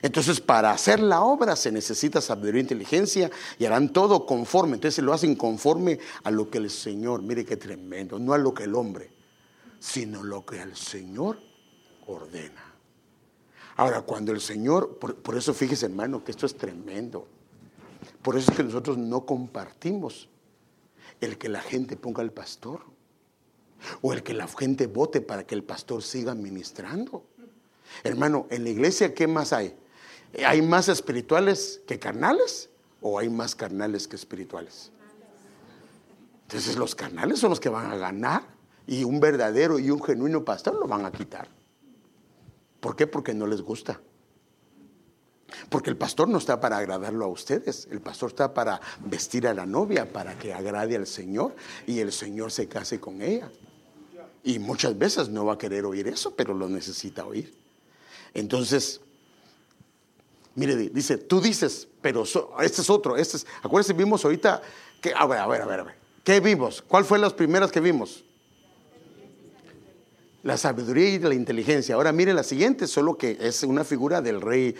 Entonces, 0.00 0.40
para 0.40 0.70
hacer 0.70 0.98
la 1.00 1.20
obra 1.20 1.56
se 1.56 1.70
necesita 1.70 2.22
sabiduría 2.22 2.60
e 2.60 2.62
inteligencia 2.62 3.30
y 3.58 3.66
harán 3.66 3.92
todo 3.92 4.24
conforme. 4.24 4.76
Entonces, 4.76 5.04
lo 5.04 5.12
hacen 5.12 5.34
conforme 5.34 5.98
a 6.22 6.30
lo 6.30 6.48
que 6.48 6.56
el 6.56 6.70
Señor, 6.70 7.22
mire 7.22 7.44
qué 7.44 7.58
tremendo, 7.58 8.18
no 8.18 8.32
a 8.32 8.38
lo 8.38 8.54
que 8.54 8.64
el 8.64 8.74
hombre 8.74 9.14
sino 9.84 10.22
lo 10.22 10.46
que 10.46 10.62
el 10.62 10.74
Señor 10.74 11.38
ordena. 12.06 12.63
Ahora, 13.76 14.02
cuando 14.02 14.32
el 14.32 14.40
Señor, 14.40 14.98
por, 14.98 15.36
eso 15.36 15.52
fíjese 15.52 15.86
hermano, 15.86 16.22
que 16.22 16.30
esto 16.30 16.46
es 16.46 16.56
tremendo. 16.56 17.26
Por 18.22 18.36
eso 18.36 18.50
es 18.50 18.56
que 18.56 18.62
nosotros 18.62 18.96
no 18.96 19.26
compartimos 19.26 20.28
el 21.20 21.38
que 21.38 21.48
la 21.48 21.60
gente 21.60 21.96
ponga 21.96 22.22
al 22.22 22.32
pastor 22.32 22.82
o 24.00 24.12
el 24.12 24.22
que 24.22 24.34
la 24.34 24.46
gente 24.46 24.86
vote 24.86 25.20
para 25.20 25.44
que 25.44 25.54
el 25.54 25.64
pastor 25.64 26.02
siga 26.02 26.34
ministrando. 26.34 27.24
Hermano, 28.02 28.46
en 28.50 28.64
la 28.64 28.70
iglesia, 28.70 29.14
¿qué 29.14 29.26
más 29.26 29.52
hay? 29.52 29.76
¿Hay 30.44 30.62
más 30.62 30.88
espirituales 30.88 31.82
que 31.86 31.98
carnales 31.98 32.70
o 33.00 33.18
hay 33.18 33.28
más 33.28 33.54
carnales 33.54 34.08
que 34.08 34.16
espirituales? 34.16 34.90
Entonces 36.42 36.76
los 36.76 36.94
carnales 36.94 37.40
son 37.40 37.50
los 37.50 37.60
que 37.60 37.68
van 37.68 37.90
a 37.90 37.96
ganar 37.96 38.42
y 38.86 39.04
un 39.04 39.20
verdadero 39.20 39.78
y 39.78 39.90
un 39.90 40.02
genuino 40.02 40.44
pastor 40.44 40.74
lo 40.74 40.86
van 40.86 41.04
a 41.04 41.12
quitar. 41.12 41.48
¿Por 42.84 42.96
qué? 42.96 43.06
Porque 43.06 43.32
no 43.32 43.46
les 43.46 43.62
gusta. 43.62 43.98
Porque 45.70 45.88
el 45.88 45.96
pastor 45.96 46.28
no 46.28 46.36
está 46.36 46.60
para 46.60 46.76
agradarlo 46.76 47.24
a 47.24 47.28
ustedes, 47.28 47.88
el 47.90 48.02
pastor 48.02 48.28
está 48.28 48.52
para 48.52 48.78
vestir 49.06 49.48
a 49.48 49.54
la 49.54 49.64
novia, 49.64 50.12
para 50.12 50.38
que 50.38 50.52
agrade 50.52 50.94
al 50.94 51.06
Señor 51.06 51.56
y 51.86 52.00
el 52.00 52.12
Señor 52.12 52.52
se 52.52 52.68
case 52.68 53.00
con 53.00 53.22
ella. 53.22 53.50
Y 54.42 54.58
muchas 54.58 54.98
veces 54.98 55.30
no 55.30 55.46
va 55.46 55.54
a 55.54 55.58
querer 55.58 55.86
oír 55.86 56.08
eso, 56.08 56.36
pero 56.36 56.52
lo 56.52 56.68
necesita 56.68 57.24
oír. 57.24 57.54
Entonces, 58.34 59.00
mire, 60.54 60.76
dice, 60.76 61.16
tú 61.16 61.40
dices, 61.40 61.88
pero 62.02 62.24
este 62.60 62.82
es 62.82 62.90
otro, 62.90 63.16
este 63.16 63.38
es, 63.38 63.46
acuérdense, 63.62 63.94
vimos 63.94 64.22
ahorita, 64.26 64.60
a 65.16 65.26
ver, 65.26 65.38
a 65.38 65.46
ver, 65.46 65.62
a 65.62 65.66
ver, 65.66 65.80
a 65.80 65.84
ver, 65.84 65.94
¿qué 66.22 66.38
vimos? 66.38 66.82
¿Cuál 66.82 67.06
fue 67.06 67.18
las 67.18 67.32
primeras 67.32 67.72
que 67.72 67.80
vimos? 67.80 68.26
La 70.44 70.58
sabiduría 70.58 71.08
y 71.08 71.18
la 71.18 71.34
inteligencia. 71.34 71.94
Ahora 71.94 72.12
mire 72.12 72.34
la 72.34 72.42
siguiente, 72.42 72.86
solo 72.86 73.16
que 73.16 73.38
es 73.40 73.62
una 73.62 73.82
figura 73.82 74.20
del 74.20 74.42
rey, 74.42 74.76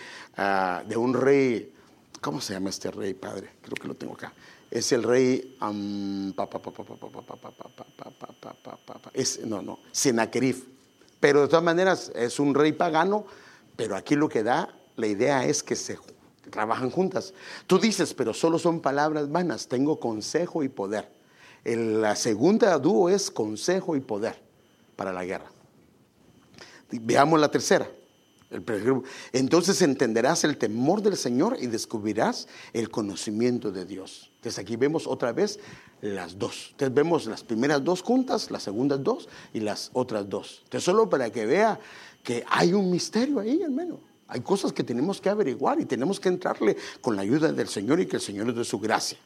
de 0.87 0.95
un 0.95 1.15
rey, 1.15 1.73
¿cómo 2.21 2.39
se 2.39 2.53
llama 2.53 2.69
este 2.69 2.91
rey, 2.91 3.15
padre? 3.15 3.49
Creo 3.63 3.73
que 3.73 3.87
lo 3.87 3.95
tengo 3.95 4.13
acá. 4.13 4.31
Es 4.69 4.91
el 4.91 5.01
rey, 5.01 5.57
no, 9.45 9.61
no, 9.63 9.79
Senaquerif. 9.91 10.65
Pero 11.19 11.41
de 11.41 11.47
todas 11.47 11.63
maneras 11.63 12.11
es 12.13 12.39
un 12.39 12.53
rey 12.53 12.71
pagano, 12.71 13.25
pero 13.75 13.95
aquí 13.95 14.15
lo 14.15 14.29
que 14.29 14.43
da, 14.43 14.77
la 14.97 15.07
idea 15.07 15.45
es 15.45 15.63
que 15.63 15.75
se 15.75 15.97
trabajan 16.51 16.91
juntas. 16.91 17.33
Tú 17.65 17.79
dices, 17.79 18.13
pero 18.13 18.35
solo 18.35 18.59
son 18.59 18.81
palabras 18.81 19.31
vanas, 19.31 19.67
tengo 19.67 19.99
consejo 19.99 20.61
y 20.61 20.69
poder. 20.69 21.09
la 21.63 22.15
segunda 22.15 22.77
dúo 22.77 23.09
es 23.09 23.31
consejo 23.31 23.95
y 23.95 23.99
poder 23.99 24.39
para 24.95 25.11
la 25.11 25.25
guerra. 25.25 25.54
Veamos 26.91 27.39
la 27.39 27.49
tercera. 27.49 27.89
Entonces 29.33 29.81
entenderás 29.81 30.43
el 30.43 30.57
temor 30.57 31.01
del 31.01 31.17
Señor 31.17 31.57
y 31.59 31.67
descubrirás 31.67 32.47
el 32.73 32.89
conocimiento 32.89 33.71
de 33.71 33.85
Dios. 33.85 34.31
Entonces 34.35 34.59
aquí 34.59 34.75
vemos 34.75 35.07
otra 35.07 35.31
vez 35.31 35.59
las 36.01 36.37
dos. 36.37 36.69
Entonces 36.71 36.93
vemos 36.93 37.25
las 37.25 37.43
primeras 37.43 37.83
dos 37.83 38.01
juntas, 38.01 38.51
las 38.51 38.63
segundas 38.63 39.03
dos 39.03 39.27
y 39.53 39.61
las 39.61 39.89
otras 39.93 40.29
dos. 40.29 40.61
Entonces 40.65 40.85
solo 40.85 41.09
para 41.09 41.31
que 41.31 41.45
vea 41.45 41.79
que 42.23 42.43
hay 42.47 42.73
un 42.73 42.91
misterio 42.91 43.39
ahí, 43.39 43.61
hermano. 43.61 43.99
Hay 44.27 44.41
cosas 44.41 44.73
que 44.73 44.83
tenemos 44.83 45.21
que 45.21 45.29
averiguar 45.29 45.79
y 45.79 45.85
tenemos 45.85 46.19
que 46.19 46.29
entrarle 46.29 46.77
con 47.01 47.15
la 47.15 47.21
ayuda 47.21 47.51
del 47.51 47.67
Señor 47.67 47.99
y 47.99 48.07
que 48.07 48.15
el 48.15 48.21
Señor 48.21 48.47
nos 48.47 48.55
dé 48.55 48.63
su 48.63 48.79
gracia. 48.79 49.17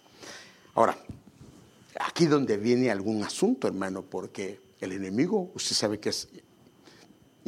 Ahora, 0.76 0.98
aquí 2.00 2.26
donde 2.26 2.58
viene 2.58 2.92
algún 2.92 3.24
asunto, 3.24 3.68
hermano, 3.68 4.02
porque 4.02 4.60
el 4.80 4.92
enemigo, 4.92 5.52
usted 5.56 5.76
sabe 5.76 6.00
que 6.00 6.10
es 6.10 6.28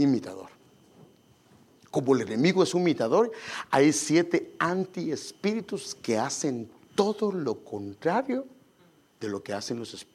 imitador. 0.02 0.50
Como 1.90 2.16
el 2.16 2.22
enemigo 2.22 2.64
es 2.64 2.74
un 2.74 2.84
imitador, 2.84 3.32
hay 3.70 3.92
siete 3.92 4.54
antiespíritus 4.60 5.96
que 5.96 6.18
hacen 6.18 6.70
todo 6.96 7.32
lo 7.32 7.64
contrario 7.64 8.46
de 9.20 9.28
lo 9.28 9.44
que 9.44 9.54
hacen 9.54 9.80
los, 9.80 10.06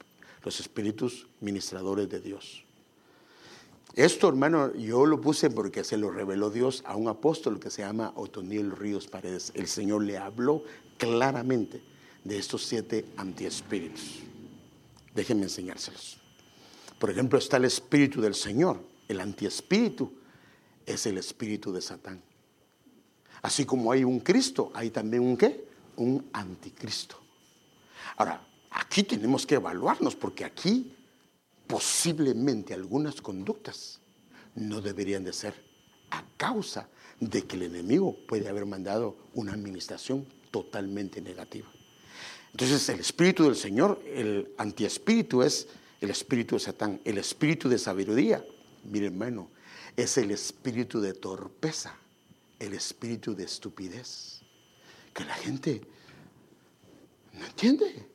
los 0.42 0.60
espíritus 0.60 1.26
ministradores 1.40 2.08
de 2.08 2.20
Dios. 2.20 2.64
Esto, 3.94 4.28
hermano, 4.28 4.74
yo 4.74 5.06
lo 5.06 5.20
puse 5.20 5.48
porque 5.48 5.82
se 5.82 5.96
lo 5.96 6.10
reveló 6.10 6.50
Dios 6.50 6.82
a 6.86 6.96
un 6.96 7.08
apóstol 7.08 7.58
que 7.58 7.70
se 7.70 7.82
llama 7.82 8.12
Otoniel 8.14 8.70
Ríos 8.70 9.06
Paredes. 9.06 9.52
El 9.54 9.68
Señor 9.68 10.02
le 10.04 10.18
habló 10.18 10.64
claramente 10.98 11.82
de 12.22 12.38
estos 12.38 12.64
siete 12.64 13.06
antiespíritus. 13.16 14.20
Déjenme 15.14 15.44
enseñárselos. 15.44 16.18
Por 16.98 17.10
ejemplo, 17.10 17.38
está 17.38 17.56
el 17.56 17.64
espíritu 17.64 18.20
del 18.20 18.34
Señor, 18.34 18.80
el 19.08 19.20
antiespíritu 19.20 20.12
es 20.84 21.06
el 21.06 21.18
espíritu 21.18 21.72
de 21.72 21.80
Satán. 21.80 22.22
Así 23.42 23.64
como 23.64 23.92
hay 23.92 24.04
un 24.04 24.20
Cristo, 24.20 24.70
hay 24.74 24.90
también 24.90 25.22
un 25.22 25.36
qué? 25.36 25.68
Un 25.96 26.28
anticristo. 26.32 27.20
Ahora, 28.16 28.46
aquí 28.70 29.02
tenemos 29.02 29.46
que 29.46 29.56
evaluarnos 29.56 30.16
porque 30.16 30.44
aquí 30.44 30.94
posiblemente 31.66 32.74
algunas 32.74 33.20
conductas 33.20 34.00
no 34.54 34.80
deberían 34.80 35.24
de 35.24 35.32
ser 35.32 35.54
a 36.10 36.24
causa 36.36 36.88
de 37.20 37.44
que 37.44 37.56
el 37.56 37.62
enemigo 37.62 38.16
puede 38.26 38.48
haber 38.48 38.66
mandado 38.66 39.16
una 39.34 39.52
administración 39.52 40.26
totalmente 40.50 41.20
negativa. 41.20 41.66
Entonces 42.52 42.88
el 42.88 43.00
espíritu 43.00 43.44
del 43.44 43.56
Señor, 43.56 44.00
el 44.06 44.54
antiespíritu 44.56 45.42
es 45.42 45.68
el 46.00 46.10
espíritu 46.10 46.56
de 46.56 46.60
Satán, 46.60 47.00
el 47.04 47.18
espíritu 47.18 47.68
de 47.68 47.78
sabiduría 47.78 48.44
Mire, 48.88 49.06
hermano, 49.06 49.50
es 49.96 50.16
el 50.18 50.30
espíritu 50.30 51.00
de 51.00 51.14
torpeza, 51.14 51.96
el 52.58 52.72
espíritu 52.72 53.34
de 53.34 53.44
estupidez, 53.44 54.42
que 55.12 55.24
la 55.24 55.34
gente 55.34 55.82
no 57.32 57.46
entiende, 57.46 58.06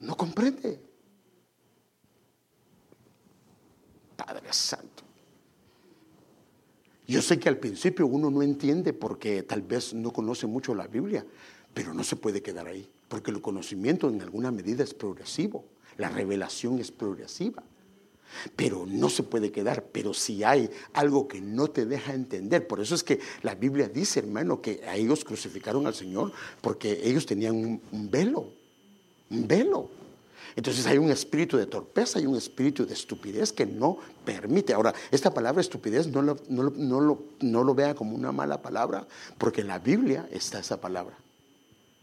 no 0.00 0.16
comprende. 0.16 0.80
Padre 4.16 4.52
Santo. 4.52 5.04
Yo 7.06 7.22
sé 7.22 7.38
que 7.38 7.48
al 7.48 7.56
principio 7.56 8.06
uno 8.06 8.30
no 8.30 8.42
entiende 8.42 8.92
porque 8.92 9.42
tal 9.42 9.62
vez 9.62 9.94
no 9.94 10.12
conoce 10.12 10.46
mucho 10.46 10.74
la 10.74 10.86
Biblia, 10.86 11.24
pero 11.72 11.94
no 11.94 12.04
se 12.04 12.16
puede 12.16 12.42
quedar 12.42 12.66
ahí, 12.66 12.90
porque 13.08 13.30
el 13.30 13.40
conocimiento 13.40 14.10
en 14.10 14.20
alguna 14.20 14.50
medida 14.50 14.84
es 14.84 14.92
progresivo, 14.92 15.64
la 15.96 16.10
revelación 16.10 16.78
es 16.78 16.90
progresiva. 16.90 17.62
Pero 18.56 18.84
no 18.86 19.08
se 19.08 19.22
puede 19.22 19.50
quedar, 19.50 19.84
pero 19.92 20.14
si 20.14 20.44
hay 20.44 20.70
algo 20.92 21.28
que 21.28 21.40
no 21.40 21.68
te 21.68 21.86
deja 21.86 22.14
entender. 22.14 22.66
Por 22.66 22.80
eso 22.80 22.94
es 22.94 23.02
que 23.02 23.20
la 23.42 23.54
Biblia 23.54 23.88
dice, 23.88 24.20
hermano, 24.20 24.60
que 24.60 24.80
ellos 24.94 25.24
crucificaron 25.24 25.86
al 25.86 25.94
Señor 25.94 26.32
porque 26.60 27.00
ellos 27.04 27.26
tenían 27.26 27.54
un, 27.54 28.10
velo, 28.10 28.52
un 29.30 29.48
velo. 29.48 29.90
Entonces 30.56 30.86
hay 30.86 30.98
un 30.98 31.10
espíritu 31.10 31.56
de 31.56 31.66
torpeza 31.66 32.20
y 32.20 32.26
un 32.26 32.36
espíritu 32.36 32.84
de 32.84 32.94
estupidez 32.94 33.52
que 33.52 33.66
no 33.66 33.98
permite. 34.24 34.72
Ahora, 34.72 34.92
esta 35.10 35.32
palabra 35.32 35.60
estupidez 35.60 36.08
no 36.08 36.22
lo, 36.22 36.36
no, 36.48 37.00
lo, 37.00 37.22
no 37.40 37.64
lo 37.64 37.74
vea 37.74 37.94
como 37.94 38.16
una 38.16 38.32
mala 38.32 38.60
palabra, 38.60 39.06
porque 39.36 39.60
en 39.60 39.68
la 39.68 39.78
Biblia 39.78 40.28
está 40.32 40.58
esa 40.58 40.80
palabra. 40.80 41.16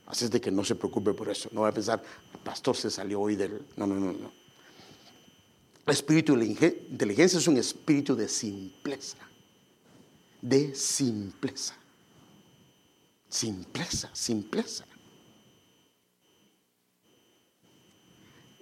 Así 0.05 0.25
es 0.25 0.31
de 0.31 0.39
que 0.39 0.51
no 0.51 0.63
se 0.63 0.75
preocupe 0.75 1.13
por 1.13 1.29
eso. 1.29 1.49
No 1.51 1.61
va 1.61 1.69
a 1.69 1.73
pensar, 1.73 2.01
el 2.33 2.39
pastor 2.39 2.75
se 2.75 2.89
salió 2.91 3.19
hoy 3.21 3.35
del... 3.35 3.65
No, 3.75 3.87
no, 3.87 3.95
no, 3.95 4.13
no. 4.13 4.44
El 5.85 5.93
espíritu 5.93 6.35
de 6.35 6.45
inteligencia 6.45 7.37
es 7.37 7.47
un 7.47 7.57
espíritu 7.57 8.15
de 8.15 8.27
simpleza. 8.27 9.17
De 10.41 10.73
simpleza. 10.73 11.75
Simpleza, 13.29 14.09
simpleza. 14.13 14.85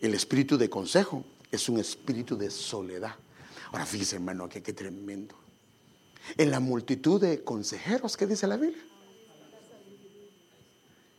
El 0.02 0.14
espíritu 0.14 0.58
de 0.58 0.70
consejo 0.70 1.24
es 1.50 1.70
un 1.70 1.80
espíritu 1.80 2.36
de 2.36 2.52
soledad. 2.52 3.16
Ahora 3.72 3.86
fíjese, 3.86 4.18
hermano, 4.18 4.50
que 4.50 4.62
qué 4.62 4.74
tremendo. 4.74 5.36
En 6.38 6.52
la 6.52 6.60
multitud 6.60 7.22
de 7.22 7.42
consejeros, 7.44 8.18
¿qué 8.18 8.28
dice 8.28 8.48
la 8.48 8.58
Biblia? 8.58 8.84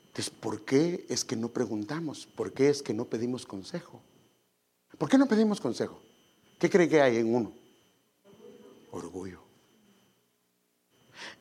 Entonces, 0.08 0.30
¿por 0.38 0.64
qué 0.66 1.06
es 1.08 1.24
que 1.24 1.34
no 1.34 1.48
preguntamos? 1.48 2.26
¿Por 2.26 2.52
qué 2.52 2.68
es 2.68 2.82
que 2.82 2.92
no 2.92 3.06
pedimos 3.06 3.46
consejo? 3.46 4.02
¿Por 4.98 5.08
qué 5.08 5.18
no 5.18 5.26
pedimos 5.26 5.60
consejo? 5.60 6.00
¿Qué 6.58 6.70
cree 6.70 6.88
que 6.88 7.00
hay 7.00 7.18
en 7.18 7.34
uno? 7.34 7.52
Orgullo. 8.90 9.40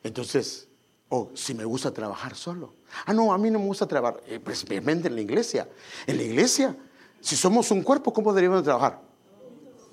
Entonces, 0.02 0.68
o 1.08 1.30
si 1.34 1.54
me 1.54 1.64
gusta 1.64 1.92
trabajar 1.92 2.34
solo. 2.34 2.74
Ah, 3.06 3.12
no, 3.12 3.32
a 3.32 3.38
mí 3.38 3.50
no 3.50 3.58
me 3.58 3.66
gusta 3.66 3.86
trabajar, 3.86 4.22
eh, 4.26 4.40
principalmente 4.40 5.08
en 5.08 5.14
la 5.14 5.20
iglesia. 5.20 5.68
En 6.06 6.16
la 6.16 6.22
iglesia, 6.22 6.76
si 7.20 7.36
somos 7.36 7.70
un 7.70 7.82
cuerpo, 7.82 8.12
¿cómo 8.12 8.32
deberíamos 8.32 8.64
trabajar? 8.64 9.00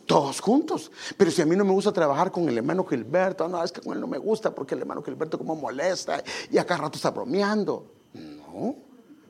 Todos 0.06 0.40
juntos. 0.42 0.92
Pero 1.16 1.32
si 1.32 1.42
a 1.42 1.46
mí 1.46 1.56
no 1.56 1.64
me 1.64 1.72
gusta 1.72 1.94
trabajar 1.94 2.32
con 2.32 2.48
el 2.50 2.58
hermano 2.58 2.86
Gilberto, 2.86 3.48
no, 3.48 3.64
es 3.64 3.72
que 3.72 3.82
con 3.82 3.94
él 3.94 4.02
no 4.02 4.08
me 4.08 4.18
gusta 4.18 4.54
porque 4.54 4.76
el 4.76 4.82
hermano 4.82 5.04
Gilberto 5.04 5.38
como 5.38 5.56
molesta 5.56 6.24
y 6.50 6.58
acá 6.58 6.78
rato 6.78 6.98
está 6.98 7.12
bromeando. 7.12 7.92
No, 8.14 8.76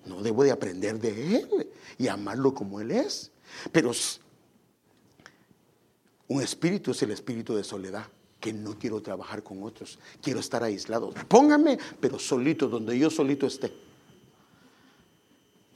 no 0.05 0.23
debo 0.23 0.43
de 0.43 0.51
aprender 0.51 0.99
de 0.99 1.36
él 1.38 1.71
y 1.97 2.07
amarlo 2.07 2.53
como 2.53 2.79
él 2.79 2.91
es. 2.91 3.32
Pero 3.71 3.91
Un 6.32 6.41
espíritu 6.41 6.91
es 6.91 7.03
el 7.03 7.11
espíritu 7.11 7.53
de 7.53 7.61
soledad, 7.61 8.05
que 8.39 8.53
no 8.53 8.79
quiero 8.79 9.01
trabajar 9.01 9.43
con 9.43 9.63
otros, 9.63 9.99
quiero 10.21 10.39
estar 10.39 10.63
aislado. 10.63 11.13
Póngame, 11.27 11.77
pero 11.99 12.17
solito, 12.17 12.69
donde 12.69 12.97
yo 12.97 13.09
solito 13.09 13.45
esté. 13.45 13.67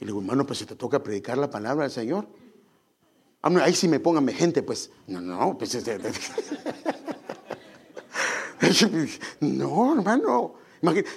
le 0.00 0.06
digo, 0.06 0.20
hermano, 0.20 0.46
pues 0.46 0.60
si 0.60 0.64
te 0.64 0.74
toca 0.74 1.02
predicar 1.02 1.36
la 1.36 1.50
palabra 1.50 1.82
del 1.82 1.92
Señor, 1.92 2.26
ah, 3.42 3.50
ahí 3.60 3.74
sí 3.74 3.86
me 3.86 4.00
póngame 4.00 4.32
gente, 4.32 4.62
pues, 4.62 4.90
no, 5.08 5.20
no, 5.20 5.58
pues, 5.58 5.74
este, 5.74 5.98
no, 9.40 9.92
hermano, 9.92 10.54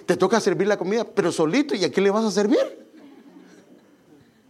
te 0.06 0.18
toca 0.18 0.42
servir 0.42 0.68
la 0.68 0.76
comida, 0.76 1.06
pero 1.06 1.32
solito, 1.32 1.76
¿y 1.76 1.86
a 1.86 1.92
quién 1.94 2.04
le 2.04 2.12
vas 2.12 2.26
a 2.26 2.32
servir? 2.32 2.60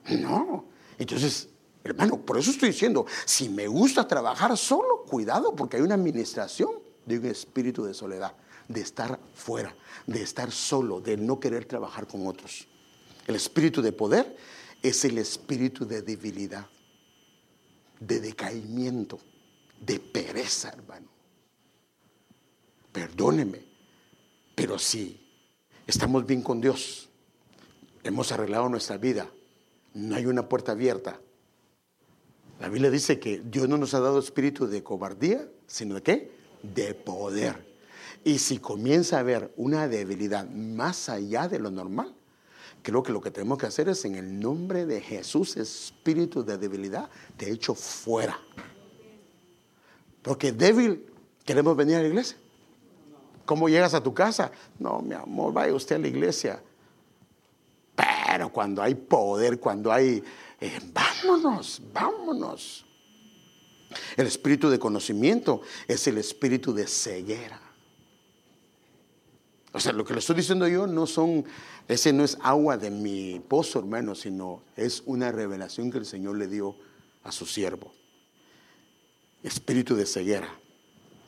No, 0.10 0.66
entonces 0.98 1.49
Hermano, 1.84 2.22
por 2.22 2.38
eso 2.38 2.52
estoy 2.52 2.70
diciendo, 2.70 3.06
si 3.26 3.50
me 3.50 3.68
gusta 3.68 4.08
trabajar 4.08 4.58
solo, 4.58 5.04
cuidado, 5.06 5.56
porque 5.56 5.78
hay 5.78 5.84
una 5.84 5.96
administración 5.96 6.72
de 7.06 7.20
un 7.20 7.26
espíritu 7.26 7.84
de 7.84 7.94
soledad, 7.94 8.34
de 8.68 8.82
estar 8.82 9.20
fuera, 9.34 9.76
de 10.06 10.22
estar 10.22 10.52
solo, 10.52 11.00
de 11.00 11.18
no 11.18 11.40
querer 11.40 11.66
trabajar 11.66 12.06
con 12.06 12.28
otros. 12.28 12.68
El 13.28 13.36
espíritu 13.36 13.82
de 13.82 13.92
poder 13.92 14.38
es 14.82 15.06
el 15.06 15.18
espíritu 15.18 15.86
de 15.86 16.02
debilidad, 16.02 16.68
de 18.00 18.20
decaimiento, 18.20 19.20
de 19.80 20.00
pereza, 20.00 20.70
hermano. 20.70 21.08
Perdóneme, 22.92 23.66
pero 24.56 24.78
si 24.78 25.26
estamos 25.88 26.26
bien 26.26 26.42
con 26.42 26.60
Dios, 26.60 27.10
hemos 28.04 28.32
arreglado 28.32 28.68
nuestra 28.68 28.98
vida, 28.98 29.30
no 29.94 30.16
hay 30.16 30.26
una 30.26 30.48
puerta 30.50 30.74
abierta, 30.74 31.20
la 32.60 32.68
Biblia 32.68 32.91
dice 32.91 33.20
que 33.20 33.41
Dios 33.43 33.70
no 33.70 33.78
nos 33.78 33.93
ha 33.93 33.99
dado 33.99 34.20
espíritu 34.20 34.68
de 34.68 34.84
cobardía, 34.84 35.47
sino 35.66 35.95
de 35.95 36.03
qué? 36.03 36.32
De 36.62 36.93
poder. 36.93 37.70
Y 38.24 38.39
si 38.39 38.60
comienza 38.60 39.18
a 39.18 39.20
haber 39.22 39.53
una 39.55 39.88
debilidad 39.88 40.47
más 40.49 41.07
allá 41.07 41.47
de 41.47 41.60
lo 41.60 41.72
normal, 41.72 42.14
creo 42.82 43.01
que 43.01 43.14
lo 43.14 43.22
que 43.22 43.32
tenemos 43.32 43.57
que 43.57 43.66
hacer 43.66 43.88
es 43.88 44.03
en 44.03 44.16
el 44.16 44.39
nombre 44.39 44.86
de 44.86 44.99
Jesús, 44.99 45.55
espíritu 45.55 46.43
de 46.43 46.57
debilidad, 46.57 47.10
te 47.38 47.49
echo 47.49 47.74
fuera. 47.76 48.38
Porque 50.22 50.51
débil, 50.51 51.05
queremos 51.45 51.78
venir 51.78 51.95
a 51.95 52.01
la 52.01 52.07
iglesia. 52.07 52.38
¿Cómo 53.45 53.70
llegas 53.70 53.93
a 53.93 54.03
tu 54.03 54.14
casa? 54.14 54.51
No, 54.78 55.01
mi 55.01 55.16
amor, 55.16 55.53
vaya 55.53 55.74
usted 55.74 55.95
a 55.95 55.99
la 55.99 56.07
iglesia. 56.07 56.62
Pero 57.95 58.51
cuando 58.51 58.82
hay 58.82 58.95
poder, 58.95 59.60
cuando 59.60 59.91
hay 59.91 60.24
eh, 60.62 60.80
vámonos, 60.93 61.82
vámonos. 61.93 62.86
El 64.16 64.28
espíritu 64.28 64.70
de 64.70 64.80
conocimiento 64.80 65.62
es 65.88 66.07
el 66.07 66.18
espíritu 66.18 66.74
de 66.74 66.88
ceguera. 66.88 67.60
O 69.72 69.80
sea, 69.80 69.93
lo 69.93 70.03
que 70.03 70.14
le 70.14 70.20
estoy 70.20 70.36
diciendo 70.36 70.68
yo 70.68 70.88
no 70.88 71.05
son, 71.05 71.45
ese 71.88 72.12
no 72.12 72.24
es 72.24 72.38
agua 72.41 72.78
de 72.78 72.89
mi 72.89 73.39
pozo, 73.39 73.80
hermano, 73.80 74.16
sino 74.16 74.64
es 74.76 75.03
una 75.05 75.32
revelación 75.32 75.91
que 75.91 75.99
el 75.99 76.05
Señor 76.05 76.38
le 76.38 76.47
dio 76.47 76.76
a 77.24 77.32
su 77.32 77.45
siervo. 77.45 77.91
Espíritu 79.43 79.95
de 79.95 80.05
ceguera. 80.05 80.49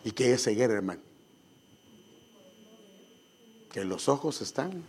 ¿Y 0.04 0.12
qué 0.12 0.34
es 0.34 0.44
ceguera, 0.44 0.74
hermano? 0.74 1.02
Que 3.72 3.86
los 3.86 4.10
ojos 4.10 4.42
están. 4.42 4.84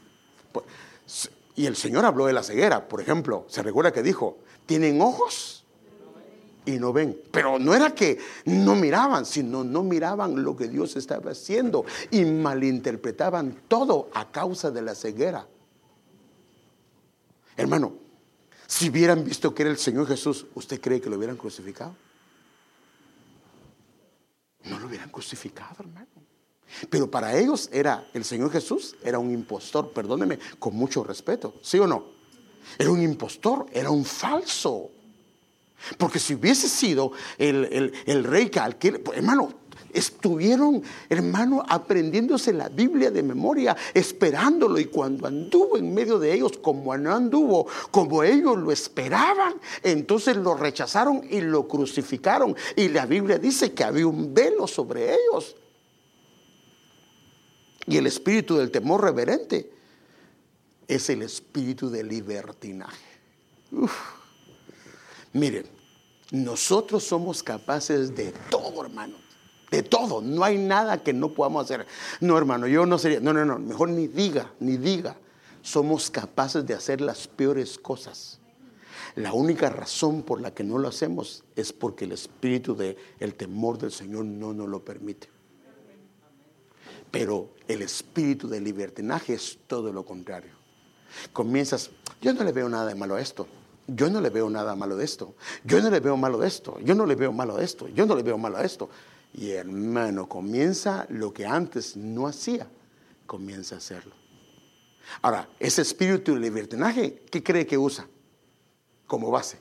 Y 1.54 1.66
el 1.66 1.76
Señor 1.76 2.04
habló 2.04 2.26
de 2.26 2.32
la 2.32 2.42
ceguera, 2.42 2.88
por 2.88 3.00
ejemplo, 3.00 3.44
se 3.48 3.62
recuerda 3.62 3.92
que 3.92 4.02
dijo, 4.02 4.38
tienen 4.66 5.00
ojos 5.02 5.64
y 6.64 6.72
no 6.72 6.92
ven. 6.92 7.20
Pero 7.30 7.58
no 7.58 7.74
era 7.74 7.94
que 7.94 8.18
no 8.46 8.74
miraban, 8.74 9.26
sino 9.26 9.64
no 9.64 9.82
miraban 9.82 10.42
lo 10.42 10.56
que 10.56 10.68
Dios 10.68 10.96
estaba 10.96 11.32
haciendo 11.32 11.84
y 12.10 12.24
malinterpretaban 12.24 13.62
todo 13.68 14.08
a 14.14 14.30
causa 14.30 14.70
de 14.70 14.82
la 14.82 14.94
ceguera. 14.94 15.46
Hermano, 17.56 17.94
si 18.66 18.88
hubieran 18.88 19.24
visto 19.24 19.54
que 19.54 19.62
era 19.62 19.70
el 19.70 19.78
Señor 19.78 20.06
Jesús, 20.06 20.46
¿usted 20.54 20.80
cree 20.80 21.00
que 21.00 21.10
lo 21.10 21.16
hubieran 21.16 21.36
crucificado? 21.36 21.94
No 24.64 24.78
lo 24.78 24.86
hubieran 24.86 25.10
crucificado, 25.10 25.76
hermano. 25.80 26.21
Pero 26.88 27.10
para 27.10 27.36
ellos 27.36 27.68
era 27.72 28.06
el 28.14 28.24
Señor 28.24 28.50
Jesús, 28.50 28.96
era 29.02 29.18
un 29.18 29.30
impostor, 29.30 29.90
perdóneme, 29.90 30.38
con 30.58 30.74
mucho 30.74 31.04
respeto, 31.04 31.54
¿sí 31.62 31.78
o 31.78 31.86
no? 31.86 32.04
Era 32.78 32.90
un 32.90 33.02
impostor, 33.02 33.66
era 33.72 33.90
un 33.90 34.04
falso. 34.04 34.90
Porque 35.98 36.18
si 36.18 36.34
hubiese 36.34 36.68
sido 36.68 37.12
el, 37.38 38.24
rey 38.24 38.48
que, 38.48 38.92
pues, 38.92 39.18
hermano, 39.18 39.52
estuvieron, 39.92 40.82
hermano, 41.08 41.64
aprendiéndose 41.68 42.52
la 42.52 42.68
Biblia 42.68 43.10
de 43.10 43.22
memoria, 43.22 43.76
esperándolo. 43.92 44.78
Y 44.78 44.86
cuando 44.86 45.26
anduvo 45.26 45.76
en 45.76 45.92
medio 45.92 46.18
de 46.18 46.32
ellos, 46.32 46.52
como 46.58 46.96
no 46.96 47.12
anduvo, 47.12 47.66
como 47.90 48.22
ellos 48.22 48.56
lo 48.56 48.70
esperaban, 48.70 49.54
entonces 49.82 50.36
lo 50.36 50.54
rechazaron 50.54 51.22
y 51.28 51.40
lo 51.40 51.66
crucificaron. 51.66 52.56
Y 52.76 52.88
la 52.88 53.04
Biblia 53.04 53.38
dice 53.38 53.72
que 53.72 53.84
había 53.84 54.06
un 54.06 54.32
velo 54.32 54.66
sobre 54.66 55.14
ellos 55.14 55.56
y 57.86 57.96
el 57.96 58.06
espíritu 58.06 58.56
del 58.56 58.70
temor 58.70 59.02
reverente 59.02 59.70
es 60.88 61.10
el 61.10 61.22
espíritu 61.22 61.90
de 61.90 62.04
libertinaje. 62.04 63.06
Miren, 65.32 65.66
nosotros 66.30 67.04
somos 67.04 67.42
capaces 67.42 68.14
de 68.14 68.32
todo, 68.50 68.84
hermano. 68.84 69.16
De 69.70 69.82
todo. 69.82 70.20
No 70.20 70.44
hay 70.44 70.58
nada 70.58 71.02
que 71.02 71.12
no 71.12 71.32
podamos 71.32 71.64
hacer. 71.64 71.86
No, 72.20 72.36
hermano, 72.36 72.66
yo 72.66 72.84
no 72.84 72.98
sería. 72.98 73.20
No, 73.20 73.32
no, 73.32 73.44
no. 73.44 73.58
Mejor 73.58 73.88
ni 73.88 74.06
diga, 74.06 74.52
ni 74.60 74.76
diga. 74.76 75.16
Somos 75.62 76.10
capaces 76.10 76.66
de 76.66 76.74
hacer 76.74 77.00
las 77.00 77.26
peores 77.26 77.78
cosas. 77.78 78.38
La 79.14 79.32
única 79.32 79.70
razón 79.70 80.22
por 80.22 80.40
la 80.40 80.52
que 80.52 80.64
no 80.64 80.78
lo 80.78 80.88
hacemos 80.88 81.44
es 81.56 81.72
porque 81.72 82.04
el 82.04 82.12
espíritu 82.12 82.74
del 82.74 82.96
el 83.18 83.34
temor 83.34 83.78
del 83.78 83.92
Señor 83.92 84.24
no 84.24 84.52
nos 84.52 84.68
lo 84.68 84.84
permite. 84.84 85.28
Pero 87.12 87.50
el 87.68 87.82
espíritu 87.82 88.48
de 88.48 88.60
libertinaje 88.60 89.34
es 89.34 89.58
todo 89.68 89.92
lo 89.92 90.04
contrario. 90.04 90.50
Comienzas, 91.32 91.90
yo 92.20 92.32
no 92.32 92.42
le 92.42 92.50
veo 92.50 92.68
nada 92.68 92.86
de 92.86 92.94
malo 92.96 93.14
a 93.14 93.20
esto. 93.20 93.46
Yo 93.86 94.10
no 94.10 94.20
le 94.20 94.30
veo 94.30 94.48
nada 94.48 94.74
malo 94.74 94.96
de 94.96 95.04
esto. 95.04 95.34
Yo 95.64 95.80
no 95.80 95.90
le 95.90 96.00
veo 96.00 96.16
malo 96.16 96.38
de 96.38 96.48
esto. 96.48 96.80
Yo 96.80 96.94
no 96.94 97.06
le 97.06 97.14
veo 97.14 97.32
malo 97.32 97.56
de 97.56 97.64
esto. 97.64 97.86
Yo 97.88 98.06
no 98.06 98.16
le 98.16 98.22
veo 98.22 98.38
malo 98.38 98.56
a 98.56 98.64
esto. 98.64 98.88
Y 99.34 99.50
hermano, 99.50 100.28
comienza 100.28 101.06
lo 101.10 101.32
que 101.32 101.46
antes 101.46 101.96
no 101.96 102.26
hacía, 102.26 102.66
comienza 103.26 103.74
a 103.74 103.78
hacerlo. 103.78 104.14
Ahora, 105.20 105.48
ese 105.58 105.82
espíritu 105.82 106.34
de 106.34 106.40
libertinaje, 106.40 107.22
¿qué 107.30 107.42
cree 107.42 107.66
que 107.66 107.76
usa 107.76 108.06
como 109.06 109.30
base? 109.30 109.58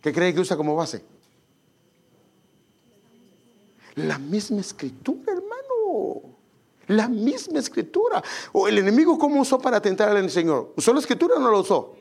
¿Qué 0.00 0.12
cree 0.12 0.32
que 0.34 0.40
usa 0.40 0.56
como 0.56 0.74
base? 0.76 1.04
La 3.94 4.18
misma 4.18 4.60
escritura, 4.60 5.32
hermano. 5.32 5.51
La 6.88 7.08
misma 7.08 7.58
escritura. 7.58 8.22
O 8.52 8.68
el 8.68 8.78
enemigo, 8.78 9.18
¿cómo 9.18 9.40
usó 9.40 9.58
para 9.58 9.80
tentar 9.80 10.08
al 10.08 10.30
Señor? 10.30 10.72
¿Usó 10.76 10.92
la 10.92 11.00
escritura 11.00 11.36
o 11.36 11.38
no 11.38 11.50
lo 11.50 11.60
usó? 11.60 11.94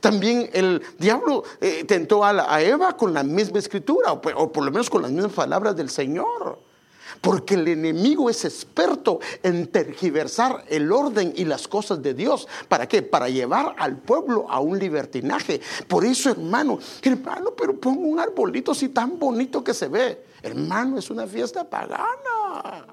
También 0.00 0.48
el 0.52 0.80
diablo 0.98 1.42
eh, 1.60 1.84
tentó 1.84 2.24
a, 2.24 2.62
Eva 2.62 2.96
con 2.96 3.12
la 3.12 3.22
misma 3.22 3.58
escritura, 3.58 4.12
o 4.12 4.52
por 4.52 4.64
lo 4.64 4.70
menos 4.70 4.88
con 4.88 5.02
las 5.02 5.10
mismas 5.10 5.32
palabras 5.32 5.76
del 5.76 5.90
Señor. 5.90 6.71
Porque 7.20 7.54
el 7.54 7.68
enemigo 7.68 8.30
es 8.30 8.44
experto 8.44 9.20
en 9.42 9.66
tergiversar 9.68 10.64
el 10.68 10.90
orden 10.90 11.32
y 11.36 11.44
las 11.44 11.68
cosas 11.68 12.02
de 12.02 12.14
Dios. 12.14 12.48
¿Para 12.68 12.86
qué? 12.86 13.02
Para 13.02 13.28
llevar 13.28 13.74
al 13.78 13.98
pueblo 13.98 14.46
a 14.48 14.60
un 14.60 14.78
libertinaje. 14.78 15.60
Por 15.88 16.04
eso, 16.04 16.30
hermano, 16.30 16.78
hermano, 17.02 17.50
pero 17.56 17.78
pongo 17.78 18.02
un 18.02 18.18
arbolito 18.18 18.72
así 18.72 18.88
tan 18.88 19.18
bonito 19.18 19.62
que 19.62 19.74
se 19.74 19.88
ve. 19.88 20.24
Hermano, 20.42 20.98
es 20.98 21.10
una 21.10 21.26
fiesta 21.26 21.68
pagana. 21.68 22.86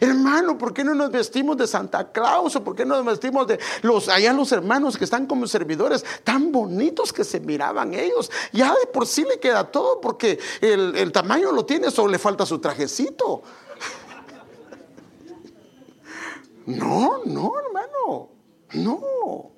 Hermano, 0.00 0.58
¿por 0.58 0.72
qué 0.72 0.84
no 0.84 0.94
nos 0.94 1.10
vestimos 1.10 1.56
de 1.56 1.66
Santa 1.66 2.10
Claus? 2.12 2.56
¿O 2.56 2.64
por 2.64 2.74
qué 2.74 2.84
no 2.84 2.96
nos 2.96 3.04
vestimos 3.04 3.46
de 3.46 3.58
los 3.82 4.08
allá 4.08 4.32
los 4.32 4.52
hermanos 4.52 4.96
que 4.96 5.04
están 5.04 5.26
como 5.26 5.46
servidores 5.46 6.04
tan 6.24 6.52
bonitos 6.52 7.12
que 7.12 7.24
se 7.24 7.40
miraban 7.40 7.94
ellos? 7.94 8.30
Ya 8.52 8.74
de 8.74 8.86
por 8.86 9.06
sí 9.06 9.24
le 9.24 9.38
queda 9.40 9.64
todo 9.70 10.00
porque 10.00 10.38
el, 10.60 10.96
el 10.96 11.12
tamaño 11.12 11.52
lo 11.52 11.64
tiene, 11.64 11.90
solo 11.90 12.08
le 12.08 12.18
falta 12.18 12.46
su 12.46 12.58
trajecito. 12.58 13.42
No, 16.66 17.24
no, 17.24 17.52
hermano, 17.58 18.28
no. 18.74 19.50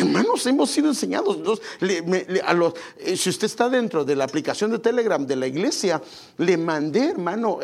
Hermanos, 0.00 0.46
hemos 0.46 0.70
sido 0.70 0.88
enseñados. 0.88 1.60
eh, 1.80 3.16
si 3.16 3.28
usted 3.28 3.46
está 3.46 3.68
dentro 3.68 4.02
de 4.02 4.16
la 4.16 4.24
aplicación 4.24 4.70
de 4.70 4.78
Telegram 4.78 5.26
de 5.26 5.36
la 5.36 5.46
iglesia, 5.46 6.00
le 6.38 6.56
mandé, 6.56 7.10
hermano, 7.10 7.58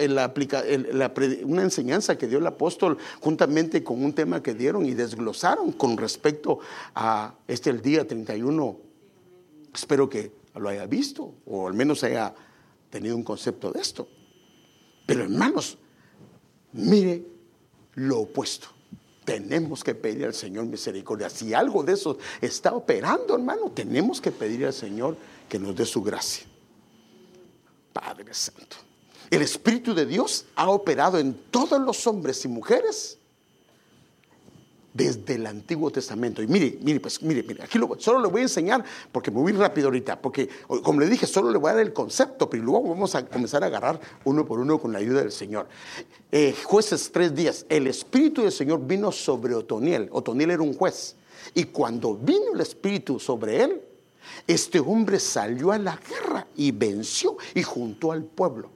una 1.44 1.62
enseñanza 1.62 2.18
que 2.18 2.26
dio 2.26 2.38
el 2.38 2.46
apóstol 2.46 2.98
juntamente 3.20 3.82
con 3.82 4.04
un 4.04 4.12
tema 4.12 4.42
que 4.42 4.52
dieron 4.52 4.84
y 4.84 4.92
desglosaron 4.92 5.72
con 5.72 5.96
respecto 5.96 6.58
a 6.94 7.34
este 7.48 7.70
el 7.70 7.80
día 7.80 8.06
31. 8.06 8.76
Espero 9.74 10.08
que 10.08 10.32
lo 10.56 10.68
haya 10.68 10.84
visto 10.86 11.34
o 11.46 11.68
al 11.68 11.74
menos 11.74 12.04
haya 12.04 12.34
tenido 12.90 13.16
un 13.16 13.22
concepto 13.22 13.72
de 13.72 13.80
esto. 13.80 14.08
Pero 15.06 15.22
hermanos, 15.22 15.78
mire 16.72 17.24
lo 17.94 18.20
opuesto. 18.20 18.75
Tenemos 19.26 19.82
que 19.82 19.94
pedir 19.94 20.24
al 20.24 20.34
Señor 20.34 20.66
misericordia. 20.66 21.28
Si 21.28 21.52
algo 21.52 21.82
de 21.82 21.94
eso 21.94 22.16
está 22.40 22.72
operando, 22.72 23.34
hermano, 23.34 23.72
tenemos 23.72 24.20
que 24.20 24.30
pedir 24.30 24.64
al 24.64 24.72
Señor 24.72 25.16
que 25.48 25.58
nos 25.58 25.74
dé 25.74 25.84
su 25.84 26.00
gracia. 26.00 26.46
Padre 27.92 28.32
Santo. 28.32 28.76
El 29.28 29.42
Espíritu 29.42 29.94
de 29.94 30.06
Dios 30.06 30.46
ha 30.54 30.70
operado 30.70 31.18
en 31.18 31.34
todos 31.50 31.80
los 31.80 32.06
hombres 32.06 32.44
y 32.44 32.48
mujeres 32.48 33.18
desde 34.96 35.34
el 35.34 35.46
Antiguo 35.46 35.90
Testamento. 35.90 36.42
Y 36.42 36.46
mire, 36.46 36.78
mire, 36.82 37.00
pues 37.00 37.22
mire, 37.22 37.42
mire, 37.42 37.62
aquí 37.62 37.78
solo 37.98 38.20
le 38.20 38.28
voy 38.28 38.40
a 38.40 38.44
enseñar, 38.44 38.84
porque 39.12 39.30
me 39.30 39.40
voy 39.40 39.52
rápido 39.52 39.88
ahorita, 39.88 40.20
porque 40.20 40.48
como 40.82 41.00
le 41.00 41.08
dije, 41.08 41.26
solo 41.26 41.50
le 41.50 41.58
voy 41.58 41.70
a 41.70 41.74
dar 41.74 41.82
el 41.82 41.92
concepto, 41.92 42.48
pero 42.48 42.62
luego 42.62 42.88
vamos 42.88 43.14
a 43.14 43.26
comenzar 43.26 43.62
a 43.62 43.66
agarrar 43.66 44.00
uno 44.24 44.46
por 44.46 44.58
uno 44.58 44.78
con 44.78 44.92
la 44.92 44.98
ayuda 44.98 45.20
del 45.20 45.32
Señor. 45.32 45.68
Eh, 46.32 46.54
jueces 46.64 47.10
tres 47.12 47.34
días, 47.34 47.66
el 47.68 47.86
Espíritu 47.86 48.42
del 48.42 48.52
Señor 48.52 48.86
vino 48.86 49.12
sobre 49.12 49.54
Otoniel. 49.54 50.08
Otoniel 50.12 50.50
era 50.52 50.62
un 50.62 50.74
juez. 50.74 51.16
Y 51.54 51.64
cuando 51.64 52.14
vino 52.16 52.54
el 52.54 52.60
Espíritu 52.60 53.20
sobre 53.20 53.62
él, 53.62 53.82
este 54.46 54.80
hombre 54.80 55.20
salió 55.20 55.72
a 55.72 55.78
la 55.78 55.96
guerra 55.96 56.46
y 56.56 56.72
venció 56.72 57.36
y 57.54 57.62
juntó 57.62 58.12
al 58.12 58.24
pueblo. 58.24 58.75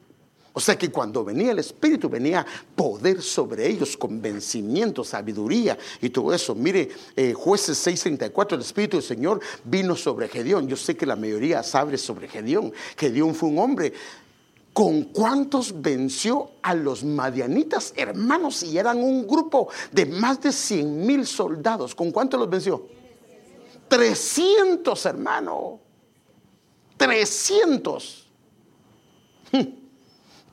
O 0.52 0.60
sea 0.60 0.76
que 0.76 0.90
cuando 0.90 1.24
venía 1.24 1.52
el 1.52 1.60
Espíritu 1.60 2.08
venía 2.08 2.44
poder 2.74 3.22
sobre 3.22 3.68
ellos, 3.68 3.96
convencimiento, 3.96 5.04
sabiduría 5.04 5.78
y 6.00 6.10
todo 6.10 6.34
eso. 6.34 6.54
Mire, 6.54 6.88
eh, 7.14 7.32
jueces 7.32 7.78
6:34, 7.86 8.54
el 8.54 8.62
Espíritu 8.62 8.96
del 8.96 9.06
Señor 9.06 9.40
vino 9.64 9.94
sobre 9.94 10.28
Gedeón. 10.28 10.66
Yo 10.66 10.76
sé 10.76 10.96
que 10.96 11.06
la 11.06 11.16
mayoría 11.16 11.62
sabe 11.62 11.96
sobre 11.96 12.28
Gedeón. 12.28 12.72
Gedeón 12.96 13.34
fue 13.34 13.48
un 13.48 13.58
hombre 13.58 13.92
¿Con 14.72 15.04
cuántos 15.04 15.82
venció 15.82 16.52
a 16.62 16.74
los 16.74 17.02
madianitas, 17.02 17.92
hermanos? 17.96 18.62
Y 18.62 18.78
eran 18.78 18.98
un 18.98 19.26
grupo 19.26 19.68
de 19.90 20.06
más 20.06 20.40
de 20.40 20.52
100 20.52 21.06
mil 21.06 21.26
soldados. 21.26 21.94
¿Con 21.94 22.12
cuántos 22.12 22.38
los 22.38 22.48
venció? 22.48 22.86
300, 23.88 25.06
hermano. 25.06 25.80
300. 26.96 28.28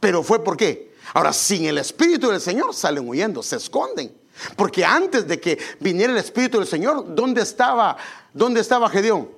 Pero 0.07 0.23
fue 0.23 0.41
por 0.41 0.55
qué. 0.55 0.93
Ahora, 1.15 1.33
sin 1.33 1.65
el 1.65 1.79
Espíritu 1.79 2.29
del 2.29 2.39
Señor 2.39 2.73
salen 2.73 3.09
huyendo, 3.09 3.43
se 3.43 3.57
esconden. 3.57 4.09
Porque 4.55 4.85
antes 4.85 5.27
de 5.27 5.37
que 5.37 5.59
viniera 5.81 6.13
el 6.13 6.17
Espíritu 6.17 6.59
del 6.59 6.65
Señor, 6.65 7.13
¿dónde 7.13 7.41
estaba? 7.41 7.97
¿Dónde 8.33 8.61
estaba 8.61 8.89
Gedeón? 8.89 9.29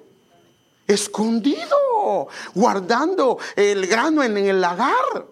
Escondido, 0.86 2.28
guardando 2.54 3.40
el 3.56 3.88
grano 3.88 4.22
en 4.22 4.38
el 4.38 4.62
lagar. 4.62 5.26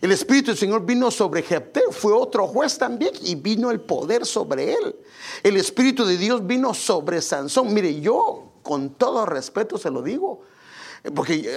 El 0.00 0.10
Espíritu 0.10 0.48
del 0.48 0.58
Señor 0.58 0.84
vino 0.84 1.12
sobre 1.12 1.42
Jepté, 1.42 1.82
fue 1.92 2.12
otro 2.12 2.48
juez 2.48 2.76
también 2.76 3.12
y 3.22 3.36
vino 3.36 3.70
el 3.70 3.78
poder 3.78 4.26
sobre 4.26 4.72
él. 4.72 4.96
El 5.44 5.56
Espíritu 5.56 6.04
de 6.04 6.16
Dios 6.16 6.44
vino 6.44 6.74
sobre 6.74 7.22
Sansón. 7.22 7.72
Mire, 7.72 8.00
yo 8.00 8.54
con 8.64 8.94
todo 8.94 9.24
respeto 9.26 9.78
se 9.78 9.92
lo 9.92 10.02
digo, 10.02 10.42
porque 11.14 11.56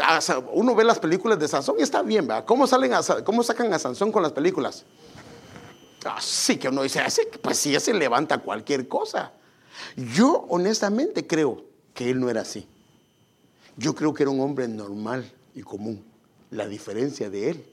uno 0.53 0.75
ve 0.75 0.83
las 0.83 0.99
películas 0.99 1.39
de 1.39 1.47
Sansón 1.47 1.75
y 1.79 1.81
está 1.83 2.01
bien, 2.01 2.27
¿verdad? 2.27 2.45
¿Cómo, 2.45 2.67
salen 2.67 2.91
¿Cómo 3.23 3.43
sacan 3.43 3.73
a 3.73 3.79
Sansón 3.79 4.11
con 4.11 4.23
las 4.23 4.31
películas? 4.31 4.85
Así 6.05 6.57
que 6.57 6.69
uno 6.69 6.83
dice, 6.83 6.99
así, 6.99 7.21
pues 7.41 7.57
sí, 7.57 7.79
se 7.79 7.93
levanta 7.93 8.39
cualquier 8.39 8.87
cosa. 8.87 9.33
Yo 9.95 10.45
honestamente 10.49 11.25
creo 11.27 11.63
que 11.93 12.09
él 12.09 12.19
no 12.19 12.29
era 12.29 12.41
así. 12.41 12.67
Yo 13.77 13.95
creo 13.95 14.13
que 14.13 14.23
era 14.23 14.29
un 14.29 14.41
hombre 14.41 14.67
normal 14.67 15.31
y 15.55 15.61
común. 15.61 16.03
La 16.49 16.67
diferencia 16.67 17.29
de 17.29 17.51
él 17.51 17.65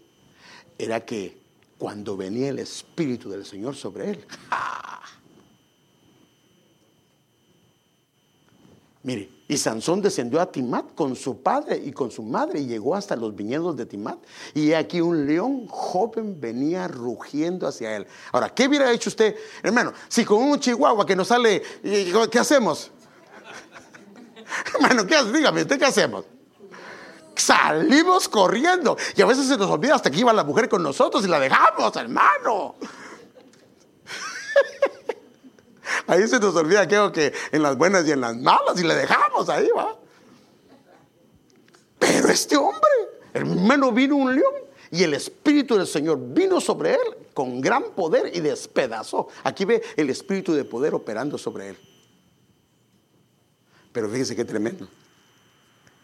era 0.79 1.05
que 1.05 1.39
cuando 1.79 2.17
venía 2.17 2.49
el 2.49 2.59
Espíritu 2.59 3.31
del 3.31 3.45
Señor 3.45 3.77
sobre 3.77 4.11
él, 4.11 4.25
Mire, 9.03 9.31
y 9.51 9.57
Sansón 9.57 10.03
descendió 10.03 10.43
a 10.43 10.53
Timat 10.53 10.95
con 10.95 11.17
su 11.17 11.43
padre 11.43 11.81
y 11.83 11.91
con 11.91 12.11
su 12.11 12.23
madre 12.23 12.61
y 12.61 12.67
llegó 12.67 12.95
hasta 12.95 13.17
los 13.17 13.35
viñedos 13.35 13.75
de 13.77 13.87
Timat. 13.87 14.19
Y 14.53 14.75
aquí 14.75 15.01
un 15.01 15.27
león 15.27 15.67
joven 15.69 16.39
venía 16.39 16.87
rugiendo 16.87 17.67
hacia 17.67 17.97
él. 17.97 18.07
Ahora, 18.31 18.51
¿qué 18.51 18.69
hubiera 18.69 18.93
hecho 18.93 19.09
usted, 19.09 19.35
hermano? 19.63 19.95
Si 20.09 20.27
con 20.27 20.43
un 20.43 20.61
chihuahua 20.61 21.07
que 21.07 21.17
nos 21.17 21.29
sale, 21.29 21.63
¿qué 21.83 22.39
hacemos? 22.39 22.91
hermano, 24.75 25.07
¿qué 25.07 25.17
Dígame, 25.33 25.67
¿qué 25.67 25.85
hacemos? 25.85 26.27
Salimos 27.35 28.29
corriendo. 28.29 28.99
Y 29.17 29.23
a 29.23 29.27
veces 29.27 29.47
se 29.47 29.57
nos 29.57 29.71
olvida 29.71 29.95
hasta 29.95 30.11
que 30.11 30.21
iba 30.21 30.33
la 30.35 30.45
mujer 30.45 30.69
con 30.69 30.83
nosotros 30.83 31.25
y 31.25 31.29
la 31.29 31.41
dejamos, 31.41 31.97
hermano. 31.97 32.75
Ahí 36.07 36.27
se 36.29 36.39
nos 36.39 36.55
olvida 36.55 36.83
aquello 36.83 37.13
que 37.13 37.33
en 37.53 37.63
las 37.63 37.77
buenas 37.77 38.07
y 38.07 38.13
en 38.13 38.21
las 38.21 38.37
malas 38.37 38.79
y 38.79 38.85
le 38.85 38.95
dejamos 38.95 39.49
ahí, 39.49 39.69
va. 39.77 39.97
Pero 41.99 42.29
este 42.29 42.57
hombre, 42.57 42.91
hermano, 43.35 43.93
vino 43.93 44.17
un 44.17 44.35
león 44.35 44.55
y 44.91 45.03
el 45.03 45.15
Espíritu 45.15 45.77
del 45.77 45.87
Señor 45.87 46.19
vino 46.21 46.61
sobre 46.61 46.95
él 46.95 47.17
con 47.35 47.61
gran 47.61 47.91
poder 47.95 48.35
y 48.35 48.41
despedazó. 48.41 49.29
Aquí 49.45 49.65
ve 49.65 49.83
el 49.97 50.11
Espíritu 50.11 50.55
de 50.55 50.65
poder 50.65 50.95
operando 50.95 51.37
sobre 51.39 51.71
él. 51.71 51.79
Pero 53.93 54.09
fíjese 54.09 54.37
qué 54.37 54.45
tremendo. 54.45 54.89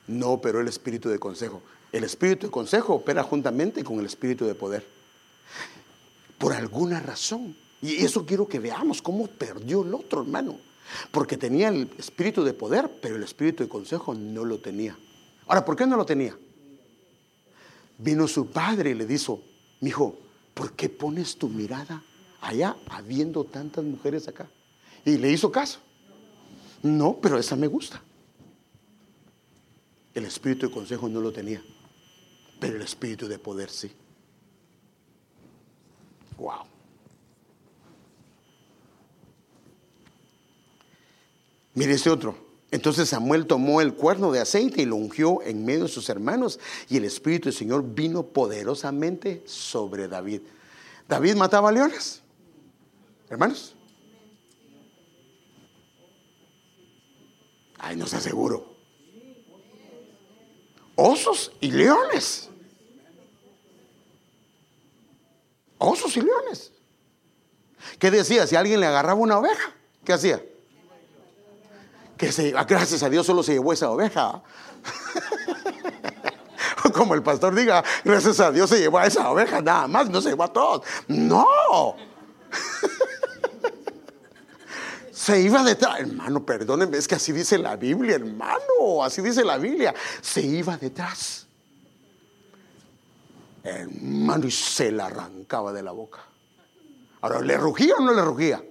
No 0.06 0.30
operó 0.30 0.60
el 0.60 0.68
Espíritu 0.68 1.08
de 1.08 1.18
consejo. 1.18 1.62
El 1.92 2.04
Espíritu 2.04 2.46
de 2.46 2.50
consejo 2.50 2.94
opera 2.94 3.22
juntamente 3.22 3.82
con 3.84 3.98
el 4.00 4.06
Espíritu 4.06 4.46
de 4.46 4.54
poder. 4.54 4.86
Por 6.38 6.52
alguna 6.52 7.00
razón, 7.00 7.56
y 7.84 8.02
eso 8.02 8.24
quiero 8.24 8.48
que 8.48 8.58
veamos 8.58 9.02
cómo 9.02 9.26
perdió 9.26 9.82
el 9.82 9.92
otro 9.92 10.22
hermano. 10.22 10.58
Porque 11.10 11.36
tenía 11.36 11.68
el 11.68 11.90
espíritu 11.98 12.42
de 12.42 12.54
poder, 12.54 12.90
pero 13.02 13.16
el 13.16 13.22
espíritu 13.22 13.62
de 13.62 13.68
consejo 13.68 14.14
no 14.14 14.42
lo 14.42 14.58
tenía. 14.58 14.96
Ahora, 15.46 15.66
¿por 15.66 15.76
qué 15.76 15.86
no 15.86 15.94
lo 15.94 16.06
tenía? 16.06 16.34
Vino 17.98 18.26
su 18.26 18.46
padre 18.46 18.92
y 18.92 18.94
le 18.94 19.04
dijo, 19.04 19.42
mi 19.82 19.90
hijo, 19.90 20.18
¿por 20.54 20.72
qué 20.72 20.88
pones 20.88 21.36
tu 21.36 21.50
mirada 21.50 22.02
allá 22.40 22.74
habiendo 22.88 23.44
tantas 23.44 23.84
mujeres 23.84 24.28
acá? 24.28 24.48
Y 25.04 25.18
le 25.18 25.30
hizo 25.30 25.52
caso. 25.52 25.80
No, 26.82 27.18
pero 27.20 27.38
esa 27.38 27.54
me 27.54 27.66
gusta. 27.66 28.02
El 30.14 30.24
espíritu 30.24 30.68
de 30.68 30.72
consejo 30.72 31.06
no 31.06 31.20
lo 31.20 31.34
tenía, 31.34 31.62
pero 32.58 32.76
el 32.76 32.82
espíritu 32.82 33.28
de 33.28 33.38
poder 33.38 33.68
sí. 33.68 33.92
Wow. 36.38 36.73
Mire 41.74 41.94
ese 41.94 42.10
otro. 42.10 42.36
Entonces 42.70 43.08
Samuel 43.08 43.46
tomó 43.46 43.80
el 43.80 43.94
cuerno 43.94 44.32
de 44.32 44.40
aceite 44.40 44.82
y 44.82 44.86
lo 44.86 44.96
ungió 44.96 45.42
en 45.42 45.64
medio 45.64 45.84
de 45.84 45.88
sus 45.88 46.08
hermanos 46.08 46.58
y 46.88 46.96
el 46.96 47.04
Espíritu 47.04 47.48
del 47.48 47.54
Señor 47.54 47.84
vino 47.94 48.26
poderosamente 48.26 49.42
sobre 49.46 50.08
David. 50.08 50.40
David 51.08 51.36
mataba 51.36 51.70
leones. 51.70 52.22
Hermanos. 53.28 53.76
Ay, 57.78 57.96
no 57.96 58.06
se 58.06 58.16
aseguro. 58.16 58.74
Osos 60.96 61.52
y 61.60 61.70
leones. 61.70 62.48
Osos 65.78 66.16
y 66.16 66.22
leones. 66.22 66.72
¿Qué 67.98 68.10
decía? 68.10 68.46
Si 68.46 68.56
alguien 68.56 68.80
le 68.80 68.86
agarraba 68.86 69.20
una 69.20 69.38
oveja, 69.38 69.74
¿qué 70.04 70.12
hacía? 70.12 70.42
Que 72.16 72.32
se, 72.32 72.54
ah, 72.56 72.64
gracias 72.64 73.02
a 73.02 73.10
Dios 73.10 73.26
solo 73.26 73.42
se 73.42 73.52
llevó 73.52 73.72
esa 73.72 73.90
oveja. 73.90 74.42
Como 76.92 77.14
el 77.14 77.22
pastor 77.22 77.54
diga, 77.54 77.82
gracias 78.04 78.40
a 78.40 78.52
Dios 78.52 78.70
se 78.70 78.78
llevó 78.78 78.98
a 78.98 79.06
esa 79.06 79.30
oveja, 79.30 79.60
nada 79.60 79.88
más, 79.88 80.08
no 80.10 80.20
se 80.20 80.30
llevó 80.30 80.44
a 80.44 80.52
todos. 80.52 80.86
No. 81.08 81.96
se 85.10 85.40
iba 85.40 85.64
detrás, 85.64 86.00
hermano, 86.00 86.44
perdónenme, 86.44 86.98
es 86.98 87.08
que 87.08 87.16
así 87.16 87.32
dice 87.32 87.58
la 87.58 87.76
Biblia, 87.76 88.16
hermano, 88.16 89.02
así 89.02 89.22
dice 89.22 89.44
la 89.44 89.58
Biblia. 89.58 89.94
Se 90.20 90.40
iba 90.40 90.76
detrás. 90.76 91.46
Hermano, 93.64 94.46
y 94.46 94.50
se 94.50 94.92
la 94.92 95.06
arrancaba 95.06 95.72
de 95.72 95.82
la 95.82 95.92
boca. 95.92 96.20
Ahora, 97.22 97.40
¿le 97.40 97.56
rugía 97.56 97.94
o 97.98 98.02
no 98.02 98.12
le 98.12 98.22
rugía? 98.22 98.62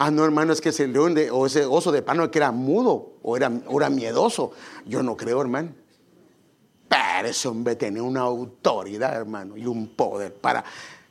Ah, 0.00 0.12
no, 0.12 0.24
hermano, 0.24 0.52
es 0.52 0.60
que 0.60 0.68
ese 0.68 0.86
león 0.86 1.12
de, 1.12 1.28
o 1.28 1.44
ese 1.44 1.64
oso 1.64 1.90
de 1.90 2.02
pano 2.02 2.30
que 2.30 2.38
era 2.38 2.52
mudo 2.52 3.14
o 3.20 3.36
era, 3.36 3.50
era 3.68 3.90
miedoso. 3.90 4.52
Yo 4.86 5.02
no 5.02 5.16
creo, 5.16 5.40
hermano. 5.40 5.74
Pero 6.88 7.26
ese 7.26 7.48
hombre 7.48 7.74
tenía 7.74 8.04
una 8.04 8.20
autoridad, 8.20 9.12
hermano, 9.16 9.56
y 9.56 9.66
un 9.66 9.88
poder 9.88 10.32
para, 10.32 10.64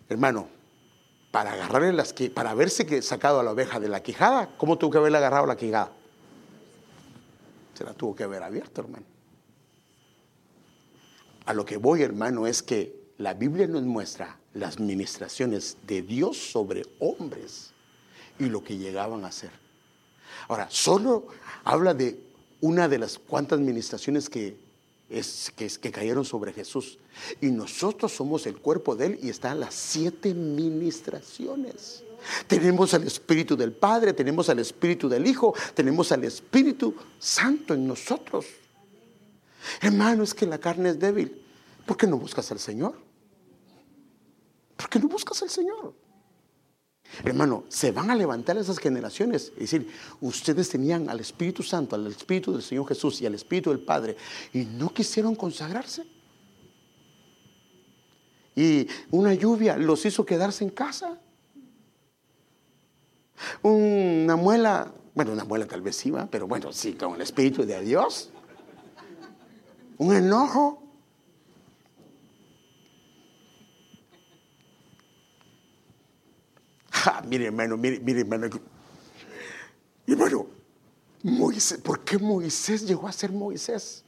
hermano, 0.08 0.48
para 1.32 1.52
agarrarle 1.52 1.92
las 1.92 2.14
que, 2.14 2.30
para 2.30 2.52
haberse 2.52 2.86
que 2.86 3.02
sacado 3.02 3.42
a 3.42 3.44
la 3.44 3.52
oveja 3.52 3.78
de 3.82 3.90
la 3.90 4.02
quijada, 4.02 4.56
¿cómo 4.56 4.78
tuvo 4.78 4.92
que 4.92 4.98
haberle 5.00 5.18
agarrado 5.18 5.46
la 5.48 5.58
quijada? 5.58 5.92
Se 7.74 7.84
la 7.84 7.94
tuvo 7.94 8.16
que 8.16 8.24
haber 8.24 8.42
abierto, 8.42 8.80
hermano. 8.80 9.06
A 11.46 11.54
lo 11.54 11.66
que 11.66 11.76
voy, 11.76 12.04
hermano, 12.04 12.48
es 12.48 12.64
que 12.64 13.12
la 13.18 13.34
Biblia 13.34 13.68
nos 13.68 13.84
muestra 13.84 14.38
las 14.54 14.80
ministraciones 14.80 15.76
de 15.86 16.04
Dios 16.04 16.38
sobre 16.38 16.84
hombres 17.00 17.74
y 18.40 18.46
lo 18.46 18.64
que 18.64 18.78
llegaban 18.78 19.24
a 19.26 19.28
hacer. 19.28 19.52
Ahora, 20.48 20.68
solo 20.70 21.28
habla 21.64 21.94
de 21.94 22.20
una 22.62 22.88
de 22.88 23.00
las 23.00 23.18
cuantas 23.18 23.60
ministraciones 23.60 24.30
que, 24.30 24.58
es, 25.10 25.52
que, 25.56 25.68
que 25.68 25.92
cayeron 25.92 26.26
sobre 26.26 26.54
Jesús. 26.54 27.00
Y 27.42 27.48
nosotros 27.48 28.12
somos 28.14 28.46
el 28.48 28.58
cuerpo 28.58 28.96
de 28.96 29.08
Él 29.08 29.20
y 29.22 29.30
están 29.30 29.60
las 29.60 29.74
siete 29.74 30.34
ministraciones. 30.34 32.04
Tenemos 32.48 32.94
al 32.94 33.04
Espíritu 33.04 33.56
del 33.56 33.72
Padre, 33.74 34.14
tenemos 34.14 34.50
al 34.50 34.60
Espíritu 34.60 35.08
del 35.08 35.26
Hijo, 35.28 35.54
tenemos 35.74 36.12
al 36.12 36.24
Espíritu 36.24 36.96
Santo 37.20 37.74
en 37.74 37.88
nosotros. 37.88 38.46
Hermano, 39.82 40.24
es 40.24 40.34
que 40.34 40.46
la 40.46 40.58
carne 40.58 40.90
es 40.90 41.00
débil. 41.00 41.42
¿Por 41.86 41.98
qué 41.98 42.08
no 42.08 42.18
buscas 42.18 42.52
al 42.52 42.60
Señor? 42.60 42.96
¿Por 44.76 44.90
qué 44.90 45.00
no 45.00 45.08
buscas 45.08 45.42
al 45.42 45.50
Señor? 45.50 45.94
Hermano, 47.24 47.64
se 47.70 47.92
van 47.92 48.12
a 48.12 48.16
levantar 48.16 48.58
esas 48.58 48.78
generaciones. 48.78 49.52
Es 49.56 49.72
decir, 49.72 49.92
ustedes 50.22 50.70
tenían 50.70 51.10
al 51.10 51.20
Espíritu 51.20 51.64
Santo, 51.64 51.96
al 51.96 52.08
Espíritu 52.08 52.54
del 52.54 52.62
Señor 52.62 52.88
Jesús 52.88 53.22
y 53.22 53.26
al 53.26 53.34
Espíritu 53.34 53.70
del 53.70 53.80
Padre 53.80 54.16
y 54.54 54.66
no 54.66 54.94
quisieron 54.94 55.36
consagrarse. 55.36 56.06
Y 58.56 58.88
una 59.12 59.34
lluvia 59.34 59.78
los 59.78 60.06
hizo 60.06 60.26
quedarse 60.26 60.64
en 60.64 60.72
casa. 60.72 61.20
Una 63.62 64.36
muela, 64.36 64.92
bueno, 65.14 65.34
una 65.34 65.44
muela 65.44 65.68
tal 65.68 65.82
vez 65.82 66.04
iba, 66.06 66.26
pero 66.26 66.48
bueno, 66.48 66.74
sí, 66.74 66.94
con 66.94 67.16
el 67.16 67.22
Espíritu 67.22 67.66
de 67.66 67.80
Dios. 67.82 68.32
Un 69.98 70.16
enojo. 70.16 70.87
Mire, 77.28 77.46
hermano, 77.46 77.78
mire, 77.78 78.00
mire, 78.00 78.22
hermano. 78.22 78.48
Hermano, 80.06 80.48
Moisés, 81.24 81.80
¿por 81.80 82.04
qué 82.04 82.18
Moisés 82.18 82.88
llegó 82.88 83.08
a 83.08 83.12
ser 83.12 83.32
Moisés? 83.32 84.04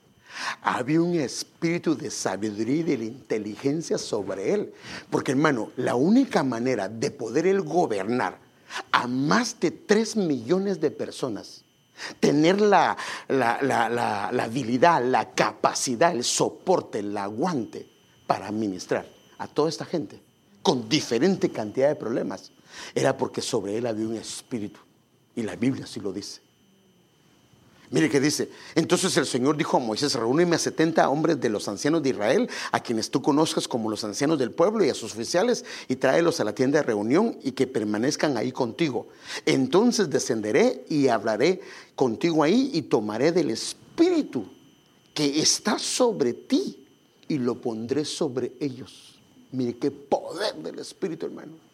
Había 0.62 1.02
un 1.02 1.16
espíritu 1.16 1.96
de 1.96 2.12
sabiduría 2.12 2.76
y 2.76 2.84
de 2.84 3.06
inteligencia 3.06 3.98
sobre 3.98 4.54
él. 4.54 4.74
Porque, 5.10 5.32
hermano, 5.32 5.72
la 5.76 5.96
única 5.96 6.44
manera 6.44 6.88
de 6.88 7.12
poder 7.12 7.48
él 7.48 7.62
gobernar 7.62 8.40
a 8.92 9.08
más 9.08 9.60
de 9.60 9.72
tres 9.72 10.16
millones 10.16 10.80
de 10.80 10.92
personas, 10.92 11.64
tener 12.20 12.62
la, 12.62 12.96
habilidad, 13.28 15.04
la 15.04 15.32
capacidad, 15.32 16.12
el 16.12 16.24
soporte, 16.24 17.00
el 17.00 17.18
aguante 17.18 17.90
para 18.28 18.48
administrar 18.48 19.08
a 19.38 19.48
toda 19.48 19.70
esta 19.70 19.86
gente 19.86 20.22
con 20.62 20.88
diferente 20.88 21.50
cantidad 21.50 21.88
de 21.88 21.96
problemas, 21.96 22.52
era 22.96 23.18
porque 23.18 23.42
sobre 23.42 23.78
él 23.78 23.88
había 23.88 24.08
un 24.08 24.16
espíritu. 24.16 24.80
Y 25.36 25.44
la 25.44 25.56
Biblia 25.56 25.88
sí 25.88 26.00
lo 26.00 26.12
dice. 26.12 26.42
Mire 27.92 28.08
que 28.08 28.20
dice, 28.20 28.50
entonces 28.76 29.18
el 29.18 29.26
Señor 29.26 29.58
dijo 29.58 29.78
a 29.78 29.80
Moisés, 29.80 30.14
reúneme 30.14 30.56
a 30.56 30.60
70 30.60 31.10
hombres 31.10 31.42
de 31.42 31.50
los 31.50 31.68
ancianos 31.68 32.04
de 32.04 32.10
Israel, 32.10 32.48
a 32.72 32.84
quienes 32.84 33.10
tú 33.10 33.20
conozcas 33.20 33.68
como 33.68 33.90
los 33.90 34.04
ancianos 34.04 34.38
del 34.38 34.52
pueblo 34.52 34.86
y 34.86 34.90
a 34.90 34.94
sus 34.94 35.14
oficiales, 35.14 35.66
y 35.88 35.96
tráelos 35.96 36.40
a 36.40 36.44
la 36.44 36.54
tienda 36.54 36.80
de 36.80 36.84
reunión 36.84 37.40
y 37.42 37.54
que 37.54 37.66
permanezcan 37.66 38.38
ahí 38.38 38.52
contigo. 38.52 39.08
Entonces 39.46 40.08
descenderé 40.08 40.86
y 40.88 41.08
hablaré 41.08 41.62
contigo 41.96 42.44
ahí 42.44 42.70
y 42.74 42.84
tomaré 42.84 43.32
del 43.32 43.50
espíritu 43.50 44.46
que 45.16 45.40
está 45.40 45.80
sobre 45.80 46.34
ti 46.34 46.86
y 47.28 47.40
lo 47.40 47.60
pondré 47.60 48.06
sobre 48.06 48.54
ellos. 48.60 49.20
Mire 49.52 49.78
qué 49.78 49.90
poder 49.90 50.54
del 50.56 50.78
espíritu, 50.78 51.26
hermano. 51.26 51.69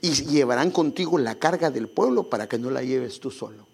Y 0.00 0.10
llevarán 0.10 0.70
contigo 0.70 1.18
la 1.18 1.36
carga 1.36 1.70
del 1.70 1.88
pueblo 1.88 2.28
para 2.28 2.48
que 2.48 2.58
no 2.58 2.70
la 2.70 2.82
lleves 2.82 3.20
tú 3.20 3.30
solo 3.30 3.66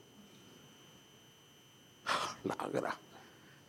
la 2.45 2.99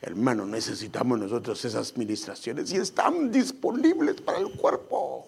Hermano, 0.02 0.48
necesitamos 0.48 1.20
nosotros 1.20 1.64
esas 1.64 1.96
ministraciones 1.96 2.72
y 2.72 2.78
están 2.78 3.32
disponibles 3.32 4.20
para 4.22 4.40
el 4.40 4.50
cuerpo. 4.50 5.28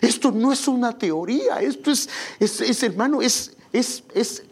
Esto 0.00 0.32
no 0.32 0.52
es 0.52 0.66
una 0.66 0.98
teoría, 0.98 1.60
esto 1.60 1.92
es, 1.92 2.08
es, 2.40 2.82
hermano, 2.82 3.22
es, 3.22 3.56
es, 3.72 4.02
es 4.12 4.42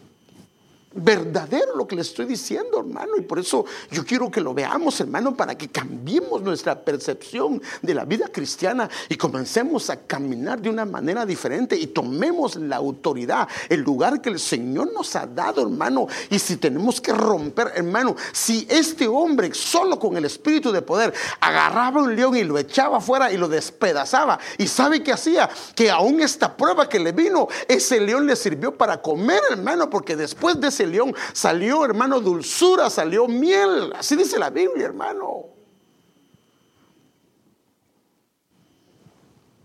verdadero 0.95 1.75
lo 1.75 1.85
que 1.85 1.95
le 1.95 2.01
estoy 2.01 2.25
diciendo, 2.25 2.79
hermano. 2.79 3.13
Y 3.17 3.21
por 3.21 3.39
eso 3.39 3.65
yo 3.91 4.05
quiero 4.05 4.31
que 4.31 4.41
lo 4.41 4.53
veamos, 4.53 4.99
hermano, 4.99 5.35
para 5.35 5.57
que 5.57 5.67
cambiemos 5.67 6.41
nuestra 6.41 6.79
percepción 6.83 7.61
de 7.81 7.93
la 7.93 8.05
vida 8.05 8.27
cristiana 8.29 8.89
y 9.09 9.15
comencemos 9.15 9.89
a 9.89 9.97
caminar 9.97 10.61
de 10.61 10.69
una 10.69 10.85
manera 10.85 11.25
diferente 11.25 11.77
y 11.77 11.87
tomemos 11.87 12.55
la 12.55 12.77
autoridad, 12.77 13.47
el 13.69 13.81
lugar 13.81 14.21
que 14.21 14.29
el 14.29 14.39
Señor 14.39 14.91
nos 14.93 15.15
ha 15.15 15.27
dado, 15.27 15.61
hermano. 15.61 16.07
Y 16.29 16.39
si 16.39 16.57
tenemos 16.57 17.01
que 17.01 17.13
romper, 17.13 17.73
hermano, 17.75 18.15
si 18.31 18.65
este 18.69 19.07
hombre 19.07 19.53
solo 19.53 19.99
con 19.99 20.15
el 20.17 20.25
espíritu 20.25 20.71
de 20.71 20.81
poder 20.81 21.13
agarraba 21.39 22.01
un 22.01 22.15
león 22.15 22.35
y 22.35 22.43
lo 22.43 22.57
echaba 22.57 22.97
afuera 22.97 23.31
y 23.31 23.37
lo 23.37 23.47
despedazaba, 23.47 24.39
y 24.57 24.67
sabe 24.67 25.03
que 25.03 25.11
hacía 25.11 25.49
que 25.75 25.91
aún 25.91 26.21
esta 26.21 26.55
prueba 26.55 26.87
que 26.87 26.99
le 26.99 27.11
vino, 27.11 27.47
ese 27.67 27.99
león 27.99 28.25
le 28.25 28.35
sirvió 28.35 28.75
para 28.75 29.01
comer, 29.01 29.41
hermano, 29.51 29.89
porque 29.89 30.15
después 30.15 30.59
de 30.59 30.67
ese 30.69 30.84
león 30.85 31.13
salió, 31.33 31.85
hermano, 31.85 32.19
dulzura, 32.19 32.89
salió 32.89 33.27
miel. 33.27 33.93
Así 33.95 34.15
dice 34.15 34.39
la 34.39 34.49
Biblia, 34.49 34.85
hermano. 34.85 35.45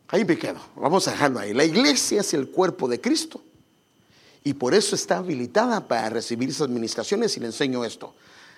Ahí 0.09 0.25
me 0.25 0.37
quedo. 0.37 0.61
Vamos 0.77 1.07
a 1.07 1.41
ahí. 1.41 1.55
La 1.55 1.65
iglesia 1.65 2.21
es 2.21 2.35
el 2.35 2.51
cuerpo 2.51 2.89
de 2.89 3.01
Cristo. 3.01 3.41
Y 4.43 4.55
por 4.55 4.75
eso 4.75 4.97
está 4.97 5.19
habilitada 5.19 5.87
para 5.87 6.09
recibir 6.11 6.49
esas 6.49 6.63
administraciones 6.63 7.37
y 7.37 7.41
le 7.41 7.47
enseño 7.47 7.85
esto. 7.85 8.15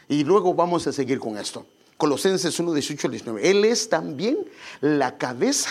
Y 0.08 0.24
luego 0.24 0.54
vamos 0.54 0.86
a 0.86 0.92
seguir 0.92 1.18
con 1.18 1.36
esto. 1.36 1.66
Colosenses 1.96 2.58
1, 2.58 2.72
18 2.72 3.08
19. 3.08 3.50
Él 3.50 3.64
es 3.64 3.88
también 3.88 4.38
la 4.80 5.18
cabeza 5.18 5.70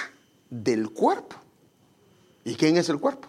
del 0.50 0.90
cuerpo. 0.92 1.38
¿Y 2.44 2.56
quién 2.56 2.78
es 2.78 2.90
el 2.90 3.00
cuerpo? 3.00 3.28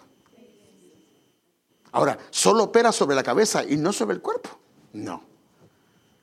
Ahora, 1.93 2.17
¿solo 2.31 2.63
opera 2.65 2.91
sobre 2.91 3.15
la 3.15 3.23
cabeza 3.23 3.63
y 3.63 3.77
no 3.77 3.93
sobre 3.93 4.15
el 4.15 4.21
cuerpo? 4.21 4.49
No, 4.93 5.23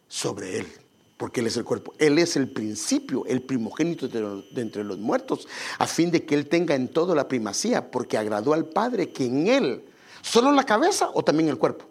sobre 0.08 0.58
Él, 0.58 0.66
porque 1.16 1.40
Él 1.40 1.46
es 1.46 1.56
el 1.56 1.64
cuerpo. 1.64 1.94
Él 1.98 2.18
es 2.18 2.36
el 2.36 2.50
principio, 2.50 3.24
el 3.26 3.42
primogénito 3.42 4.08
de, 4.08 4.44
entre 4.60 4.82
los 4.82 4.98
muertos, 4.98 5.46
a 5.78 5.86
fin 5.86 6.10
de 6.10 6.26
que 6.26 6.34
Él 6.34 6.48
tenga 6.48 6.74
en 6.74 6.88
todo 6.88 7.14
la 7.14 7.28
primacía, 7.28 7.92
porque 7.92 8.18
agradó 8.18 8.52
al 8.52 8.66
Padre 8.66 9.12
que 9.12 9.26
en 9.26 9.46
Él, 9.46 9.84
solo 10.22 10.50
la 10.50 10.64
cabeza 10.64 11.08
o 11.14 11.22
también 11.22 11.48
el 11.48 11.56
cuerpo, 11.56 11.84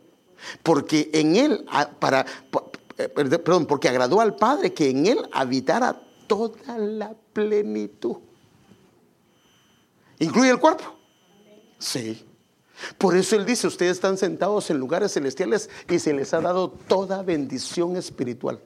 porque 0.61 1.09
en 1.13 1.37
Él, 1.37 1.65
para, 1.99 2.25
eh, 2.97 3.07
perdón, 3.07 3.65
porque 3.65 3.87
agradó 3.87 4.19
al 4.19 4.35
Padre 4.35 4.73
que 4.73 4.89
en 4.89 5.05
Él 5.05 5.19
habitara 5.31 6.01
toda 6.27 6.77
la 6.77 7.15
plenitud. 7.31 8.17
¿Incluye 10.19 10.49
el 10.49 10.59
cuerpo? 10.59 10.83
Sí. 11.77 12.25
Por 12.97 13.15
eso 13.15 13.35
Él 13.35 13.45
dice, 13.45 13.67
ustedes 13.67 13.93
están 13.93 14.17
sentados 14.17 14.69
en 14.69 14.77
lugares 14.77 15.13
celestiales 15.13 15.69
y 15.89 15.99
se 15.99 16.13
les 16.13 16.33
ha 16.33 16.41
dado 16.41 16.69
toda 16.87 17.23
bendición 17.23 17.97
espiritual. 17.97 18.59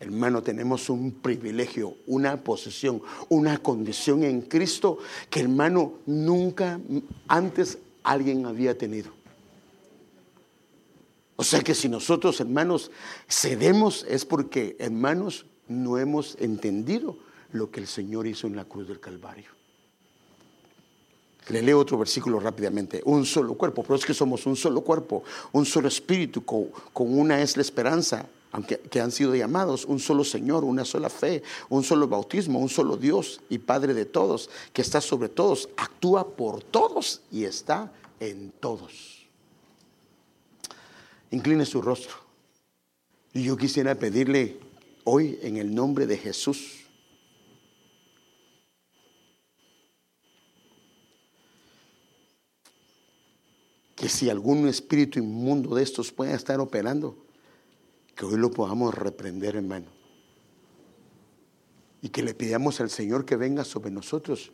Hermano, 0.00 0.42
tenemos 0.42 0.90
un 0.90 1.12
privilegio, 1.12 1.96
una 2.06 2.42
posesión, 2.42 3.00
una 3.28 3.58
condición 3.58 4.22
en 4.24 4.42
Cristo 4.42 4.98
que 5.30 5.40
hermano 5.40 5.94
nunca 6.06 6.80
antes 7.28 7.78
alguien 8.02 8.44
había 8.44 8.76
tenido. 8.76 9.12
O 11.36 11.42
sea 11.42 11.60
que 11.60 11.74
si 11.74 11.88
nosotros, 11.88 12.40
hermanos, 12.40 12.90
cedemos 13.28 14.04
es 14.08 14.24
porque, 14.24 14.76
hermanos, 14.78 15.46
no 15.68 15.98
hemos 15.98 16.36
entendido 16.38 17.16
lo 17.52 17.70
que 17.70 17.80
el 17.80 17.86
Señor 17.86 18.26
hizo 18.26 18.46
en 18.46 18.56
la 18.56 18.64
cruz 18.64 18.86
del 18.86 19.00
Calvario. 19.00 19.50
Le 21.48 21.60
leo 21.60 21.78
otro 21.78 21.98
versículo 21.98 22.40
rápidamente. 22.40 23.02
Un 23.04 23.26
solo 23.26 23.54
cuerpo, 23.54 23.82
pero 23.82 23.96
es 23.96 24.06
que 24.06 24.14
somos 24.14 24.46
un 24.46 24.56
solo 24.56 24.80
cuerpo, 24.80 25.22
un 25.52 25.66
solo 25.66 25.88
espíritu, 25.88 26.44
con, 26.44 26.70
una 26.94 27.42
es 27.42 27.56
la 27.56 27.62
esperanza, 27.62 28.26
aunque 28.52 28.78
que 28.78 29.00
han 29.00 29.12
sido 29.12 29.34
llamados, 29.34 29.84
un 29.84 29.98
solo 29.98 30.24
Señor, 30.24 30.64
una 30.64 30.84
sola 30.84 31.10
fe, 31.10 31.42
un 31.68 31.84
solo 31.84 32.08
bautismo, 32.08 32.58
un 32.58 32.70
solo 32.70 32.96
Dios 32.96 33.40
y 33.50 33.58
Padre 33.58 33.92
de 33.92 34.06
todos, 34.06 34.48
que 34.72 34.80
está 34.80 35.00
sobre 35.00 35.28
todos, 35.28 35.68
actúa 35.76 36.28
por 36.28 36.62
todos 36.62 37.20
y 37.30 37.44
está 37.44 37.92
en 38.20 38.50
todos. 38.60 39.26
Incline 41.30 41.66
su 41.66 41.82
rostro. 41.82 42.14
Y 43.34 43.42
yo 43.42 43.56
quisiera 43.56 43.96
pedirle 43.96 44.60
hoy 45.02 45.38
en 45.42 45.56
el 45.56 45.74
nombre 45.74 46.06
de 46.06 46.16
Jesús 46.16 46.83
que 54.04 54.10
si 54.10 54.28
algún 54.28 54.68
espíritu 54.68 55.18
inmundo 55.18 55.74
de 55.74 55.82
estos 55.82 56.12
puede 56.12 56.34
estar 56.34 56.60
operando, 56.60 57.16
que 58.14 58.26
hoy 58.26 58.36
lo 58.36 58.50
podamos 58.50 58.94
reprender, 58.94 59.56
hermano. 59.56 59.86
y 62.02 62.10
que 62.10 62.22
le 62.22 62.34
pidamos 62.34 62.82
al 62.82 62.90
Señor 62.90 63.24
que 63.24 63.36
venga 63.36 63.64
sobre 63.64 63.90
nosotros 63.90 64.52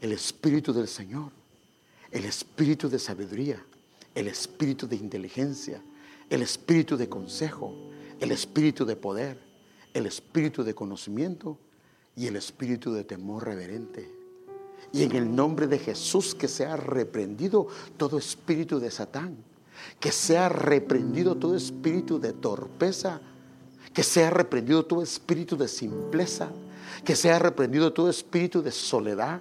el 0.00 0.12
Espíritu 0.12 0.72
del 0.72 0.86
Señor, 0.86 1.32
el 2.12 2.24
Espíritu 2.24 2.88
de 2.88 3.00
sabiduría, 3.00 3.66
el 4.14 4.28
Espíritu 4.28 4.86
de 4.86 4.94
inteligencia, 4.94 5.82
el 6.30 6.42
Espíritu 6.42 6.96
de 6.96 7.08
consejo, 7.08 7.74
el 8.20 8.30
Espíritu 8.30 8.84
de 8.84 8.94
poder, 8.94 9.42
el 9.92 10.06
Espíritu 10.06 10.62
de 10.62 10.72
conocimiento 10.72 11.58
y 12.14 12.28
el 12.28 12.36
Espíritu 12.36 12.92
de 12.92 13.02
temor 13.02 13.44
reverente. 13.44 14.21
Y 14.92 15.04
en 15.04 15.12
el 15.12 15.34
nombre 15.34 15.66
de 15.66 15.78
Jesús 15.78 16.34
que 16.34 16.48
sea 16.48 16.76
reprendido 16.76 17.66
todo 17.96 18.18
espíritu 18.18 18.78
de 18.80 18.90
Satán, 18.90 19.36
que 20.00 20.12
sea 20.12 20.48
reprendido 20.48 21.36
todo 21.36 21.56
espíritu 21.56 22.18
de 22.18 22.32
torpeza, 22.32 23.20
que 23.92 24.02
sea 24.02 24.30
reprendido 24.30 24.84
todo 24.84 25.02
espíritu 25.02 25.56
de 25.56 25.68
simpleza, 25.68 26.50
que 27.04 27.16
sea 27.16 27.38
reprendido 27.38 27.92
todo 27.92 28.10
espíritu 28.10 28.62
de 28.62 28.70
soledad, 28.70 29.40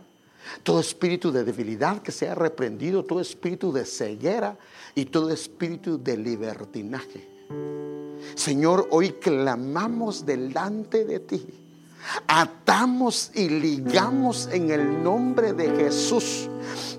todo 0.64 0.80
espíritu 0.80 1.32
de 1.32 1.44
debilidad, 1.44 2.02
que 2.02 2.12
sea 2.12 2.36
reprendido 2.36 3.04
todo 3.06 3.22
espíritu 3.22 3.72
de 3.72 3.86
ceguera 3.86 4.58
y 4.96 5.06
todo 5.06 5.32
espíritu 5.32 6.02
de 6.02 6.18
libertinaje. 6.18 7.30
Señor, 8.36 8.88
hoy 8.92 9.14
clamamos 9.14 10.26
delante 10.26 11.06
de 11.06 11.20
ti. 11.20 11.46
Atamos 12.28 13.32
y 13.34 13.50
ligamos 13.50 14.50
en 14.52 14.72
el 14.72 15.04
nombre 15.04 15.54
de 15.54 15.70
Jesús. 15.76 16.50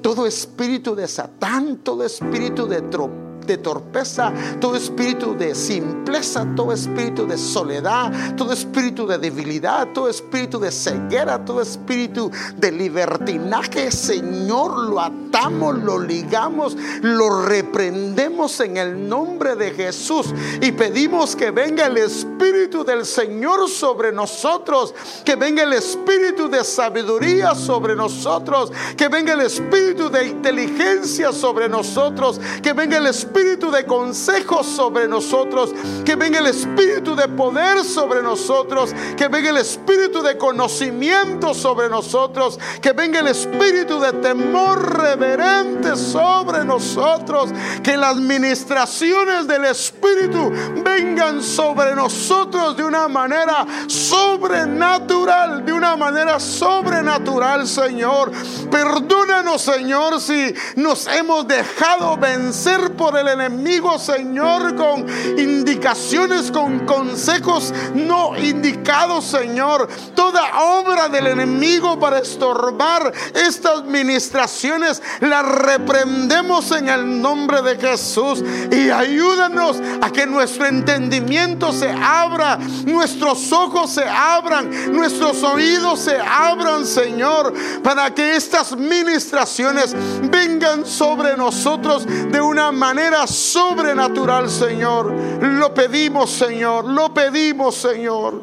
Todo 0.01 0.27
espíritu 0.27 0.95
de 0.95 1.07
Satán, 1.09 1.79
todo 1.79 2.05
espíritu 2.05 2.67
de 2.67 2.83
tropiezo 2.83 3.22
de 3.47 3.59
torpeza, 3.59 4.33
todo 4.61 4.77
espíritu 4.77 5.35
de 5.35 5.55
simpleza, 5.55 6.47
todo 6.57 6.73
espíritu 6.73 7.27
de 7.27 7.37
soledad, 7.37 8.37
todo 8.37 8.53
espíritu 8.53 9.07
de 9.07 9.19
debilidad, 9.19 9.89
todo 9.93 10.09
espíritu 10.09 10.59
de 10.59 10.71
ceguera, 10.71 11.45
todo 11.45 11.61
espíritu 11.61 12.31
de 12.57 12.73
libertinaje, 12.73 13.91
Señor, 13.91 14.89
lo 14.89 15.01
atamos, 15.01 15.79
lo 15.79 15.99
ligamos, 15.99 16.77
lo 17.03 17.45
reprendemos 17.45 18.61
en 18.61 18.77
el 18.77 19.09
nombre 19.09 19.57
de 19.57 19.71
Jesús. 19.73 20.33
Y 20.61 20.73
pedimos 20.73 21.35
que 21.35 21.51
venga 21.51 21.87
el 21.87 21.99
espíritu 21.99 22.85
del 22.85 23.05
Señor 23.05 23.69
sobre 23.69 24.13
nosotros, 24.13 24.95
que 25.25 25.37
venga 25.37 25.63
el 25.63 25.73
espíritu 25.73 26.49
de 26.49 26.65
sabiduría 26.65 27.55
sobre 27.55 27.97
nosotros, 27.97 28.73
que 28.97 29.09
venga 29.09 29.33
el 29.33 29.41
espíritu 29.41 30.09
de 30.09 30.29
inteligencia 30.29 31.33
sobre 31.33 31.69
nosotros, 31.69 32.41
que 32.63 32.73
venga 32.73 32.99
el 32.99 33.07
espíritu 33.07 33.32
espíritu 33.33 33.71
de 33.71 33.87
consejo 33.87 34.63
sobre 34.63 35.09
nosotros, 35.09 35.75
que 36.05 36.17
venga 36.17 36.39
el 36.39 36.49
espíritu 36.49 37.17
de 37.17 37.29
poder 37.29 37.83
sobre 37.83 38.23
nosotros, 38.23 38.95
que 39.17 39.29
venga 39.29 39.51
el 39.51 39.57
espíritu 39.57 40.23
de 40.23 40.37
conocimiento 40.37 41.55
sobre 41.55 41.89
nosotros, 41.89 42.59
que 42.83 42.93
venga 42.93 43.21
el 43.21 43.29
espíritu 43.29 43.99
de 44.01 44.13
temor 44.13 44.99
reverente 44.99 45.97
sobre 45.97 46.65
nosotros, 46.65 47.51
que 47.83 47.97
las 47.97 48.17
ministraciones 48.17 49.47
del 49.47 49.65
espíritu 49.65 50.53
vengan 50.85 51.43
sobre 51.43 51.95
nosotros 51.95 52.77
de 52.77 52.85
una 52.85 53.09
manera 53.09 53.67
sobrenatural, 53.87 55.65
de 55.65 55.73
una 55.73 55.97
manera 55.97 56.39
sobrenatural, 56.39 57.67
Señor. 57.67 58.31
Perdónanos, 58.71 59.63
Señor, 59.63 60.21
si 60.21 60.55
nos 60.77 61.07
hemos 61.07 61.49
dejado 61.49 62.17
vencer 62.19 62.93
por 62.95 63.17
el 63.19 63.22
enemigo, 63.29 63.99
Señor, 63.99 64.75
con 64.77 65.07
indicaciones, 65.39 66.51
con 66.51 66.81
consejos 66.81 67.73
no 67.95 68.37
indicados, 68.37 69.25
Señor. 69.25 69.89
Toda 70.15 70.43
obra 70.81 71.09
del 71.09 71.27
enemigo 71.29 71.99
para 71.99 72.19
estorbar 72.19 73.13
estas 73.35 73.85
ministraciones, 73.85 75.03
la 75.21 75.43
reprendemos 75.43 76.71
en 76.73 76.89
el 76.89 77.21
nombre 77.21 77.63
de 77.63 77.77
Jesús. 77.77 78.43
Y 78.71 78.91
ayúdanos 78.91 79.81
a 80.01 80.11
que 80.11 80.27
nuestro 80.27 80.67
entendimiento 80.67 81.73
se 81.73 81.91
abra, 81.91 82.59
nuestros 82.85 83.53
ojos 83.53 83.91
se 83.91 84.05
abran, 84.05 84.95
nuestros 84.95 85.43
oídos 85.43 86.01
se 86.01 86.19
abran, 86.19 86.87
Señor, 86.87 87.53
para 87.83 88.13
que 88.15 88.37
estas 88.37 88.77
ministraciones 88.77 89.95
vengan 90.31 90.87
sobre 90.87 91.37
nosotros 91.37 92.07
de 92.07 92.41
una 92.41 92.73
manera 92.73 93.12
sobrenatural, 93.27 94.49
Señor. 94.49 95.13
Lo 95.41 95.73
pedimos, 95.75 96.31
Señor. 96.31 96.85
Lo 96.87 97.13
pedimos, 97.13 97.75
Señor. 97.77 98.43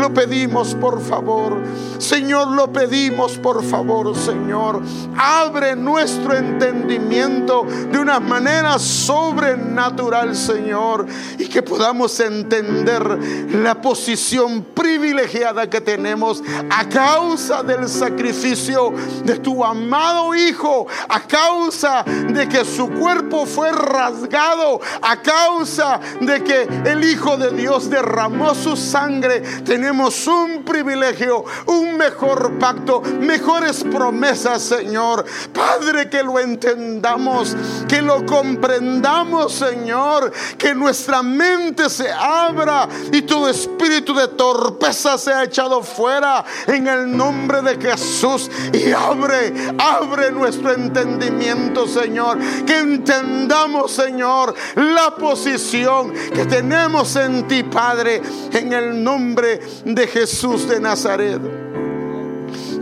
Lo 0.00 0.14
pedimos, 0.14 0.74
por 0.74 1.02
favor. 1.02 1.62
Señor, 1.98 2.48
lo 2.48 2.72
pedimos, 2.72 3.36
por 3.38 3.62
favor, 3.62 4.16
Señor. 4.16 4.80
Abre 5.16 5.76
nuestro 5.76 6.34
entendimiento 6.34 7.66
de 7.90 7.98
una 7.98 8.18
manera 8.18 8.78
sobrenatural, 8.78 10.34
Señor. 10.34 11.06
Y 11.38 11.46
que 11.48 11.62
podamos 11.62 12.18
entender 12.20 13.18
la 13.52 13.80
posición 13.80 14.64
privilegiada 14.74 15.68
que 15.68 15.82
tenemos 15.82 16.42
a 16.70 16.88
causa 16.88 17.62
del 17.62 17.88
sacrificio 17.88 18.94
de 19.24 19.38
tu 19.38 19.62
amado 19.62 20.34
Hijo. 20.34 20.86
A 21.08 21.20
causa 21.20 22.04
de 22.04 22.48
que 22.48 22.64
su 22.64 22.88
cuerpo 22.88 23.44
fue 23.44 23.70
rasgado 23.72 24.80
a 25.02 25.16
causa 25.20 26.00
de 26.20 26.42
que 26.42 26.68
el 26.84 27.04
Hijo 27.04 27.36
de 27.36 27.50
Dios 27.50 27.90
derramó 27.90 28.54
su 28.54 28.76
sangre. 28.76 29.42
Un 29.90 30.62
privilegio, 30.64 31.44
un 31.66 31.96
mejor 31.96 32.58
pacto, 32.58 33.00
mejores 33.00 33.84
promesas, 33.84 34.62
Señor. 34.62 35.24
Padre, 35.52 36.08
que 36.08 36.22
lo 36.22 36.38
entendamos, 36.38 37.56
que 37.88 38.00
lo 38.00 38.24
comprendamos, 38.24 39.52
Señor, 39.52 40.32
que 40.56 40.74
nuestra 40.74 41.22
mente 41.22 41.90
se 41.90 42.10
abra 42.10 42.88
y 43.12 43.22
todo 43.22 43.48
espíritu 43.48 44.14
de 44.14 44.28
torpeza 44.28 45.18
sea 45.18 45.44
echado 45.44 45.82
fuera 45.82 46.44
en 46.66 46.86
el 46.86 47.16
nombre 47.16 47.62
de 47.62 47.76
Jesús. 47.76 48.50
Y 48.72 48.92
abre, 48.92 49.52
abre 49.78 50.30
nuestro 50.30 50.72
entendimiento, 50.72 51.86
Señor, 51.86 52.38
que 52.64 52.78
entendamos 52.78 53.50
Señor, 53.88 54.54
la 54.76 55.14
posición 55.16 56.12
que 56.12 56.46
tenemos 56.46 57.16
en 57.16 57.46
ti, 57.46 57.62
Padre, 57.62 58.22
en 58.52 58.72
el 58.72 59.02
nombre 59.02 59.60
de 59.84 60.06
Jesús 60.06 60.68
de 60.68 60.80
Nazaret. 60.80 61.40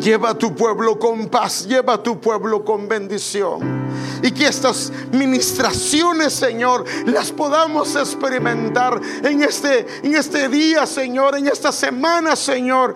Lleva 0.01 0.31
a 0.31 0.35
tu 0.35 0.55
pueblo 0.55 0.99
con 0.99 1.29
paz, 1.29 1.67
lleva 1.67 1.95
a 1.95 2.03
tu 2.03 2.21
pueblo 2.21 2.65
con 2.65 2.89
bendición. 2.89 3.89
Y 4.23 4.31
que 4.31 4.47
estas 4.47 4.93
ministraciones, 5.13 6.33
Señor, 6.33 6.85
las 7.07 7.33
podamos 7.33 7.95
experimentar 7.97 9.01
en 9.23 9.43
este, 9.43 9.87
en 10.03 10.15
este 10.15 10.49
día, 10.49 10.87
Señor, 10.87 11.37
en 11.37 11.49
esta 11.49 11.73
semana, 11.73 12.37
Señor, 12.37 12.95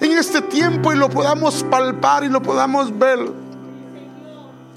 en 0.00 0.12
este 0.12 0.42
tiempo 0.42 0.92
y 0.92 0.96
lo 0.96 1.08
podamos 1.08 1.64
palpar 1.64 2.24
y 2.24 2.28
lo 2.28 2.42
podamos 2.42 2.96
ver. 2.98 3.43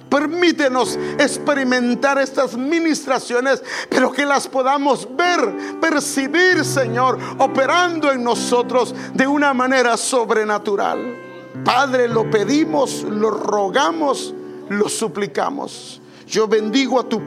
Permítenos 0.10 0.97
experimentar 1.18 2.18
estas 2.20 2.55
ministraciones, 2.55 3.62
pero 3.89 4.12
que 4.12 4.26
las 4.26 4.47
podamos 4.47 5.08
ver, 5.16 5.80
percibir, 5.80 6.64
Señor, 6.64 7.18
operando 7.38 8.12
en 8.12 8.24
nosotros 8.24 8.95
de 9.14 9.28
una 9.28 9.53
manera 9.53 9.97
sobrenatural. 9.97 11.16
Padre, 11.64 12.08
lo 12.08 12.30
pedimos, 12.30 13.03
lo 13.03 13.32
rogamos, 13.32 14.34
lo 14.70 14.89
suplicamos. 14.89 16.01
Yo 16.28 16.47
bendigo 16.47 16.99
a 16.99 17.08
tu 17.08 17.22